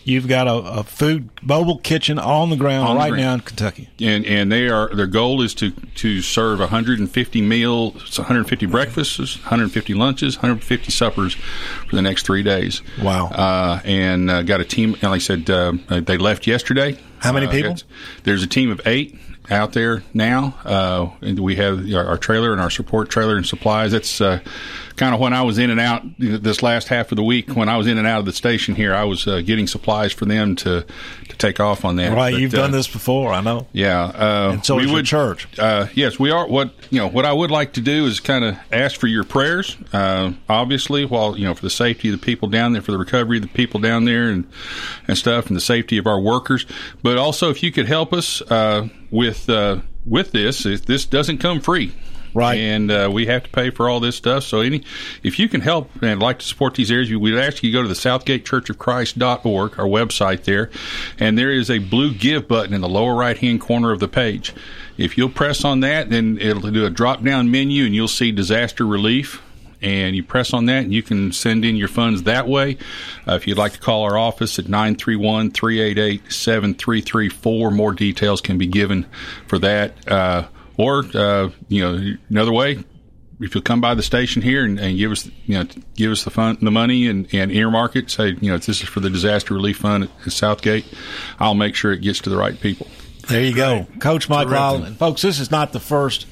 you've 0.06 0.28
got 0.28 0.48
a, 0.48 0.54
a 0.80 0.84
food 0.84 1.30
mobile 1.42 1.78
kitchen 1.78 2.18
on 2.20 2.50
the 2.50 2.56
ground 2.56 2.88
On 2.88 2.96
the 2.96 3.00
right 3.00 3.10
ground. 3.10 3.22
now 3.24 3.34
in 3.36 3.40
Kentucky. 3.42 3.90
and 4.02 4.26
and 4.26 4.52
they 4.52 4.68
are 4.70 4.94
their 4.94 5.08
goal 5.08 5.42
is 5.42 5.54
to 5.56 5.72
to 5.72 6.22
serve 6.22 6.60
150 6.60 7.42
meals, 7.42 8.18
150 8.18 8.66
breakfasts, 8.66 9.38
150 9.42 9.94
lunches, 9.94 10.38
150 10.38 10.92
suppers 10.92 11.34
for 11.36 11.96
the 11.96 12.02
next 12.02 12.24
three 12.26 12.44
days. 12.44 12.82
Wow! 13.02 13.28
Uh, 13.28 13.82
and 13.86 14.30
uh, 14.32 14.42
got 14.44 14.62
a 14.62 14.66
team. 14.66 14.92
Like 14.94 15.04
I 15.04 15.18
said, 15.20 15.50
uh, 15.50 15.74
they 15.90 16.18
left 16.18 16.48
yesterday. 16.48 16.98
How 17.20 17.32
many 17.32 17.46
Uh, 17.48 17.52
people? 17.52 17.76
There's 18.24 18.44
a 18.44 18.48
team 18.48 18.72
of 18.72 18.82
eight 18.86 19.16
out 19.54 19.74
there 19.74 20.04
now. 20.14 20.56
Uh, 20.66 21.10
and 21.22 21.40
we 21.40 21.56
have 21.56 21.90
our, 21.94 22.06
our 22.06 22.18
trailer 22.18 22.52
and 22.52 22.60
our 22.60 22.70
support 22.70 23.10
trailer 23.10 23.38
and 23.38 23.46
supplies. 23.46 23.92
That's 23.92 24.20
uh, 24.20 24.40
kind 24.96 25.14
of 25.14 25.20
when 25.20 25.34
I 25.34 25.42
was 25.44 25.58
in 25.58 25.70
and 25.70 25.80
out 25.80 26.04
this 26.20 26.62
last 26.62 26.88
half 26.88 27.12
of 27.12 27.16
the 27.16 27.24
week. 27.24 27.56
When 27.56 27.70
I 27.70 27.78
was 27.78 27.88
in 27.88 27.98
and 27.98 28.08
out 28.08 28.20
of 28.20 28.26
the 28.26 28.34
station 28.34 28.76
here, 28.76 28.94
I 28.94 29.04
was 29.04 29.28
uh, 29.28 29.42
getting 29.42 29.68
supplies 29.68 30.12
for 30.12 30.26
them 30.26 30.56
to 30.58 30.86
to 31.30 31.38
take 31.38 31.60
off 31.60 31.86
on 31.86 31.96
that. 31.98 32.14
right, 32.14 32.34
But, 32.34 32.42
you've 32.42 32.54
uh, 32.54 32.58
done 32.58 32.72
this 32.72 32.88
before. 32.88 33.32
I 33.32 33.42
know. 33.42 33.68
yeah, 33.72 34.04
uh, 34.04 34.50
And 34.54 34.66
so 34.66 34.76
we 34.76 34.92
would 34.92 35.06
church. 35.06 35.48
Uh, 35.58 35.88
yes, 35.94 36.20
we 36.20 36.32
are. 36.32 36.48
What 36.48 36.74
you 36.90 37.00
know, 37.00 37.08
what 37.08 37.26
I 37.26 37.34
would 37.34 37.52
like 37.52 37.74
to 37.74 37.82
do 37.82 38.06
is 38.06 38.20
kind 38.20 38.44
of 38.44 38.58
ask 38.72 39.00
for 39.00 39.08
your 39.08 39.24
prayers. 39.24 39.78
Uh, 39.92 40.34
obviously, 40.50 41.06
while 41.06 41.38
you 41.38 41.46
know, 41.46 41.54
for 41.54 41.62
the 41.62 41.70
safety 41.70 42.10
of 42.12 42.20
the 42.20 42.26
people 42.26 42.48
down 42.50 42.74
there, 42.74 42.82
for 42.82 42.92
the 42.92 42.98
recovery 42.98 43.38
of 43.38 43.44
the 43.44 43.50
people 43.50 43.80
down 43.80 44.06
there, 44.06 44.30
and 44.30 44.48
and 45.08 45.18
stuff, 45.18 45.48
and 45.48 45.56
the 45.56 45.62
safety 45.62 45.98
of 45.98 46.08
our 46.08 46.20
workers. 46.20 46.66
But 47.02 47.18
also, 47.18 47.50
if 47.50 47.64
you 47.64 47.72
could 47.72 47.88
help 47.88 48.14
us 48.14 48.42
uh, 48.44 48.88
with 49.14 49.48
uh, 49.48 49.78
with 50.06 50.32
this, 50.32 50.64
this 50.64 51.06
doesn't 51.06 51.38
come 51.38 51.62
free. 51.62 51.94
Right, 52.36 52.58
and 52.58 52.90
uh, 52.90 53.12
we 53.14 53.28
have 53.28 53.44
to 53.44 53.50
pay 53.52 53.70
for 53.70 53.88
all 53.88 54.00
this 54.00 54.16
stuff. 54.16 54.44
So, 54.44 54.62
any 54.62 54.84
if 55.22 55.38
you 55.38 55.48
can 55.48 55.62
help 55.62 55.92
and 56.02 56.20
like 56.20 56.40
to 56.40 56.46
support 56.46 56.74
these 56.74 56.90
areas, 56.90 57.14
we'd 57.14 57.38
ask 57.38 57.62
you 57.62 57.70
to 57.70 57.78
go 57.78 57.84
to 57.84 57.88
the 57.88 57.94
SouthgateChurchofChrist.org, 57.94 59.80
our 59.80 59.86
website 59.86 60.44
there, 60.46 60.72
and 61.20 61.38
there 61.38 61.52
is 61.52 61.70
a 61.70 61.78
blue 61.78 62.12
Give 62.12 62.48
button 62.48 62.74
in 62.74 62.82
the 62.82 62.90
lower 62.90 63.14
right 63.14 63.38
hand 63.38 63.62
corner 63.62 63.92
of 63.92 64.00
the 64.00 64.08
page. 64.08 64.52
If 64.98 65.16
you'll 65.16 65.30
press 65.30 65.64
on 65.64 65.82
that, 65.82 66.10
then 66.10 66.40
it'll 66.42 66.72
do 66.72 66.88
a 66.88 66.90
drop 66.90 67.24
down 67.24 67.52
menu, 67.52 67.86
and 67.86 67.94
you'll 67.94 68.08
see 68.08 68.32
disaster 68.32 68.84
relief. 68.84 69.44
And 69.84 70.16
you 70.16 70.24
press 70.24 70.54
on 70.54 70.66
that, 70.68 70.86
and 70.86 70.94
you 70.94 71.04
can 71.04 71.34
send 71.34 71.66
in 71.66 71.76
your 71.76 71.90
funds 71.90 72.24
that 72.24 72.48
way. 72.48 72.78
Uh, 73.28 73.34
if 73.34 73.46
you'd 73.46 73.58
like 73.58 73.74
to 73.74 73.80
call 73.80 74.04
our 74.04 74.18
office 74.18 74.58
at 74.58 74.70
931 74.70 75.52
388 75.52 76.32
7334, 76.32 77.72
more 77.72 77.92
details 77.92 78.40
can 78.40 78.58
be 78.58 78.66
given 78.66 79.06
for 79.46 79.60
that. 79.60 80.10
Uh, 80.10 80.48
or, 80.78 81.04
uh, 81.14 81.50
you 81.68 81.82
know, 81.82 82.16
another 82.30 82.54
way, 82.54 82.84
if 83.42 83.54
you'll 83.54 83.62
come 83.62 83.82
by 83.82 83.94
the 83.94 84.02
station 84.02 84.42
here 84.42 84.64
and, 84.64 84.80
and 84.80 84.98
give 84.98 85.12
us, 85.12 85.30
you 85.46 85.56
know, 85.56 85.68
give 85.96 86.12
us 86.12 86.24
the 86.24 86.32
fund, 86.32 86.60
the 86.62 86.72
money 86.72 87.08
and, 87.08 87.28
and 87.34 87.52
earmark 87.52 87.96
it, 87.96 88.10
say, 88.10 88.38
you 88.40 88.52
know, 88.52 88.58
this 88.58 88.70
is 88.82 88.82
for 88.82 89.02
the 89.02 89.10
disaster 89.10 89.54
relief 89.54 89.78
fund 89.78 90.10
at 90.26 90.32
Southgate, 90.32 90.86
I'll 91.40 91.56
make 91.56 91.76
sure 91.76 91.92
it 91.92 92.00
gets 92.00 92.20
to 92.20 92.30
the 92.30 92.38
right 92.38 92.60
people. 92.60 92.88
There 93.28 93.44
you 93.44 93.56
go, 93.56 93.88
Coach 94.00 94.30
Mike 94.30 94.48
Terrific. 94.48 94.60
Lyle. 94.60 94.84
And 94.84 94.98
folks, 94.98 95.22
this 95.22 95.40
is 95.40 95.52
not 95.52 95.74
the 95.74 95.80
first 95.80 96.26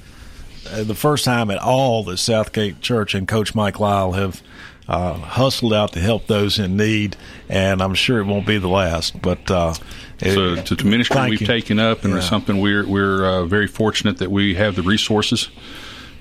the 0.63 0.95
first 0.95 1.25
time 1.25 1.49
at 1.51 1.59
all 1.59 2.03
that 2.05 2.17
Southgate 2.17 2.81
Church 2.81 3.13
and 3.15 3.27
Coach 3.27 3.55
Mike 3.55 3.79
Lyle 3.79 4.11
have 4.13 4.41
uh, 4.87 5.13
hustled 5.13 5.73
out 5.73 5.93
to 5.93 5.99
help 5.99 6.27
those 6.27 6.59
in 6.59 6.75
need, 6.75 7.15
and 7.49 7.81
I'm 7.81 7.93
sure 7.93 8.19
it 8.19 8.25
won't 8.25 8.45
be 8.47 8.57
the 8.57 8.67
last. 8.67 9.21
But 9.21 9.49
uh, 9.49 9.73
So 10.19 10.53
it- 10.53 10.65
to, 10.67 10.75
to 10.75 10.85
ministry 10.85 11.29
we've 11.29 11.41
you. 11.41 11.47
taken 11.47 11.79
up, 11.79 12.03
and 12.03 12.11
Yeah. 12.13 12.17
it's 12.19 12.27
something 12.27 12.59
we're 12.59 12.85
we're 12.87 13.25
uh, 13.25 13.45
very 13.45 13.67
fortunate 13.67 14.17
that 14.17 14.31
we 14.31 14.55
have 14.55 14.75
the 14.75 14.81
resources 14.83 15.49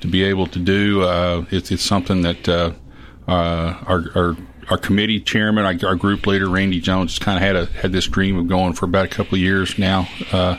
to 0.01 0.09
be 0.09 0.22
able 0.24 0.47
to 0.49 0.59
do. 0.59 1.03
Uh, 1.03 1.45
it's 1.51 1.70
it's 1.70 1.82
something 1.82 2.22
that 2.22 2.49
uh, 2.49 2.72
uh, 3.28 3.74
our, 3.86 4.05
our 4.14 4.36
our 4.68 4.78
committee 4.78 5.20
chairman, 5.20 5.64
our, 5.64 5.88
our 5.88 5.94
group 5.96 6.26
leader 6.26 6.48
Randy 6.48 6.80
Jones, 6.80 7.12
has 7.12 7.18
kind 7.18 7.36
of 7.36 7.42
had 7.42 7.56
a 7.56 7.66
had 7.80 7.92
this 7.92 8.06
dream 8.06 8.36
of 8.36 8.48
going 8.48 8.72
for 8.72 8.84
about 8.84 9.06
a 9.06 9.08
couple 9.08 9.36
of 9.36 9.40
years 9.40 9.78
now, 9.78 10.08
uh, 10.32 10.58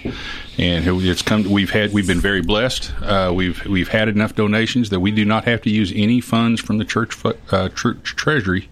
and 0.58 0.86
it's 1.04 1.22
come. 1.22 1.50
We've 1.50 1.70
had 1.70 1.94
we've 1.94 2.08
been 2.08 2.20
very 2.20 2.42
blessed. 2.42 2.92
Uh, 3.02 3.32
we've 3.34 3.64
we've 3.66 3.90
had 3.90 4.08
enough 4.08 4.36
donations 4.36 4.90
that 4.90 5.00
we 5.00 5.12
do 5.12 5.26
not 5.26 5.46
have 5.46 5.62
to 5.64 5.70
use 5.70 5.92
any 5.96 6.22
funds 6.22 6.62
from 6.62 6.78
the 6.78 6.86
church 6.86 7.16
uh, 7.52 7.70
church 7.70 8.16
treasury 8.16 8.70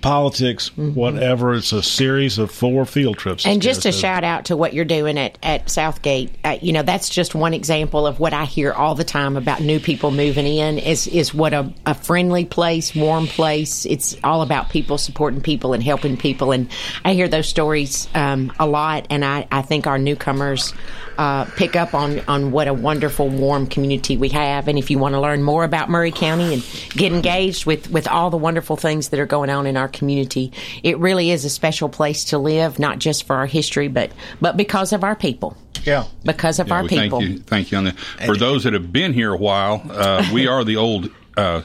politics, 0.04 0.68
whatever. 0.76 1.54
It's 1.54 1.72
a 1.72 1.82
series 1.82 2.36
of 2.36 2.50
four 2.50 2.84
field 2.84 3.16
trips. 3.16 3.46
And 3.46 3.62
just 3.62 3.86
a 3.86 3.92
shout 3.92 4.22
out 4.22 4.44
to 4.46 4.56
what 4.56 4.74
you're 4.74 4.84
doing 4.84 5.16
at, 5.16 5.38
at 5.42 5.70
Southgate. 5.70 6.30
Uh, 6.44 6.58
you 6.60 6.74
know, 6.74 6.82
that's 6.82 7.08
just 7.08 7.34
one 7.34 7.54
example 7.54 8.06
of 8.06 8.20
what 8.20 8.34
I 8.34 8.44
hear 8.44 8.70
all 8.74 8.94
the 8.94 9.04
time 9.04 9.38
about 9.38 9.62
new 9.62 9.80
people 9.80 10.10
moving 10.10 10.46
in 10.46 10.76
is, 10.78 11.06
is 11.06 11.32
what 11.32 11.54
a, 11.54 11.72
a 11.86 11.94
friendly 11.94 12.44
place, 12.44 12.94
warm 12.94 13.26
place. 13.26 13.86
It's 13.86 14.14
all 14.22 14.42
about 14.42 14.68
people 14.68 14.98
supporting 14.98 15.40
people 15.40 15.72
and 15.72 15.82
helping 15.82 16.18
people. 16.18 16.52
And 16.52 16.68
I 17.02 17.14
hear 17.14 17.26
those 17.26 17.48
stories 17.48 18.06
um, 18.14 18.52
a 18.60 18.66
lot. 18.66 19.06
And 19.08 19.24
I, 19.24 19.48
I 19.50 19.62
think 19.62 19.86
our 19.86 19.98
newcomers 19.98 20.74
uh, 21.18 21.44
pick 21.56 21.76
up 21.76 21.94
on, 21.94 22.20
on 22.28 22.50
what 22.50 22.68
a 22.68 22.74
wonderful, 22.74 23.28
warm 23.28 23.66
community 23.66 24.16
we 24.16 24.28
have. 24.30 24.68
And 24.68 24.78
if 24.78 24.90
you 24.90 24.98
want 24.98 25.14
to 25.14 25.20
learn 25.20 25.42
more 25.42 25.64
about 25.64 25.90
Maury 25.90 26.12
County 26.12 26.54
and 26.54 26.62
get 26.90 27.12
engaged 27.12 27.66
with, 27.66 27.90
with 27.90 28.08
all 28.08 28.30
the 28.30 28.36
wonderful 28.36 28.76
things 28.76 29.10
that 29.10 29.20
are 29.20 29.26
going 29.26 29.50
on 29.50 29.66
in 29.66 29.76
our 29.76 29.88
community, 29.88 30.52
it 30.82 30.98
really 30.98 31.30
is 31.30 31.44
a 31.44 31.50
special 31.50 31.88
place 31.88 32.24
to 32.26 32.38
live, 32.38 32.78
not 32.78 32.98
just 32.98 33.24
for 33.24 33.36
our 33.36 33.46
history, 33.46 33.88
but, 33.88 34.10
but 34.40 34.56
because 34.56 34.92
of 34.92 35.04
our 35.04 35.16
people. 35.16 35.56
Yeah. 35.84 36.04
Because 36.24 36.58
of 36.58 36.68
Yeah, 36.68 36.74
our 36.74 36.82
we 36.82 36.88
people. 36.88 37.20
Thank 37.20 37.32
you, 37.32 37.38
thank 37.40 37.72
you 37.72 37.78
on 37.78 37.84
that. 37.84 37.98
For 38.24 38.36
those 38.36 38.64
that 38.64 38.72
have 38.72 38.92
been 38.92 39.12
here 39.12 39.32
a 39.34 39.36
while, 39.36 39.82
uh, 39.90 40.26
we 40.32 40.46
are 40.46 40.64
the 40.64 40.76
old 40.76 41.10
uh, 41.36 41.62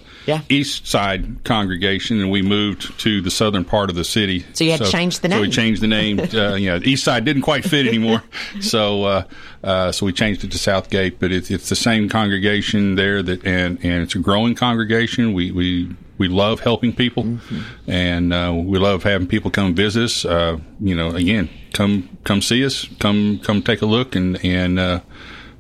East 0.50 0.88
Side 0.88 1.44
congregation, 1.44 2.20
and 2.22 2.32
we 2.32 2.42
moved 2.42 3.00
to 3.00 3.22
the 3.22 3.32
southern 3.32 3.66
part 3.66 3.90
of 3.90 3.96
the 3.96 4.04
city. 4.04 4.46
So 4.54 4.64
you 4.64 4.72
had 4.72 4.82
to 4.82 4.92
change 4.92 5.20
the 5.20 5.28
name. 5.28 5.38
So 5.38 5.42
we 5.42 5.50
changed 5.50 5.82
the 5.82 5.88
name. 5.88 6.20
uh, 6.34 6.56
yeah, 6.56 6.80
East 6.82 7.04
Side 7.04 7.26
didn't 7.26 7.44
quite 7.44 7.64
fit 7.64 7.86
anymore, 7.88 8.24
so 8.62 9.04
uh, 9.04 9.24
uh, 9.64 9.92
so 9.92 10.06
we 10.06 10.14
changed 10.14 10.44
it 10.44 10.52
to 10.52 10.58
Southgate. 10.58 11.20
But 11.20 11.32
it's 11.32 11.50
it's 11.52 11.70
the 11.70 11.76
same 11.76 12.10
congregation 12.10 12.96
there 12.96 13.22
that, 13.24 13.46
and 13.46 13.78
and 13.84 14.04
it's 14.04 14.16
a 14.16 14.20
growing 14.20 14.56
congregation. 14.56 15.34
We 15.34 15.52
we. 15.52 15.96
We 16.18 16.28
love 16.28 16.60
helping 16.60 16.92
people, 16.92 17.24
Mm-hmm. 17.24 17.90
and 17.90 18.34
uh, 18.34 18.52
we 18.54 18.78
love 18.78 19.04
having 19.04 19.26
people 19.26 19.52
come 19.52 19.74
visit 19.74 20.04
us. 20.04 20.26
Uh, 20.26 20.58
you 20.82 20.94
know, 20.94 21.12
again, 21.12 21.48
come 21.72 22.10
come 22.26 22.42
see 22.42 22.66
us, 22.66 22.90
come 23.00 23.40
come 23.40 23.62
take 23.62 23.82
a 23.82 23.86
look, 23.86 24.18
and 24.18 24.36
and 24.44 24.78
uh, 24.80 25.00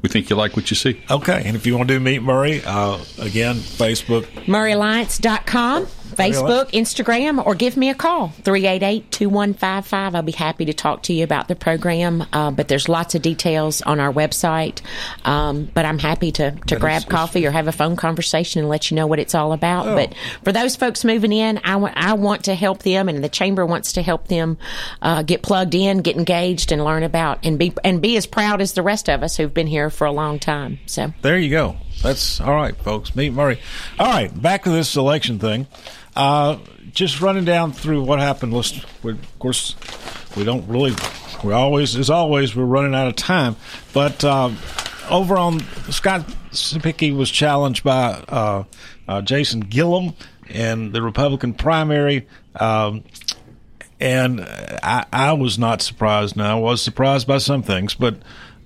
we 0.01 0.09
think 0.09 0.29
you 0.29 0.35
like 0.35 0.55
what 0.55 0.69
you 0.69 0.75
see. 0.75 1.01
Okay, 1.09 1.43
and 1.45 1.55
if 1.55 1.65
you 1.65 1.75
want 1.77 1.89
to 1.89 1.95
do 1.95 1.99
Meet 1.99 2.21
Maury, 2.21 2.61
uh, 2.65 2.97
again, 3.19 3.55
Facebook. 3.55 4.23
MauryAlliance.com, 4.45 5.87
Facebook, 6.19 6.71
Instagram, 6.71 7.45
or 7.45 7.55
give 7.55 7.77
me 7.77 7.89
a 7.89 7.95
call, 7.95 8.29
388-2155. 8.43 10.15
I'll 10.15 10.21
be 10.21 10.31
happy 10.31 10.65
to 10.65 10.73
talk 10.73 11.03
to 11.03 11.13
you 11.13 11.23
about 11.23 11.47
the 11.47 11.55
program. 11.55 12.25
Uh, 12.31 12.51
but 12.51 12.67
there's 12.67 12.89
lots 12.89 13.15
of 13.15 13.21
details 13.21 13.81
on 13.81 13.99
our 13.99 14.11
website. 14.11 14.81
Um, 15.25 15.69
but 15.73 15.85
I'm 15.85 15.99
happy 15.99 16.31
to, 16.33 16.51
to 16.67 16.75
grab 16.77 17.07
coffee 17.07 17.45
or 17.45 17.51
have 17.51 17.67
a 17.67 17.71
phone 17.71 17.95
conversation 17.95 18.59
and 18.59 18.69
let 18.69 18.91
you 18.91 18.95
know 18.95 19.07
what 19.07 19.19
it's 19.19 19.35
all 19.35 19.53
about. 19.53 19.87
Oh. 19.87 19.95
But 19.95 20.15
for 20.43 20.51
those 20.51 20.75
folks 20.75 21.03
moving 21.03 21.31
in, 21.31 21.59
I 21.63 21.75
wa- 21.77 21.93
I 21.95 22.13
want 22.13 22.45
to 22.45 22.55
help 22.55 22.83
them 22.83 23.09
and 23.09 23.23
the 23.23 23.29
chamber 23.29 23.65
wants 23.65 23.93
to 23.93 24.01
help 24.01 24.27
them 24.27 24.57
uh, 25.01 25.23
get 25.23 25.41
plugged 25.41 25.75
in, 25.75 25.99
get 25.99 26.17
engaged, 26.17 26.71
and 26.71 26.83
learn 26.83 27.03
about 27.03 27.45
and 27.45 27.57
be 27.57 27.73
and 27.83 28.01
be 28.01 28.17
as 28.17 28.25
proud 28.25 28.61
as 28.61 28.73
the 28.73 28.81
rest 28.81 29.09
of 29.09 29.23
us 29.23 29.37
who've 29.37 29.53
been 29.53 29.67
here 29.67 29.89
for 29.89 30.05
a 30.05 30.11
long 30.11 30.39
time. 30.39 30.79
So 30.85 31.13
There 31.21 31.37
you 31.37 31.49
go. 31.49 31.77
That's 32.01 32.39
all 32.39 32.55
right, 32.55 32.75
folks. 32.77 33.15
Meet 33.15 33.31
Maury. 33.31 33.59
All 33.99 34.07
right, 34.07 34.41
back 34.41 34.63
to 34.63 34.69
this 34.69 34.95
election 34.95 35.39
thing. 35.39 35.67
Uh, 36.15 36.57
just 36.91 37.21
running 37.21 37.45
down 37.45 37.73
through 37.73 38.03
what 38.03 38.19
happened. 38.19 38.53
Let's, 38.53 38.81
we, 39.03 39.11
of 39.11 39.39
course, 39.39 39.75
we 40.35 40.43
don't 40.43 40.67
really. 40.67 40.95
We 41.43 41.53
always, 41.53 41.95
as 41.95 42.09
always, 42.09 42.55
we're 42.55 42.65
running 42.65 42.95
out 42.95 43.07
of 43.07 43.15
time. 43.15 43.55
But 43.93 44.23
uh, 44.23 44.51
over 45.09 45.37
on 45.37 45.59
Scott 45.91 46.21
Cepicky 46.51 47.15
was 47.15 47.29
challenged 47.29 47.83
by 47.83 48.23
uh, 48.27 48.63
uh, 49.07 49.21
Jason 49.21 49.61
Gillum 49.61 50.13
in 50.49 50.91
the 50.91 51.01
Republican 51.01 51.53
primary. 51.53 52.27
Um, 52.55 53.03
and 53.99 54.41
I, 54.41 55.05
I 55.11 55.33
was 55.33 55.59
not 55.59 55.81
surprised. 55.81 56.35
Now 56.35 56.57
I 56.57 56.61
was 56.61 56.81
surprised 56.81 57.27
by 57.27 57.37
some 57.37 57.63
things, 57.63 57.93
but 57.93 58.17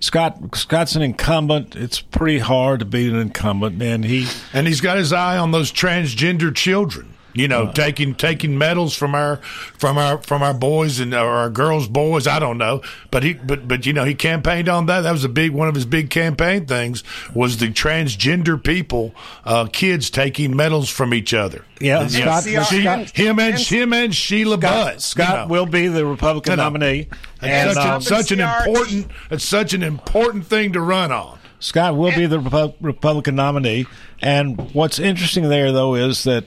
Scott 0.03 0.37
Scott's 0.53 0.95
an 0.97 1.01
incumbent. 1.01 1.75
It's 1.77 2.01
pretty 2.01 2.39
hard 2.39 2.79
to 2.79 2.85
beat 2.85 3.09
an 3.09 3.19
incumbent, 3.19 3.81
and 3.81 4.03
he 4.03 4.27
and 4.51 4.67
he's 4.67 4.81
got 4.81 4.97
his 4.97 5.13
eye 5.13 5.37
on 5.37 5.51
those 5.51 5.71
transgender 5.71 6.53
children. 6.53 7.09
You 7.35 7.47
know, 7.47 7.71
taking 7.71 8.13
taking 8.13 8.59
medals 8.59 8.95
from 8.95 9.15
our 9.15 9.37
from 9.37 9.97
our 9.97 10.21
from 10.21 10.43
our 10.43 10.53
boys 10.53 10.99
and 10.99 11.15
or 11.15 11.27
our 11.31 11.49
girls' 11.49 11.87
boys. 11.87 12.27
I 12.27 12.37
don't 12.37 12.59
know, 12.59 12.83
but 13.09 13.23
he 13.23 13.33
but 13.33 13.67
but 13.67 13.87
you 13.87 13.93
know 13.93 14.03
he 14.03 14.13
campaigned 14.13 14.69
on 14.69 14.85
that. 14.85 15.01
That 15.01 15.13
was 15.13 15.23
a 15.23 15.29
big 15.29 15.49
one 15.49 15.67
of 15.67 15.73
his 15.73 15.85
big 15.85 16.11
campaign 16.11 16.67
things 16.67 17.03
was 17.33 17.57
the 17.57 17.69
transgender 17.69 18.63
people, 18.63 19.15
uh, 19.45 19.65
kids 19.65 20.11
taking 20.11 20.55
medals 20.55 20.89
from 20.89 21.11
each 21.11 21.33
other. 21.33 21.65
Yeah, 21.79 22.05
Scott- 22.05 22.43
she- 22.43 22.81
Scott- 22.81 23.09
him 23.17 23.39
and 23.39 23.57
him 23.57 23.93
and 23.93 24.13
Sheila 24.13 24.57
Scott, 24.59 24.93
Buzz. 24.93 25.03
Scott 25.05 25.29
you 25.29 25.35
know. 25.37 25.47
will 25.47 25.65
be 25.65 25.87
the 25.87 26.05
Republican 26.05 26.57
nominee, 26.57 27.07
And 27.43 27.69
and 27.69 27.73
such, 27.73 28.01
a, 28.01 28.01
such 28.01 28.31
an 28.31 28.39
important 28.39 29.11
it's 29.31 29.43
such 29.43 29.73
an 29.73 29.83
important 29.83 30.45
thing 30.45 30.73
to 30.73 30.81
run 30.81 31.11
on. 31.11 31.39
Scott 31.59 31.95
will 31.95 32.13
be 32.13 32.25
the 32.25 32.39
Repu- 32.39 32.75
Republican 32.81 33.35
nominee. 33.35 33.85
And 34.21 34.73
what's 34.73 34.99
interesting 34.99 35.47
there, 35.47 35.71
though, 35.71 35.95
is 35.95 36.23
that 36.25 36.45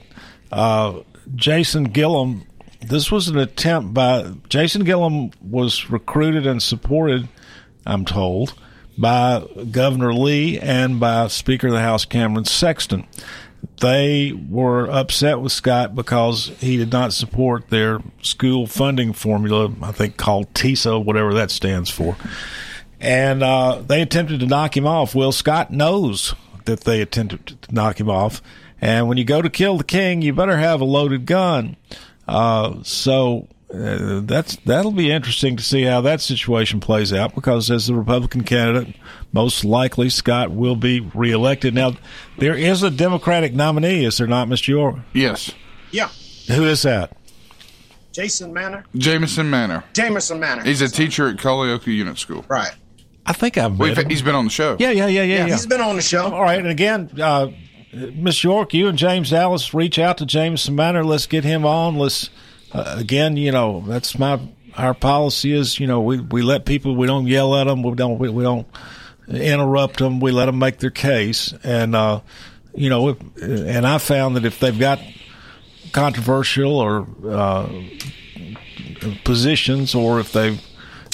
uh, 0.53 1.01
Jason 1.35 1.85
Gillum. 1.85 2.45
This 2.81 3.11
was 3.11 3.29
an 3.29 3.39
attempt 3.39 3.95
by 3.95 4.33
Jason 4.49 4.85
Gillum 4.85 5.31
was 5.41 5.91
recruited 5.91 6.47
and 6.47 6.63
supported. 6.63 7.29
I'm 7.87 8.05
told 8.05 8.55
by 8.99 9.45
Governor 9.71 10.13
Lee 10.13 10.59
and 10.59 11.01
by 11.01 11.29
Speaker 11.29 11.69
of 11.69 11.73
the 11.73 11.81
House 11.81 12.05
Cameron 12.05 12.45
Sexton. 12.45 13.07
They 13.81 14.33
were 14.33 14.89
upset 14.91 15.41
with 15.41 15.53
Scott 15.53 15.95
because 15.95 16.49
he 16.59 16.77
did 16.77 16.93
not 16.93 17.13
support 17.13 17.69
their 17.69 18.01
school 18.23 18.67
funding 18.67 19.13
formula, 19.13 19.73
I 19.83 19.93
think 19.93 20.17
called 20.17 20.53
TISA, 20.55 21.05
whatever 21.05 21.35
that 21.35 21.51
stands 21.51 21.91
for. 21.91 22.17
And 23.01 23.43
uh, 23.43 23.83
they 23.87 24.01
attempted 24.03 24.41
to 24.41 24.47
knock 24.47 24.77
him 24.77 24.87
off. 24.87 25.15
Well, 25.15 25.33
Scott 25.33 25.71
knows 25.71 26.35
that 26.65 26.81
they 26.81 27.01
attempted 27.01 27.63
to 27.63 27.75
knock 27.75 28.01
him 28.01 28.09
off. 28.09 28.43
And 28.81 29.09
when 29.09 29.19
you 29.19 29.25
go 29.25 29.43
to 29.43 29.51
kill 29.51 29.79
the 29.79 29.85
king, 29.85 30.23
you 30.23 30.33
better 30.33 30.57
have 30.57 30.81
a 30.81 30.85
loaded 30.85 31.27
gun. 31.27 31.77
Uh, 32.29 32.83
so 32.83 33.49
uh, 33.73 34.21
that's 34.23 34.57
that'll 34.65 34.93
be 34.93 35.11
interesting 35.11 35.57
to 35.57 35.63
see 35.63 35.83
how 35.83 36.01
that 36.03 36.21
situation 36.21 36.79
plays 36.79 37.13
out 37.13 37.35
because 37.35 37.71
as 37.71 37.87
the 37.89 37.95
Republican 37.95 38.45
candidate, 38.45 38.95
most 39.33 39.65
likely 39.65 40.09
Scott 40.09 40.51
will 40.53 40.77
be 40.77 41.01
reelected. 41.01 41.75
Now, 41.75 41.93
there 42.39 42.57
is 42.57 42.83
a 42.83 42.91
Democratic 42.91 43.55
nominee, 43.55 44.05
is 44.05 44.19
there 44.19 44.27
not, 44.29 44.49
Mr. 44.49 44.69
York? 44.69 44.97
Yes. 45.13 45.53
Yeah, 45.91 46.09
Who 46.49 46.65
is 46.65 46.83
that? 46.83 47.17
Jason 48.13 48.53
Manor, 48.53 48.85
Jameson 48.97 49.51
Manor. 49.51 49.85
Jameson 49.93 50.41
Manor. 50.41 50.63
He's 50.63 50.81
a 50.81 50.89
teacher 50.89 51.29
at 51.29 51.37
Culleoka 51.37 51.87
Unit 51.89 52.19
School. 52.19 52.45
Right. 52.49 52.73
I 53.27 53.33
think 53.33 53.59
I've 53.59 53.79
We've, 53.79 53.97
met 53.97 54.05
him. 54.05 54.11
he's 54.11 54.23
been 54.23 54.35
on 54.35 54.45
the 54.45 54.51
show. 54.51 54.77
Yeah, 54.79 54.91
yeah, 54.91 55.07
yeah, 55.07 55.23
yeah, 55.23 55.47
yeah. 55.47 55.53
He's 55.53 55.67
been 55.67 55.81
on 55.81 55.97
the 55.97 56.03
show. 56.03 56.33
All 56.33 56.43
right, 56.43 56.59
and 56.59 56.69
again, 56.69 57.11
uh, 57.21 57.49
Miss 57.93 58.43
York, 58.45 58.73
you 58.73 58.89
and 58.89 58.97
James 58.97 59.31
Dallas 59.31 59.75
reach 59.75 59.99
out 59.99 60.19
to 60.19 60.27
James 60.27 60.71
Manor. 60.71 61.05
Let's 61.05 61.27
get 61.27 61.45
him 61.45 61.67
on. 61.67 61.97
Let's 61.97 62.31
uh, 62.73 62.97
again, 62.99 63.37
you 63.37 63.53
know, 63.53 63.83
that's 63.87 64.19
my 64.19 64.41
our 64.77 64.95
policy 64.95 65.53
is, 65.53 65.81
you 65.81 65.87
know, 65.87 66.01
we 66.01 66.21
we 66.21 66.43
let 66.43 66.67
people, 66.67 66.95
we 66.97 67.07
don't 67.07 67.27
yell 67.27 67.55
at 67.57 67.65
them, 67.65 67.83
we 67.83 67.95
don't 67.95 68.19
we, 68.19 68.29
we 68.29 68.43
don't 68.43 68.67
interrupt 69.29 69.99
them, 69.99 70.21
we 70.21 70.31
let 70.31 70.47
them 70.47 70.59
make 70.59 70.79
their 70.79 70.91
case, 70.91 71.55
and 71.63 71.95
uh, 71.95 72.21
you 72.75 72.91
know, 72.91 73.09
if, 73.09 73.19
and 73.43 73.87
I 73.87 73.99
found 73.99 74.37
that 74.37 74.45
if 74.45 74.61
they've 74.61 74.79
got 74.79 75.01
controversial 75.93 76.79
or 76.79 77.07
uh, 77.27 77.69
positions, 79.25 79.95
or 79.95 80.21
if 80.21 80.33
they've 80.33 80.61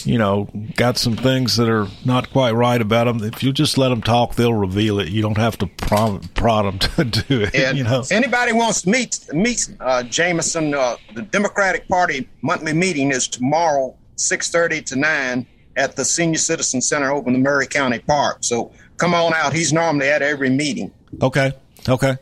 you 0.05 0.19
know, 0.19 0.49
got 0.77 0.99
some 0.99 1.17
things 1.17 1.57
that 1.57 1.69
are 1.69 1.89
not 2.05 2.31
quite 2.31 2.53
right 2.53 2.81
about 2.81 3.05
them. 3.05 3.23
If 3.23 3.43
you 3.43 3.53
just 3.53 3.79
let 3.79 3.91
them 3.91 4.03
talk, 4.03 4.35
they'll 4.35 4.55
reveal 4.55 4.99
it. 4.99 5.09
You 5.09 5.23
don't 5.23 5.37
have 5.37 5.59
to 5.59 5.67
prod, 5.67 6.35
prod 6.35 6.67
them 6.67 6.79
to 6.97 7.05
do 7.05 7.43
it. 7.43 7.55
And 7.55 7.79
you 7.79 7.85
know, 7.85 8.03
anybody 8.11 8.53
wants 8.53 8.83
to 8.83 8.91
meet 8.91 9.29
meet 9.33 9.69
uh, 9.81 10.03
Jameson, 10.05 10.75
uh, 10.75 10.97
the 11.15 11.23
Democratic 11.23 11.89
Party 11.89 12.29
monthly 12.43 12.73
meeting 12.73 13.11
is 13.11 13.29
tomorrow, 13.29 13.95
six 14.17 14.51
thirty 14.51 14.83
to 14.83 14.97
nine, 14.97 15.47
at 15.77 15.97
the 15.97 16.05
Senior 16.05 16.39
Citizen 16.39 16.81
Center 16.81 17.11
over 17.11 17.29
in 17.29 17.35
the 17.35 17.39
Maury 17.39 17.67
County 17.67 17.99
Park. 17.99 18.39
So 18.41 18.73
come 18.97 19.15
on 19.15 19.35
out. 19.35 19.53
He's 19.53 19.73
normally 19.73 20.09
at 20.09 20.23
every 20.23 20.51
meeting. 20.51 20.93
okay, 21.21 21.53
okay, 21.89 22.17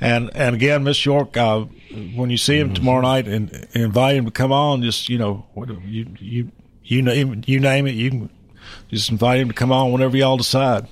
and 0.00 0.30
and 0.34 0.54
again, 0.54 0.84
Miss 0.84 1.04
York, 1.04 1.36
uh, 1.36 1.64
when 2.14 2.30
you 2.30 2.36
see 2.36 2.58
him 2.58 2.74
tomorrow 2.74 3.00
night, 3.02 3.28
and, 3.28 3.66
invite 3.72 4.16
him 4.16 4.24
to 4.26 4.30
come 4.30 4.52
on. 4.52 4.82
Just 4.82 5.08
you 5.08 5.18
know, 5.18 5.46
what, 5.54 5.68
you 5.84 6.06
you 6.18 6.50
you 6.84 7.02
name 7.02 7.42
you 7.46 7.60
name 7.60 7.86
it, 7.86 7.92
you 7.94 8.10
can 8.10 8.30
just 8.90 9.10
invite 9.10 9.40
him 9.40 9.48
to 9.48 9.54
come 9.54 9.72
on 9.72 9.92
whenever 9.92 10.16
y'all 10.16 10.36
decide. 10.36 10.86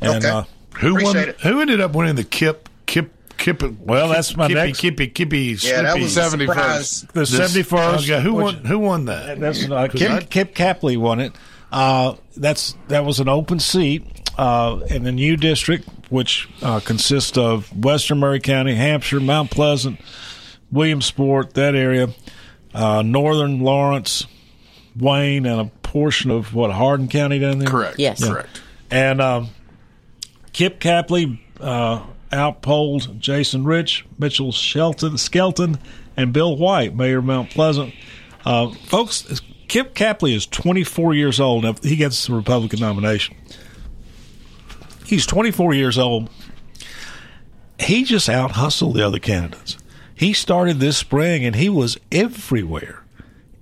And 0.00 0.24
uh, 0.24 0.44
Who 0.80 0.94
won? 1.02 1.34
Who 1.42 1.60
ended 1.60 1.80
up 1.80 1.94
winning 1.94 2.14
the 2.16 2.24
Kip 2.24 2.68
Kip 2.86 3.12
Kip? 3.36 3.62
Well, 3.80 4.08
that's 4.08 4.36
my 4.36 4.48
Kippy, 4.48 4.54
next- 4.54 4.80
Kippy 4.80 5.08
Kippy. 5.08 5.56
Yeah, 5.62 5.82
that 5.82 5.98
was 5.98 6.16
a 6.16 6.30
surprise. 6.30 7.02
the 7.12 7.26
seventy 7.26 7.62
first. 7.62 8.04
Okay, 8.10 8.20
who 8.22 8.34
won? 8.34 8.54
Who 8.64 8.78
won 8.78 9.04
that? 9.06 9.38
That's 9.40 9.64
uh, 9.70 9.88
'Cause 9.88 9.98
Kip, 10.00 10.10
I- 10.10 10.20
Kip 10.22 10.54
Capley 10.54 10.96
won 10.96 11.20
it. 11.20 11.32
Uh, 11.72 12.16
that's 12.36 12.74
that 12.88 13.04
was 13.04 13.20
an 13.20 13.28
open 13.28 13.60
seat 13.60 14.04
uh, 14.36 14.80
in 14.88 15.04
the 15.04 15.12
new 15.12 15.36
district, 15.36 15.88
which 16.08 16.48
uh, 16.62 16.80
consists 16.80 17.38
of 17.38 17.70
Western 17.84 18.18
Maury 18.18 18.40
County, 18.40 18.74
Hampshire, 18.74 19.20
Mount 19.20 19.50
Pleasant, 19.52 20.00
Williamsport, 20.72 21.54
that 21.54 21.74
area, 21.74 22.08
uh, 22.74 23.02
northern 23.02 23.60
Lawrence, 23.60 24.26
Wayne, 24.96 25.46
and 25.46 25.60
a 25.60 25.64
portion 25.82 26.30
of 26.30 26.54
what 26.54 26.70
Hardin 26.70 27.08
County 27.08 27.38
down 27.38 27.58
there. 27.58 27.68
Correct. 27.68 27.98
Yes. 27.98 28.24
Correct. 28.24 28.60
And 28.90 29.20
um, 29.20 29.48
Kip 30.52 30.80
Capley 30.80 31.38
uh, 31.60 32.04
outpolled 32.32 33.20
Jason 33.20 33.64
Rich, 33.64 34.06
Mitchell 34.18 34.52
Shelton, 34.52 35.18
Skelton, 35.18 35.78
and 36.16 36.32
Bill 36.32 36.56
White, 36.56 36.94
Mayor 36.94 37.18
of 37.18 37.24
Mount 37.24 37.50
Pleasant. 37.50 37.94
Uh, 38.44 38.70
folks, 38.86 39.40
Kip 39.68 39.94
Capley 39.94 40.34
is 40.34 40.46
24 40.46 41.14
years 41.14 41.40
old. 41.40 41.64
Now, 41.64 41.74
he 41.82 41.96
gets 41.96 42.26
the 42.26 42.34
Republican 42.34 42.80
nomination. 42.80 43.36
He's 45.06 45.26
24 45.26 45.74
years 45.74 45.98
old. 45.98 46.30
He 47.78 48.04
just 48.04 48.28
out 48.28 48.52
hustled 48.52 48.96
the 48.96 49.06
other 49.06 49.18
candidates. 49.18 49.76
He 50.14 50.32
started 50.32 50.80
this 50.80 50.98
spring 50.98 51.44
and 51.44 51.56
he 51.56 51.68
was 51.68 51.98
everywhere. 52.12 52.99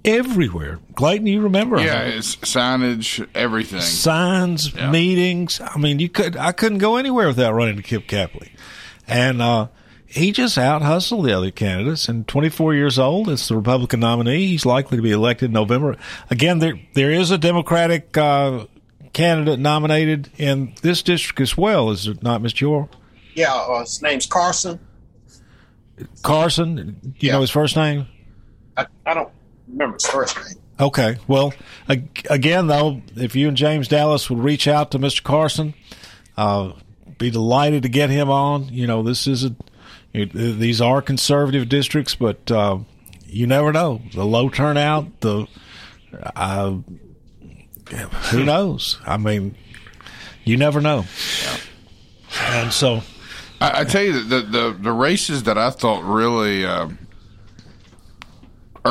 Everywhere. 0.05 0.79
Clayton, 0.95 1.27
you 1.27 1.41
remember? 1.43 1.81
Yeah, 1.81 2.03
it's 2.03 2.37
signage, 2.37 3.27
everything. 3.35 3.81
signs, 3.81 4.75
meetings. 4.75 5.61
I 5.61 5.77
mean, 5.79 5.99
you 5.99 6.09
could 6.09 6.37
I 6.37 6.53
couldn't 6.53 6.79
go 6.79 6.97
anywhere 6.97 7.27
without 7.27 7.53
running 7.53 7.77
to 7.77 7.83
Kip 7.83 8.07
Capley, 8.07 8.51
and 9.07 9.43
uh, 9.43 9.69
he 10.07 10.33
just 10.33 10.57
out 10.57 10.83
hustled 10.83 11.27
the 11.27 11.37
other 11.37 11.51
candidates. 11.51 12.09
And 12.09 12.27
24 12.27 12.75
years 12.75 12.99
old, 12.99 13.29
it's 13.29 13.49
the 13.49 13.57
Republican 13.57 14.01
nominee. 14.01 14.47
He's 14.47 14.65
likely 14.65 14.97
to 14.97 15.03
be 15.03 15.11
elected 15.11 15.47
in 15.47 15.53
November. 15.53 15.97
Again, 16.31 16.61
there 16.61 16.79
there 16.95 17.11
is 17.11 17.31
a 17.31 17.39
Democratic 17.39 18.17
uh, 18.17 18.67
candidate 19.13 19.59
nominated 19.59 20.31
in 20.39 20.75
this 20.83 21.03
district 21.03 21.41
as 21.41 21.57
well. 21.57 21.91
Is 21.91 22.07
it 22.07 22.23
not, 22.23 22.41
Mr. 22.41 22.61
York? 22.61 22.91
Yeah, 23.35 23.53
uh, 23.53 23.81
his 23.81 24.01
name's 24.01 24.27
Carson. 24.27 24.79
Carson? 26.23 27.15
Do 27.19 27.27
you 27.27 27.33
know 27.33 27.41
his 27.41 27.51
first 27.51 27.77
name? 27.77 28.07
I, 28.77 28.87
I 29.05 29.15
don't 29.15 29.31
remember 29.69 29.95
his 29.95 30.07
first 30.07 30.37
name. 30.37 30.57
Okay. 30.81 31.17
Well, 31.27 31.53
again, 31.89 32.69
though, 32.69 33.03
if 33.17 33.35
you 33.35 33.49
and 33.49 33.57
James 33.57 33.89
Dallas 33.89 34.31
would 34.31 34.39
reach 34.39 34.69
out 34.69 34.93
to 34.93 34.99
Mr. 34.99 35.23
Carson, 35.23 35.75
uh, 36.37 36.73
be 37.19 37.31
delighted 37.31 37.83
to 37.83 37.89
get 37.89 38.11
him 38.11 38.31
on. 38.31 38.69
You 38.69 38.87
know, 38.87 39.03
this 39.03 39.27
is 39.27 39.45
a, 39.45 39.57
it, 40.13 40.33
these 40.33 40.81
are 40.81 41.03
conservative 41.03 41.69
districts, 41.69 42.15
but 42.15 42.51
uh, 42.51 42.79
you 43.27 43.47
never 43.47 43.73
know. 43.73 44.03
The 44.15 44.25
low 44.25 44.49
turnout, 44.49 45.21
the 45.21 45.49
uh, 46.37 46.77
who 48.31 48.45
knows? 48.45 48.99
I 49.05 49.17
mean, 49.17 49.57
you 50.45 50.57
never 50.57 50.81
know. 50.81 51.05
And 52.41 52.73
so, 52.73 53.03
I, 53.61 53.81
I 53.81 53.85
tell 53.85 54.03
you 54.03 54.23
the, 54.23 54.41
the 54.43 54.77
the 54.81 54.93
races 54.93 55.45
that 55.45 55.59
I 55.59 55.71
thought 55.71 56.05
really 56.05 56.65
uh, 56.65 56.89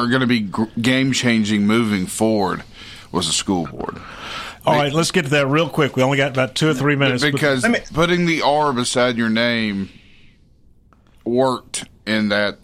are 0.03 0.07
going 0.07 0.21
to 0.21 0.27
be 0.27 0.39
gr- 0.41 0.65
game 0.81 1.11
changing 1.11 1.65
moving 1.67 2.05
forward 2.05 2.63
was 3.11 3.27
the 3.27 3.33
school 3.33 3.65
board. 3.67 3.97
all 4.65 4.75
right, 4.75 4.91
let's 4.93 5.11
get 5.11 5.23
to 5.23 5.29
that 5.31 5.47
real 5.47 5.69
quick. 5.69 5.95
We 5.95 6.03
only 6.03 6.17
got 6.17 6.31
about 6.31 6.55
two 6.55 6.69
or 6.69 6.73
three 6.73 6.95
minutes. 6.95 7.23
but- 7.23 7.31
because 7.33 7.65
putting 7.93 8.25
the 8.25 8.41
R 8.41 8.73
beside 8.73 9.17
your 9.17 9.29
name 9.29 9.89
worked 11.25 11.85
in 12.05 12.29
that 12.29 12.57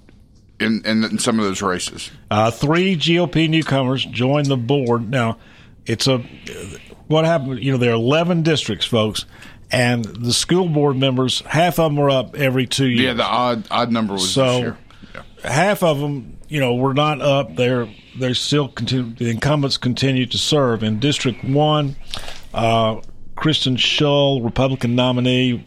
in, 0.59 0.81
in 0.85 1.03
in 1.03 1.19
some 1.19 1.39
of 1.39 1.45
those 1.45 1.61
races. 1.61 2.11
Uh, 2.31 2.51
three 2.51 2.95
GOP 2.95 3.49
newcomers 3.49 4.05
joined 4.05 4.47
the 4.47 4.57
board. 4.57 5.09
Now, 5.09 5.37
it's 5.85 6.07
a 6.07 6.19
what 7.07 7.25
happened. 7.25 7.59
You 7.63 7.73
know, 7.73 7.77
there 7.77 7.91
are 7.91 7.95
eleven 7.95 8.43
districts, 8.43 8.85
folks, 8.85 9.25
and 9.71 10.05
the 10.05 10.31
school 10.33 10.69
board 10.69 10.97
members, 10.97 11.41
half 11.41 11.79
of 11.79 11.91
them 11.91 11.97
were 11.97 12.09
up 12.09 12.35
every 12.35 12.65
two 12.67 12.85
years. 12.87 13.01
Yeah, 13.01 13.13
the 13.13 13.25
odd 13.25 13.67
odd 13.71 13.91
number 13.91 14.13
was 14.13 14.31
so 14.31 14.45
this 14.45 14.59
year. 14.61 14.77
Half 15.43 15.83
of 15.83 15.99
them, 15.99 16.37
you 16.49 16.59
know, 16.59 16.75
were 16.75 16.93
not 16.93 17.21
up. 17.21 17.55
They're 17.55 17.87
they 18.17 18.33
still 18.33 18.67
continue. 18.67 19.13
The 19.15 19.29
incumbents 19.31 19.77
continue 19.77 20.25
to 20.27 20.37
serve 20.37 20.83
in 20.83 20.99
District 20.99 21.43
One. 21.43 21.95
Uh, 22.53 23.01
Kristen 23.35 23.75
Shull, 23.77 24.41
Republican 24.41 24.95
nominee, 24.95 25.65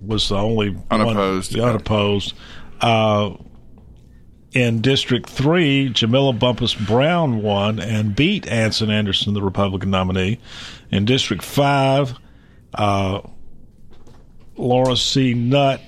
was 0.00 0.28
the 0.30 0.36
only 0.36 0.70
one- 0.70 0.84
Unopposed. 0.90 1.52
the 1.52 1.62
unopposed. 1.64 2.34
Uh, 2.80 3.30
in 4.52 4.80
District 4.80 5.28
3, 5.28 5.90
Jamila 5.90 6.32
Bumpus 6.32 6.74
Brown 6.74 7.42
won 7.42 7.78
and 7.78 8.16
beat 8.16 8.46
Anson 8.46 8.90
Anderson, 8.90 9.34
the 9.34 9.42
Republican 9.42 9.90
nominee. 9.90 10.38
In 10.90 11.04
District 11.04 11.42
5, 11.42 12.14
uh, 12.72 13.20
Laura 14.56 14.96
C. 14.96 15.34
Nutt, 15.34 15.80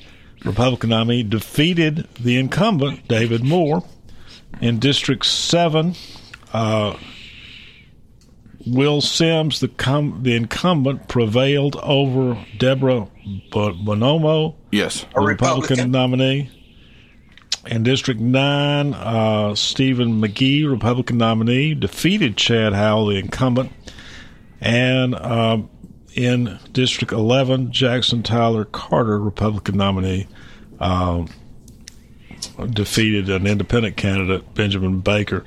Republican 0.45 0.91
nominee, 0.91 1.23
defeated 1.23 2.07
the 2.21 2.37
incumbent, 2.39 3.07
David 3.09 3.43
Moore. 3.45 3.85
In 4.61 4.79
District 4.79 5.25
7, 5.25 5.95
uh, 6.53 6.97
Will 8.67 9.01
Sims, 9.01 9.61
the, 9.61 9.69
com- 9.69 10.21
the 10.23 10.35
incumbent, 10.35 11.09
prevailed 11.09 11.77
over 11.77 12.39
Deborah 12.59 13.09
Bo- 13.51 13.75
Bonomo, 13.75 14.55
Yes, 14.73 15.07
the 15.15 15.21
Republican 15.21 15.91
nominee. 15.91 16.51
In 17.67 17.83
District 17.83 18.21
9, 18.21 18.95
uh, 18.95 19.55
Stephen 19.55 20.21
McGee, 20.21 20.69
Republican 20.69 21.19
nominee, 21.19 21.75
defeated 21.75 22.37
Chad 22.37 22.73
Howell, 22.73 23.07
the 23.07 23.17
incumbent. 23.17 23.71
And 24.61 25.15
uh, 25.15 25.59
in 26.19 26.59
District 26.73 27.13
11, 27.13 27.71
Jackson 27.71 28.25
Tyler 28.25 28.65
Carter, 28.65 29.21
Republican 29.21 29.77
nominee, 29.77 30.27
uh, 30.81 31.25
defeated 32.71 33.31
an 33.31 33.47
independent 33.47 33.97
candidate, 33.97 34.53
Benjamin 34.55 34.99
Baker. 35.01 35.45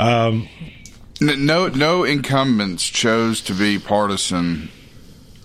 Um, 0.00 0.48
No, 1.20 1.68
no 1.68 2.02
incumbents 2.04 2.88
chose 2.88 3.40
to 3.42 3.54
be 3.54 3.78
partisan 3.78 4.68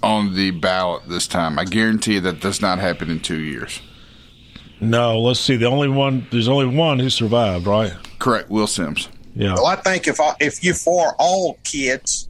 on 0.02 0.34
the 0.34 0.50
ballot 0.52 1.04
this 1.10 1.28
time. 1.28 1.60
I 1.60 1.66
guarantee 1.66 2.16
you 2.16 2.22
that 2.22 2.40
does 2.40 2.60
not 2.62 2.80
happen 2.80 3.12
in 3.12 3.20
two 3.20 3.40
years. 3.40 3.82
no, 4.80 5.20
let's 5.20 5.40
see. 5.40 5.58
The 5.58 5.66
only 5.68 5.90
one, 5.90 6.26
there's 6.32 6.48
only 6.48 6.66
one 6.66 6.98
who 7.00 7.10
survived, 7.12 7.68
right? 7.68 7.94
Correct, 8.20 8.50
Will 8.50 8.68
Sims. 8.68 9.10
Yeah. 9.36 9.54
Well, 9.54 9.66
I 9.68 9.76
think 9.76 10.08
if 10.08 10.20
I, 10.20 10.34
if 10.40 10.64
you're 10.64 10.74
for 10.74 11.16
all 11.20 11.58
kids, 11.64 12.30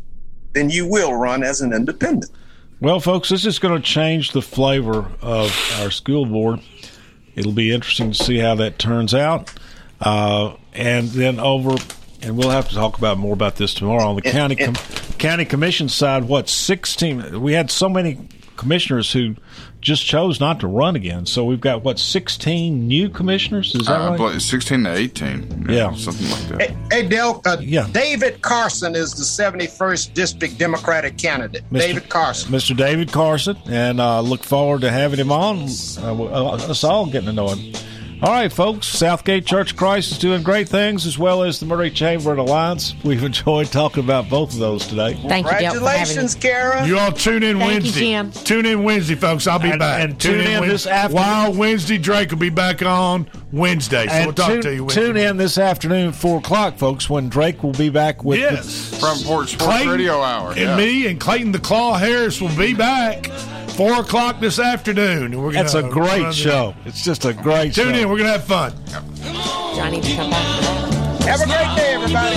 then 0.56 0.70
you 0.70 0.88
will 0.88 1.14
run 1.14 1.43
as 1.43 1.62
an 1.62 1.74
independent. 1.74 2.32
Well, 2.80 2.99
folks, 2.99 3.30
this 3.30 3.45
is 3.45 3.60
going 3.60 3.80
to 3.80 3.88
change 3.88 4.32
the 4.32 4.41
flavor 4.41 5.06
of 5.22 5.80
our 5.80 5.91
school 5.91 6.26
board. 6.26 6.62
It'll 7.36 7.51
be 7.51 7.72
interesting 7.72 8.12
to 8.12 8.24
see 8.24 8.38
how 8.38 8.56
that 8.56 8.80
turns 8.80 9.14
out. 9.14 9.53
Uh, 9.99 10.56
and 10.74 11.10
then 11.10 11.39
over, 11.39 11.76
and 12.22 12.38
we'll 12.38 12.49
have 12.49 12.68
to 12.70 12.76
talk 12.76 12.97
about 12.97 13.18
more 13.18 13.34
about 13.34 13.56
this 13.58 13.74
tomorrow 13.74 14.06
on 14.08 14.16
the 14.16 14.22
county 14.22 14.56
com- 14.56 14.76
county 15.18 15.45
commission 15.45 15.88
side. 15.88 16.26
What 16.26 16.49
sixteen? 16.49 17.41
We 17.41 17.53
had 17.53 17.72
so 17.72 17.88
many 17.88 18.28
commissioners 18.58 19.12
who 19.12 19.36
just 19.86 20.04
chose 20.04 20.40
not 20.40 20.60
to 20.60 20.68
run 20.68 20.96
again. 20.96 21.28
So 21.28 21.46
we've 21.46 21.62
got 21.62 21.84
what 21.84 22.00
sixteen 22.00 22.88
new 22.88 23.08
commissioners? 23.08 23.76
Is 23.76 23.86
that 23.86 24.02
Uh, 24.02 24.18
right? 24.18 24.42
16 24.42 24.84
to 24.84 24.92
18. 24.94 25.68
Yeah. 25.70 25.94
Something 25.94 26.30
like 26.32 26.48
that. 26.50 26.62
Hey, 26.62 26.78
hey 26.92 27.08
Del, 27.08 27.40
uh, 27.46 27.56
David 27.92 28.42
Carson 28.42 28.96
is 28.96 29.14
the 29.14 29.24
71st 29.24 30.14
District 30.16 30.58
Democratic 30.58 31.18
candidate. 31.18 31.64
Mr. 31.72 31.80
David 31.80 32.10
Carson. 32.10 32.52
Mr. 32.52 32.76
David 32.76 33.12
Carson, 33.12 33.58
and 33.68 34.02
uh, 34.02 34.22
look 34.22 34.44
forward 34.44 34.82
to 34.82 34.90
having 34.92 35.20
him 35.20 35.32
on. 35.32 35.68
Uh, 36.00 36.24
uh, 36.24 36.56
us 36.70 36.84
all 36.84 37.06
getting 37.06 37.28
to 37.28 37.34
know 37.34 37.50
him. 37.50 37.74
All 38.22 38.32
right, 38.32 38.51
folks. 38.51 38.88
Southgate 38.88 39.45
Church 39.45 39.72
of 39.72 39.78
Christ 39.78 40.13
is 40.13 40.18
doing 40.18 40.41
great 40.41 40.68
things, 40.70 41.05
as 41.05 41.18
well 41.20 41.43
as 41.43 41.59
the 41.59 41.66
Maury 41.66 41.91
Chamber 41.91 42.32
and 42.32 42.39
Alliance. 42.39 42.95
We've 43.03 43.24
enjoyed 43.24 43.68
talking 43.68 44.03
about 44.03 44.30
both 44.30 44.53
of 44.53 44.59
those 44.59 44.88
today. 44.88 45.13
Thank 45.28 45.45
you, 45.45 45.51
Del, 45.51 45.51
for 45.51 45.53
having 45.53 45.72
Congratulations, 45.80 46.36
Kara. 46.36 46.88
You 46.88 46.97
all 46.97 47.11
tune 47.11 47.43
in 47.43 47.59
Thank 47.59 47.70
you, 47.72 47.82
Wednesday. 47.84 47.99
Jim. 47.99 48.32
Tune 48.32 48.66
in 48.66 48.84
Wednesday, 48.84 49.16
folks. 49.16 49.45
I'll 49.47 49.59
be 49.59 49.70
And- 49.70 49.80
back. 49.80 50.01
and 50.01 50.20
tune 50.20 50.39
in 50.39 50.61
Wed- 50.61 50.70
this 50.72 50.88
afternoon. 50.88 51.24
Wild 51.24 51.57
Wednesday. 51.57 51.97
Drake 51.97 52.32
will 52.32 52.38
be 52.38 52.49
back 52.49 52.82
on 52.82 53.28
Wednesday. 53.51 54.07
So 54.07 54.13
and 54.13 54.26
we'll 54.28 54.34
talk 54.34 54.47
tune, 54.47 54.61
to 54.61 54.74
you 54.74 54.84
Wednesday. 54.86 55.01
tune 55.07 55.18
in 55.18 55.38
this 55.38 55.57
afternoon, 55.57 56.11
four 56.13 56.39
o'clock, 56.39 56.78
folks, 56.78 57.09
when 57.09 57.28
Drake 57.30 57.63
will 57.63 57.74
be 57.74 57.89
back 57.89 58.24
with 58.24 58.39
Yes. 58.39 58.97
Front 58.99 59.24
Porch 59.26 59.51
Sports 59.51 59.86
Radio 59.86 60.22
Hour. 60.22 60.51
And 60.51 60.59
yeah. 60.61 60.78
me 60.78 61.05
and 61.07 61.20
Clayton 61.20 61.51
the 61.51 61.59
Claw 61.59 61.95
Harris 61.95 62.39
will 62.41 62.55
be 62.55 62.74
back 62.74 63.30
four 63.76 63.99
o'clock 64.01 64.39
this 64.39 64.59
afternoon. 64.59 65.34
And 65.34 65.43
we're 65.43 65.51
the. 65.51 65.63
That's 65.63 65.73
a 65.76 65.82
gonna 65.82 65.93
great 65.93 66.23
run- 66.23 66.34
show. 66.34 66.76
It's 66.86 67.03
just 67.03 67.26
a 67.26 67.34
great 67.34 67.73
Tune 67.73 67.93
show. 67.93 67.99
in. 68.01 68.09
We're 68.09 68.17
gonna 68.17 68.30
have 68.32 68.43
fun. 68.45 68.73
Johnny 69.76 70.01
come 70.15 70.30
back. 70.32 71.21
Have 71.23 71.41
a 71.41 71.45
great 71.45 71.76
day, 71.76 71.93
everybody. 71.93 72.36